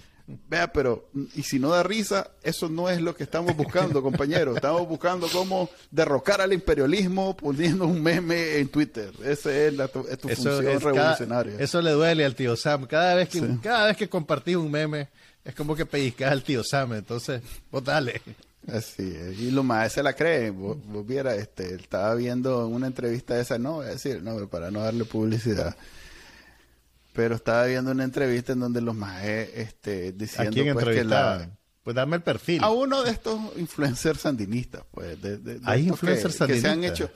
[0.48, 4.54] Vea, pero, y si no da risa, eso no es lo que estamos buscando, compañero.
[4.54, 9.10] Estamos buscando cómo derrocar al imperialismo poniendo un meme en Twitter.
[9.24, 11.54] Esa es, la, tu, es tu Eso, función es cada- revolucionaria.
[11.58, 12.86] eso le duele al tío Sam.
[12.86, 13.58] Cada vez que, Sí.
[13.62, 15.08] cada vez que compartís un meme,
[15.47, 16.94] es como que pellizcas al tío Sam.
[16.94, 17.40] Entonces,
[17.70, 18.20] vos dale.
[18.68, 19.39] Así es.
[19.39, 20.51] Y lo más se la cree.
[20.51, 24.24] Vos, vos viera, este, estaba viendo en una entrevista esa, no voy a decir el
[24.24, 25.77] nombre para no darle publicidad.
[27.12, 31.05] Pero estaba viendo una entrevista en donde los más este, ¿A diciendo quién pues, que
[31.05, 31.48] la?
[31.82, 32.62] Pues dame el perfil.
[32.64, 36.66] a uno de estos influencers sandinistas, pues, de, de- de ¿Hay influencers que, que se
[36.68, 37.01] han sandinistas?
[37.09, 37.10] hecho,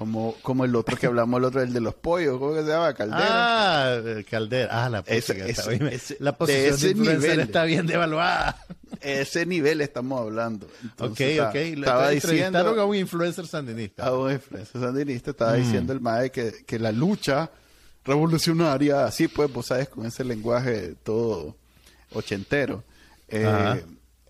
[0.00, 2.68] Como, como el otro que hablamos, el otro, el de los pollos, ¿cómo que se
[2.68, 2.94] llama?
[2.94, 3.26] Caldera.
[3.98, 4.00] Ah,
[4.30, 4.84] Caldera.
[4.86, 5.88] Ah, la está ese- bien.
[5.88, 7.40] ese- La posición de, ese nivel.
[7.40, 8.64] está bien devaluada.
[9.02, 10.64] Ese nivel estamos hablando.
[10.68, 11.54] ok, Entonces, ok.
[11.54, 14.06] Le Estaba diciendo a un influencer sandinista.
[14.06, 15.56] a un influencer sandinista, estaba Mm.
[15.56, 17.50] diciendo el MAE que, que la lucha
[18.02, 21.56] revolucionaria, así pues, vos sabes, con ese lenguaje todo
[22.14, 22.84] ochentero,
[23.28, 23.84] eh.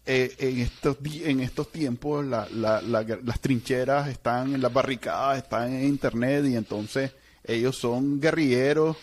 [0.06, 4.72] Eh, en, estos, di- en estos tiempos la- la- la- las trincheras están en las
[4.72, 7.12] barricadas, están en internet y entonces
[7.44, 8.96] ellos son guerrilleros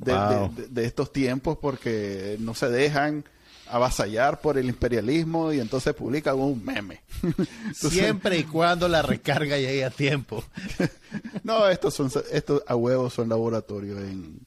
[0.00, 0.52] de, Wow.
[0.54, 3.24] de- de- de estos tiempos porque no se dejan
[3.66, 7.00] avasallar por el imperialismo y entonces publican un meme.
[7.22, 10.44] Entonces, Siempre y cuando la recarga llegue a tiempo.
[11.42, 14.38] no, estos son estos a huevos son laboratorios en,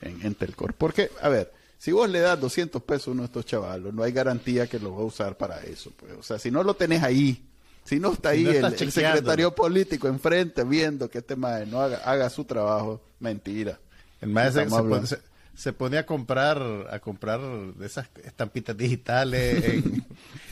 [0.00, 0.74] en, en Telcor.
[0.74, 4.02] Porque, a ver, si vos le das 200 pesos a uno de estos chavalos, no
[4.02, 5.92] hay garantía que lo va a usar para eso.
[5.96, 6.12] Pues.
[6.18, 7.46] O sea, si no lo tenés ahí,
[7.84, 11.80] si no está Si ahí no el, secretario político enfrente viendo que este madre no
[11.80, 13.78] haga, haga su trabajo, mentira.
[14.20, 15.22] El maestro se, se
[15.54, 20.06] se- pone a comprar a comprar de esas estampitas digitales en,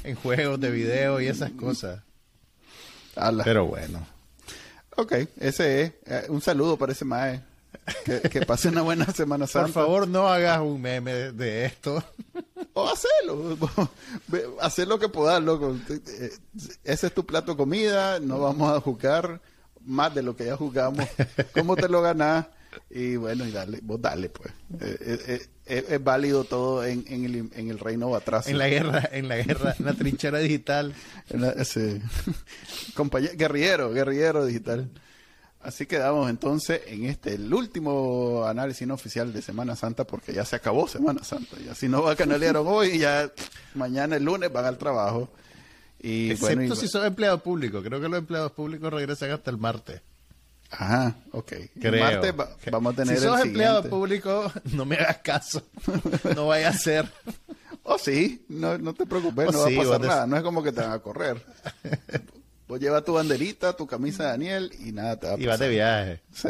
[0.04, 2.02] en juegos de video y esas cosas.
[3.16, 3.44] Ala.
[3.44, 4.06] Pero bueno.
[4.96, 5.92] Ok, ese es.
[6.06, 7.42] Eh, un saludo para ese mae.
[8.04, 9.66] Que, que pase una buena Semana Santa.
[9.66, 12.02] Por favor, no hagas un meme de, esto.
[12.72, 13.56] O hacelo.
[14.60, 15.76] Haz lo que puedas, loco.
[16.84, 18.20] Ese es tu plato de comida.
[18.20, 19.40] No vamos a jugar
[19.84, 21.06] más de lo que ya jugamos.
[21.54, 22.46] ¿Cómo te lo ganás?
[22.90, 24.50] Y bueno, y dale, vos dale, pues.
[24.80, 28.48] Eh, eh, eh, es, es válido todo en, en, el, en el reino atrás.
[28.48, 30.92] En la guerra, en la guerra, en la trinchera digital.
[31.30, 31.54] En la-
[32.94, 34.90] compañe- guerrillero, guerrillero digital.
[35.64, 40.44] Así quedamos entonces en este, el último análisis no oficial de Semana Santa, porque ya
[40.44, 41.56] se acabó Semana Santa.
[41.64, 43.30] Y así no va canalearon hoy, ya
[43.74, 45.30] mañana el lunes van al trabajo.
[46.00, 47.82] Y Excepto bueno, y- si sos empleado público.
[47.82, 50.02] Creo que los empleados públicos regresan hasta el martes.
[50.70, 51.52] Ajá, ok.
[51.52, 52.04] El Creo.
[52.04, 53.88] martes va- vamos a tener si sos el empleado siguiente.
[53.96, 55.62] público, no me hagas caso.
[56.36, 57.10] No vaya a ser.
[57.86, 60.42] Oh, sí, no, no te preocupes, Oh, no sí, va a pasar nada, no es
[60.42, 61.36] como que te van a correr.
[62.68, 65.54] Vos llevas tu banderita, tu camisa de Daniel y nada te va a Y vas
[65.54, 65.66] pasar.
[65.68, 66.20] de viaje.
[66.32, 66.48] Sí.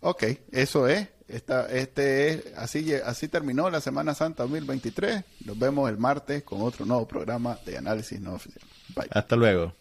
[0.00, 1.08] Ok, eso es.
[1.28, 5.24] Esta, este es así, así terminó la Semana Santa 2023.
[5.44, 8.64] Nos vemos el martes con otro nuevo programa de análisis no oficial.
[8.94, 9.08] Bye.
[9.10, 9.74] Hasta luego.